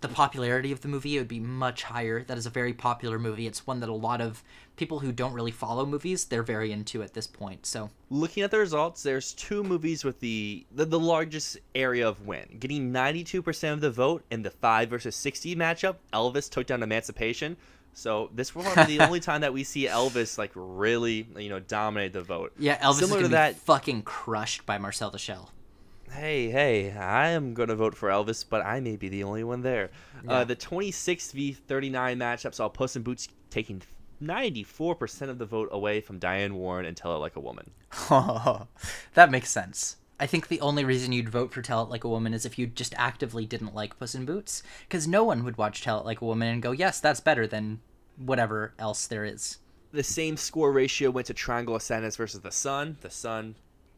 [0.00, 2.22] the popularity of the movie, it would be much higher.
[2.24, 3.46] That is a very popular movie.
[3.46, 4.42] It's one that a lot of
[4.76, 7.64] people who don't really follow movies, they're very into at this point.
[7.64, 12.26] So Looking at the results, there's two movies with the the, the largest area of
[12.26, 15.96] win, getting 92% of the vote in the 5 versus 60 matchup.
[16.12, 17.56] Elvis took down Emancipation.
[17.94, 22.12] So this be the only time that we see Elvis like really, you know, dominate
[22.12, 22.52] the vote.
[22.58, 23.56] yeah, Elvis Similar is to that.
[23.56, 25.50] fucking crushed by Marcel the Shell.
[26.14, 29.42] Hey, hey, I am going to vote for Elvis, but I may be the only
[29.42, 29.90] one there.
[30.28, 33.82] Uh, the 26 v 39 matchup saw Puss in Boots taking
[34.22, 37.68] 94% of the vote away from Diane Warren and Tell It Like a Woman.
[39.14, 39.96] that makes sense.
[40.20, 42.60] I think the only reason you'd vote for Tell It Like a Woman is if
[42.60, 46.06] you just actively didn't like Puss in Boots, because no one would watch Tell It
[46.06, 47.80] Like a Woman and go, "Yes, that's better than
[48.16, 49.58] whatever else there is."
[49.94, 52.98] the same score ratio went to Triangle of Sadness versus the Sun.
[53.00, 53.54] The Sun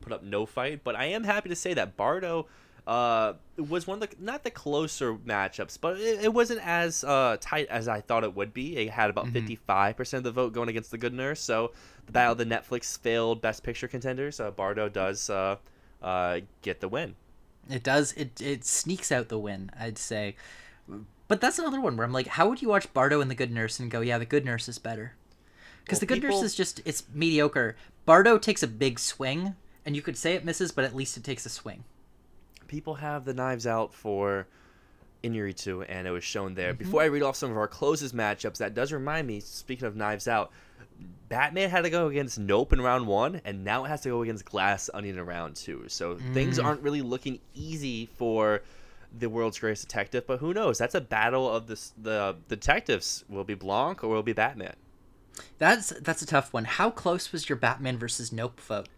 [0.07, 2.47] put up no fight, but I am happy to say that Bardo
[2.87, 7.37] uh, was one of the not the closer matchups, but it, it wasn't as uh,
[7.41, 8.77] tight as I thought it would be.
[8.77, 11.41] It had about 55 percent of the vote going against the Good Nurse.
[11.41, 11.73] So
[12.07, 14.39] the battle of the Netflix failed Best Picture contenders.
[14.39, 15.57] Uh, Bardo does uh,
[16.01, 17.17] uh, get the win.
[17.69, 18.13] It does.
[18.13, 20.37] It it sneaks out the win, I'd say.
[21.27, 23.51] But that's another one where I'm like, how would you watch Bardo and the Good
[23.51, 25.15] Nurse and go, "Yeah, the Good Nurse is better"?
[25.83, 27.75] Because Well, the Good people- Nurse is just it's mediocre.
[28.05, 29.57] Bardo takes a big swing,
[29.87, 31.85] and you could say it misses, but at least it takes a swing.
[32.67, 34.49] people have the knives out for
[35.23, 36.73] Iñárritu, and it was shown there.
[36.73, 36.85] Mm-hmm.
[36.85, 39.95] Before I read off some of our closest matchups, that does remind me, speaking of
[39.95, 40.51] knives out,
[41.29, 44.23] Batman had to go against Nope in round one, and now it has to go
[44.23, 45.85] against Glass Onion in round two.
[45.89, 46.65] So things mm.
[46.65, 48.63] aren't really looking easy for
[49.17, 50.79] the world's greatest detective, but who knows?
[50.79, 53.25] That's a battle of the, the detectives.
[53.29, 54.75] Will it be Blanc or will it be Batman?
[55.59, 56.65] That's that's a tough one.
[56.65, 58.89] How close was your Batman versus Nope vote?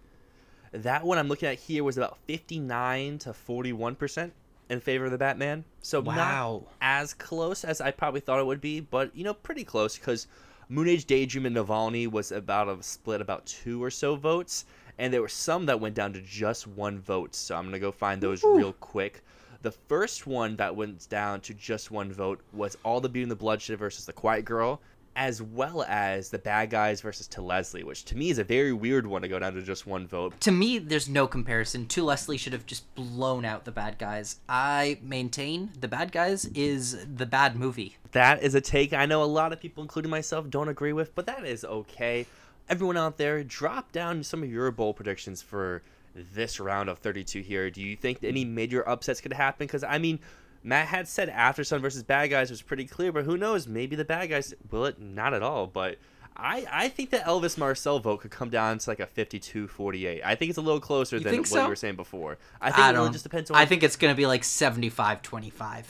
[0.73, 4.31] That one I'm looking at here was about 59 to 41%
[4.71, 5.65] in favor of the Batman.
[5.81, 6.15] So Wow.
[6.15, 9.97] not as close as I probably thought it would be, but you know, pretty close
[9.97, 10.27] because
[10.69, 14.67] Moon Age Daydream and Navalny was about a split about two or so votes,
[14.99, 17.35] and there were some that went down to just one vote.
[17.35, 19.23] So I'm gonna go find those real quick.
[19.63, 23.31] The first one that went down to just one vote was All the Beauty and
[23.31, 24.81] the Bloodshed versus The Quiet Girl,
[25.19, 28.73] as well as The Bad Guys versus To Leslie, which to me is a very
[28.73, 30.41] weird one to go down to just one vote.
[30.43, 31.87] To me, there's no comparison.
[31.87, 34.37] To Leslie should have just blown out the bad guys.
[34.49, 37.97] I maintain the bad guys is the bad movie.
[38.13, 41.13] That is a take I know a lot of people, including myself, don't agree with,
[41.17, 42.25] but that is okay.
[42.69, 45.83] Everyone out there, drop down some of your bowl predictions for
[46.15, 47.71] this round of 32 here.
[47.71, 49.67] Do you think any major upsets could happen?
[49.67, 50.21] Because, I mean,
[50.63, 53.67] Matt had said Aftersun versus Bad Guys was pretty clear, but who knows?
[53.67, 55.01] Maybe the Bad Guys will it?
[55.01, 55.67] Not at all.
[55.67, 55.99] But
[56.37, 60.23] I, I think the Elvis Marcel vote could come down to like a 52 48.
[60.25, 61.63] I think it's a little closer You than what so?
[61.63, 62.39] you were saying before.
[62.61, 63.13] I think I it really don't.
[63.13, 65.85] just depends on I think it's gonna be like 75-25.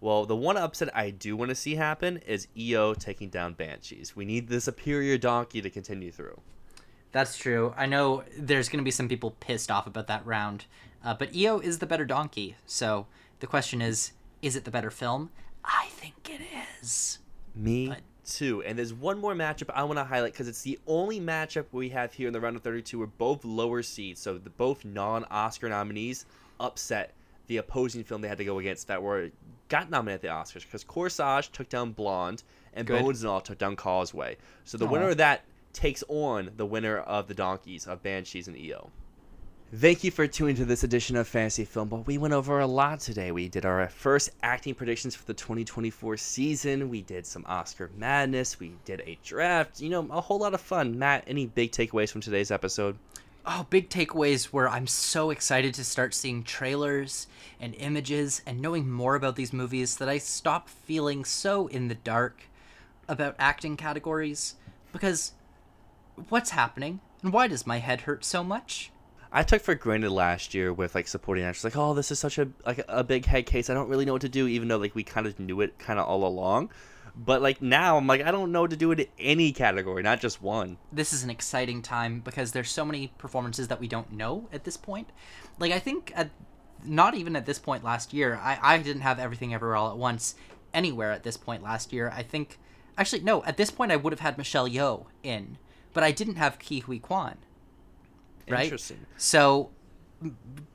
[0.00, 4.16] Well, the one upset I do want to see happen is EO taking down Banshees.
[4.16, 6.40] We need the superior donkey to continue through.
[7.12, 7.74] That's true.
[7.76, 10.64] I know there's gonna be some people pissed off about that round,
[11.04, 12.56] uh, but EO is the better donkey.
[12.66, 13.06] So
[13.40, 14.12] the question is,
[14.42, 15.30] is it the better film?
[15.64, 16.40] I think it
[16.80, 17.18] is.
[17.54, 18.62] Me But- too.
[18.62, 21.88] And there's one more matchup I want to highlight because it's the only matchup we
[21.90, 25.68] have here in the round of 32 where both lower seeds, so the both non-Oscar
[25.68, 26.26] nominees,
[26.60, 27.12] upset
[27.48, 29.30] the opposing film they had to go against that were
[29.68, 30.28] got nominated at the
[30.60, 32.44] Oscars because Corsage took down Blonde
[32.74, 33.02] and Good.
[33.02, 34.36] Bones and all took down Causeway.
[34.64, 34.90] So the Aw.
[34.90, 38.90] winner of that takes on the winner of the Donkeys of Banshees and EO.
[39.72, 42.66] Thank you for tuning to this edition of Fantasy Film But We went over a
[42.66, 43.30] lot today.
[43.30, 46.88] We did our first acting predictions for the 2024 season.
[46.88, 48.58] We did some Oscar madness.
[48.58, 49.80] We did a draft.
[49.80, 50.98] You know, a whole lot of fun.
[50.98, 52.98] Matt, any big takeaways from today's episode?
[53.46, 57.28] Oh, big takeaways where I'm so excited to start seeing trailers
[57.60, 61.94] and images and knowing more about these movies that I stop feeling so in the
[61.94, 62.42] dark
[63.06, 64.56] about acting categories
[64.92, 65.30] because
[66.28, 68.90] what's happening and why does my head hurt so much?
[69.32, 72.38] I took for granted last year with like supporting actors, like, oh, this is such
[72.38, 73.70] a like a big head case.
[73.70, 75.78] I don't really know what to do, even though like we kind of knew it
[75.78, 76.70] kind of all along.
[77.14, 80.20] But like now, I'm like, I don't know what to do in any category, not
[80.20, 80.78] just one.
[80.92, 84.64] This is an exciting time because there's so many performances that we don't know at
[84.64, 85.10] this point.
[85.58, 86.30] Like I think at
[86.84, 89.96] not even at this point last year, I I didn't have everything ever all at
[89.96, 90.34] once
[90.74, 92.10] anywhere at this point last year.
[92.14, 92.58] I think
[92.98, 95.58] actually no, at this point I would have had Michelle Yeoh in,
[95.92, 97.36] but I didn't have Ke Huy Quan.
[98.52, 98.64] Right?
[98.64, 98.98] Interesting.
[99.16, 99.70] So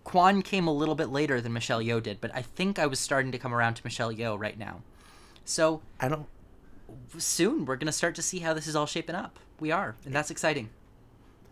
[0.04, 3.00] Quan came a little bit later than Michelle Yeoh did, but I think I was
[3.00, 4.82] starting to come around to Michelle Yeoh right now.
[5.44, 6.28] So I don't.
[7.18, 9.40] soon we're gonna start to see how this is all shaping up.
[9.60, 10.70] We are, and that's exciting.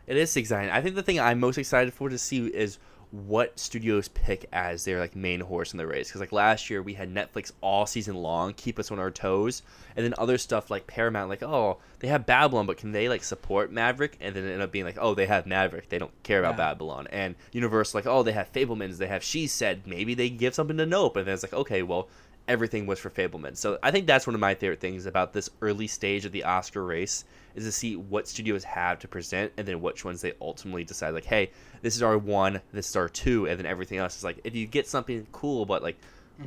[0.07, 0.71] It is exciting.
[0.71, 2.77] I think the thing I'm most excited for to see is
[3.13, 6.07] what studios pick as their like main horse in the race.
[6.07, 9.61] Because like last year we had Netflix all season long keep us on our toes,
[9.95, 13.23] and then other stuff like Paramount, like oh they have Babylon, but can they like
[13.23, 14.17] support Maverick?
[14.19, 16.71] And then end up being like oh they have Maverick, they don't care about Yeah.
[16.71, 17.07] Babylon.
[17.11, 20.77] And Universal like oh they have Fabelmans, they have She Said, maybe they give something
[20.77, 22.09] to Nope, and then it's like okay well
[22.47, 23.55] everything was for Fabelman.
[23.55, 26.43] So I think that's one of my favorite things about this early stage of the
[26.43, 27.25] Oscar race
[27.55, 31.11] is to see what studios have to present and then which ones they ultimately decide
[31.13, 31.51] like, hey,
[31.81, 34.55] this is our one, this is our two, and then everything else is like if
[34.55, 35.97] you get something cool but like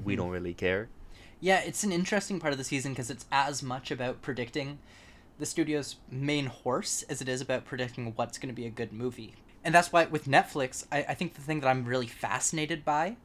[0.05, 0.23] we mm-hmm.
[0.23, 0.89] don't really care.
[1.41, 4.79] Yeah, it's an interesting part of the season because it's as much about predicting
[5.39, 8.93] the studio's main horse as it is about predicting what's going to be a good
[8.93, 9.35] movie.
[9.63, 13.17] And that's why with Netflix, I, I think the thing that I'm really fascinated by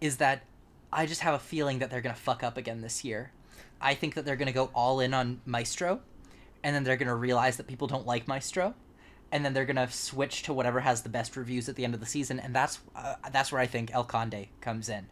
[0.00, 0.44] is that
[0.92, 3.32] I just have a feeling that they're going to fuck up again this year.
[3.80, 6.00] I think that they're going to go all in on Maestro,
[6.62, 8.74] and then they're going to realize that people don't like Maestro,
[9.32, 11.94] and then they're going to switch to whatever has the best reviews at the end
[11.94, 15.06] of the season, and that's uh, that's where I think El Conde comes in,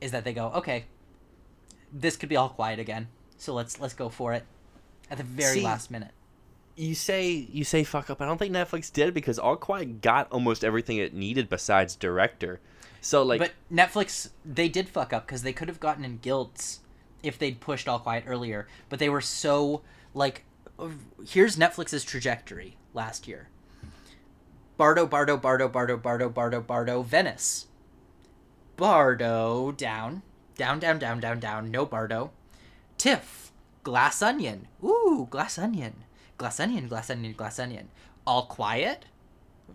[0.00, 0.84] is that they go, okay,
[1.92, 3.08] this could be all quiet again.
[3.36, 4.44] So let's let's go for it
[5.10, 6.12] at the very See, last minute.
[6.76, 8.22] You say you say fuck up.
[8.22, 12.60] I don't think Netflix did because All Quiet got almost everything it needed besides director.
[13.02, 16.80] So like but Netflix they did fuck up because they could have gotten in guilds
[17.22, 19.82] if they'd pushed All Quiet earlier, but they were so
[20.14, 20.44] like
[21.26, 23.48] here's Netflix's trajectory last year.
[24.76, 27.66] Bardo, Bardo, Bardo, Bardo, Bardo, Bardo, Bardo, Venice.
[28.76, 30.22] Bardo down,
[30.56, 31.70] down, down, down, down, down.
[31.70, 32.30] No Bardo.
[32.98, 33.52] TIFF,
[33.82, 34.68] Glass Onion.
[34.82, 36.04] Ooh, Glass Onion,
[36.38, 37.88] Glass Onion, Glass Onion, Glass Onion.
[38.24, 39.06] All Quiet.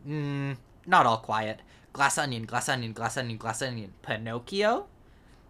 [0.07, 1.59] Mm, not all quiet.
[1.97, 3.91] Glass onion, glass onion, glass onion, glass onion.
[4.03, 4.85] Pinocchio?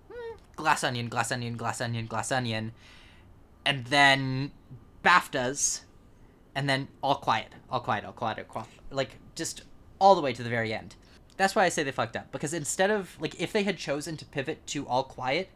[0.10, 2.72] Mm, glass onion, glass onion, glass onion, glass onion.
[3.66, 4.52] And then
[5.04, 5.82] BAFTAs.
[6.56, 8.70] And then all quiet, all quiet, all quiet, all quiet.
[8.92, 9.64] Like, just
[10.00, 10.96] all the way to the very end.
[11.36, 12.32] That's why I say they fucked up.
[12.32, 15.50] Because instead of, like, if they had chosen to pivot to all quiet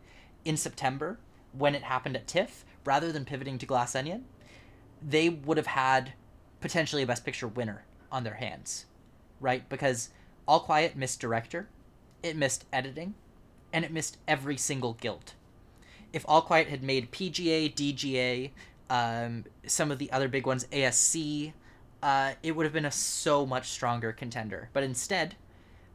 [0.44, 1.20] in September
[1.54, 4.26] when it happened at TIFF, rather than pivoting to Glass Onion,
[5.02, 6.12] they would have had
[6.60, 8.88] potentially a Best Picture winner on their hands,
[9.40, 9.70] right?
[9.70, 10.10] Because
[10.52, 11.70] All Quiet missed director,
[12.22, 13.14] it missed editing,
[13.72, 15.34] and it missed every single guild.
[16.12, 18.52] If All Quiet had made PGA, DGA,
[18.90, 21.54] um, some of the other big ones, ASC,
[22.04, 24.68] uh, it would have been a so much stronger contender.
[24.74, 25.36] But instead,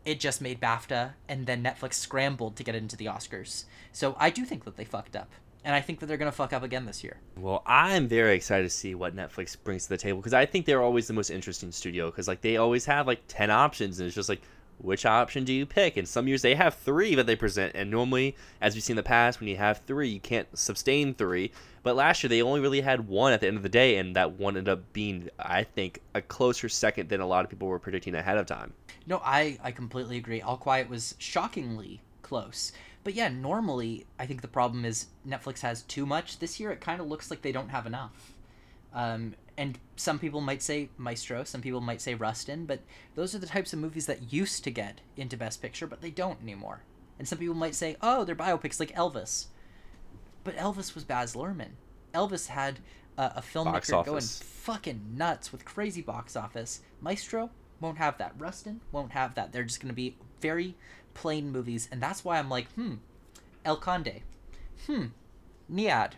[0.07, 3.65] it just made BAFTA, and then Netflix scrambled to get it into the Oscars.
[3.93, 5.33] So I do think that they fucked up.
[5.67, 7.17] And I think that they're going to fuck up again this year.
[7.37, 10.65] Well, I'm very excited to see what Netflix brings to the table because I think
[10.65, 14.07] they're always the most interesting studio because like they always have like ten options and
[14.07, 14.43] it's just like
[14.79, 15.97] which option do you pick?
[15.97, 18.99] And some years they have three that they present, and normally, as we've seen in
[18.99, 21.51] the past, when you have three, you can't sustain three.
[21.83, 24.15] But last year they only really had one at the end of the day, and
[24.15, 27.67] that one ended up being, I think, a closer second than a lot of people
[27.67, 28.73] were predicting ahead of time.
[29.07, 30.43] No, I, I completely agree.
[30.43, 32.73] All Quiet was shockingly close.
[33.07, 36.41] But yeah, normally I think the problem is Netflix has too much.
[36.41, 38.33] This year it kind of looks like they don't have enough.
[38.93, 42.81] Um, and some people might say Maestro, some people might say Rustin, but
[43.15, 46.11] those are the types of movies that used to get into Best Picture, but they
[46.11, 46.83] don't anymore.
[47.17, 49.47] And some people might say, oh, they're biopics like Elvis.
[50.43, 51.77] But Elvis was Baz Luhrmann.
[52.13, 52.81] Elvis had
[53.17, 56.81] uh, a filmmaker going fucking nuts with crazy box office.
[57.01, 58.33] Maestro won't have that.
[58.37, 59.53] Rustin won't have that.
[59.53, 60.75] They're just going to be very
[61.17, 62.97] plain movies, and that's why I'm like, hmm,
[63.65, 64.21] El Conde.
[64.87, 65.07] Hmm,
[65.73, 66.13] Nyad.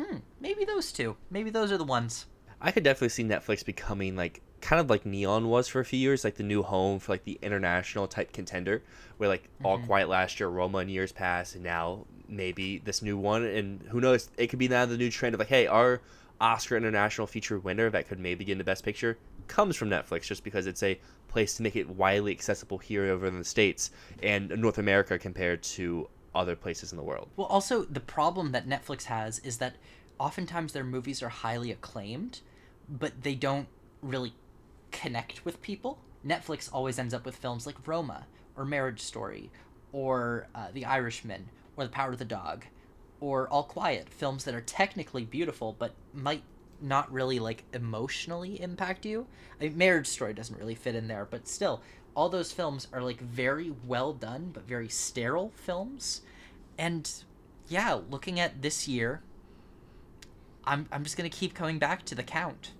[0.00, 1.16] Hmm, maybe those two.
[1.30, 2.26] Maybe those are the ones.
[2.60, 5.98] I could definitely see Netflix becoming like kind of like Neon was for a few
[5.98, 8.82] years, like the new home for like the international type contender,
[9.16, 13.16] where like All Quiet last year, Roma in years past, and now maybe this new
[13.16, 16.00] one, and who knows, it could be now the new trend of like, hey, our
[16.44, 19.16] Oscar international feature winner that could maybe get the Best Picture
[19.48, 23.26] comes from Netflix, just because it's a place to make it widely accessible here over
[23.26, 23.90] in the states
[24.22, 27.30] and North America compared to other places in the world.
[27.36, 29.76] Well, also the problem that Netflix has is that
[30.18, 32.40] oftentimes their movies are highly acclaimed,
[32.88, 33.68] but they don't
[34.02, 34.34] really
[34.90, 35.98] connect with people.
[36.26, 39.50] Netflix always ends up with films like Roma or Marriage Story
[39.92, 42.66] or uh, The Irishman or The Power of the Dog
[43.24, 46.42] or All Quiet, films that are technically beautiful but might
[46.78, 49.26] not really like emotionally impact you.
[49.58, 51.80] I mean, Marriage Story doesn't really fit in there, but still,
[52.14, 56.20] all those films are like very well done but very sterile films.
[56.76, 57.10] And
[57.66, 59.22] yeah, looking at this year,
[60.66, 62.72] I'm I'm just gonna keep coming back to the Count.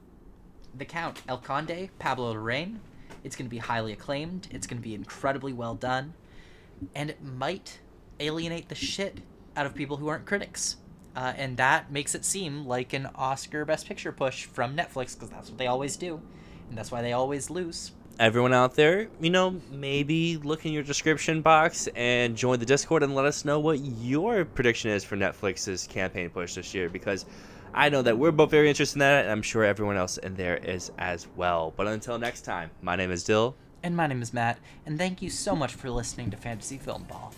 [0.77, 2.81] The Count, El Conde, Pablo Larraín.
[3.23, 4.49] It's gonna be highly acclaimed.
[4.51, 6.13] It's gonna be incredibly well done,
[6.95, 7.79] and it might
[8.21, 9.23] alienate the shit
[9.57, 10.77] out of people who aren't critics.
[11.17, 15.31] Uh, and that makes it seem like an Oscar Best Picture push from Netflix because
[15.31, 16.21] that's what they always do,
[16.69, 17.93] and that's why they always lose.
[18.19, 23.03] everyone out there, you know, maybe look in your description box and join the Discord
[23.03, 27.27] and let us know what your prediction is for Netflix's campaign push this year because
[27.73, 30.35] I know that we're both very interested in that and I'm sure everyone else in
[30.35, 31.73] there is as well.
[31.77, 33.55] But until next time, my name is Dyl.
[33.83, 37.35] And my name is Matt, and thank you so much for listening to Fantasy Filmball.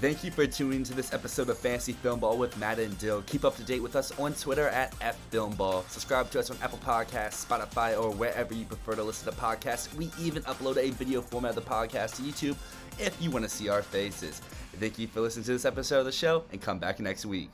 [0.00, 3.20] Thank you for tuning to this episode of Fantasy Filmball with Matt and Dyl.
[3.26, 5.86] Keep up to date with us on Twitter at FFilmball.
[5.90, 9.94] Subscribe to us on Apple Podcasts, Spotify, or wherever you prefer to listen to podcasts.
[9.94, 12.56] We even upload a video format of the podcast to YouTube
[12.98, 14.40] if you want to see our faces.
[14.80, 17.50] Thank you for listening to this episode of the show, and come back next week.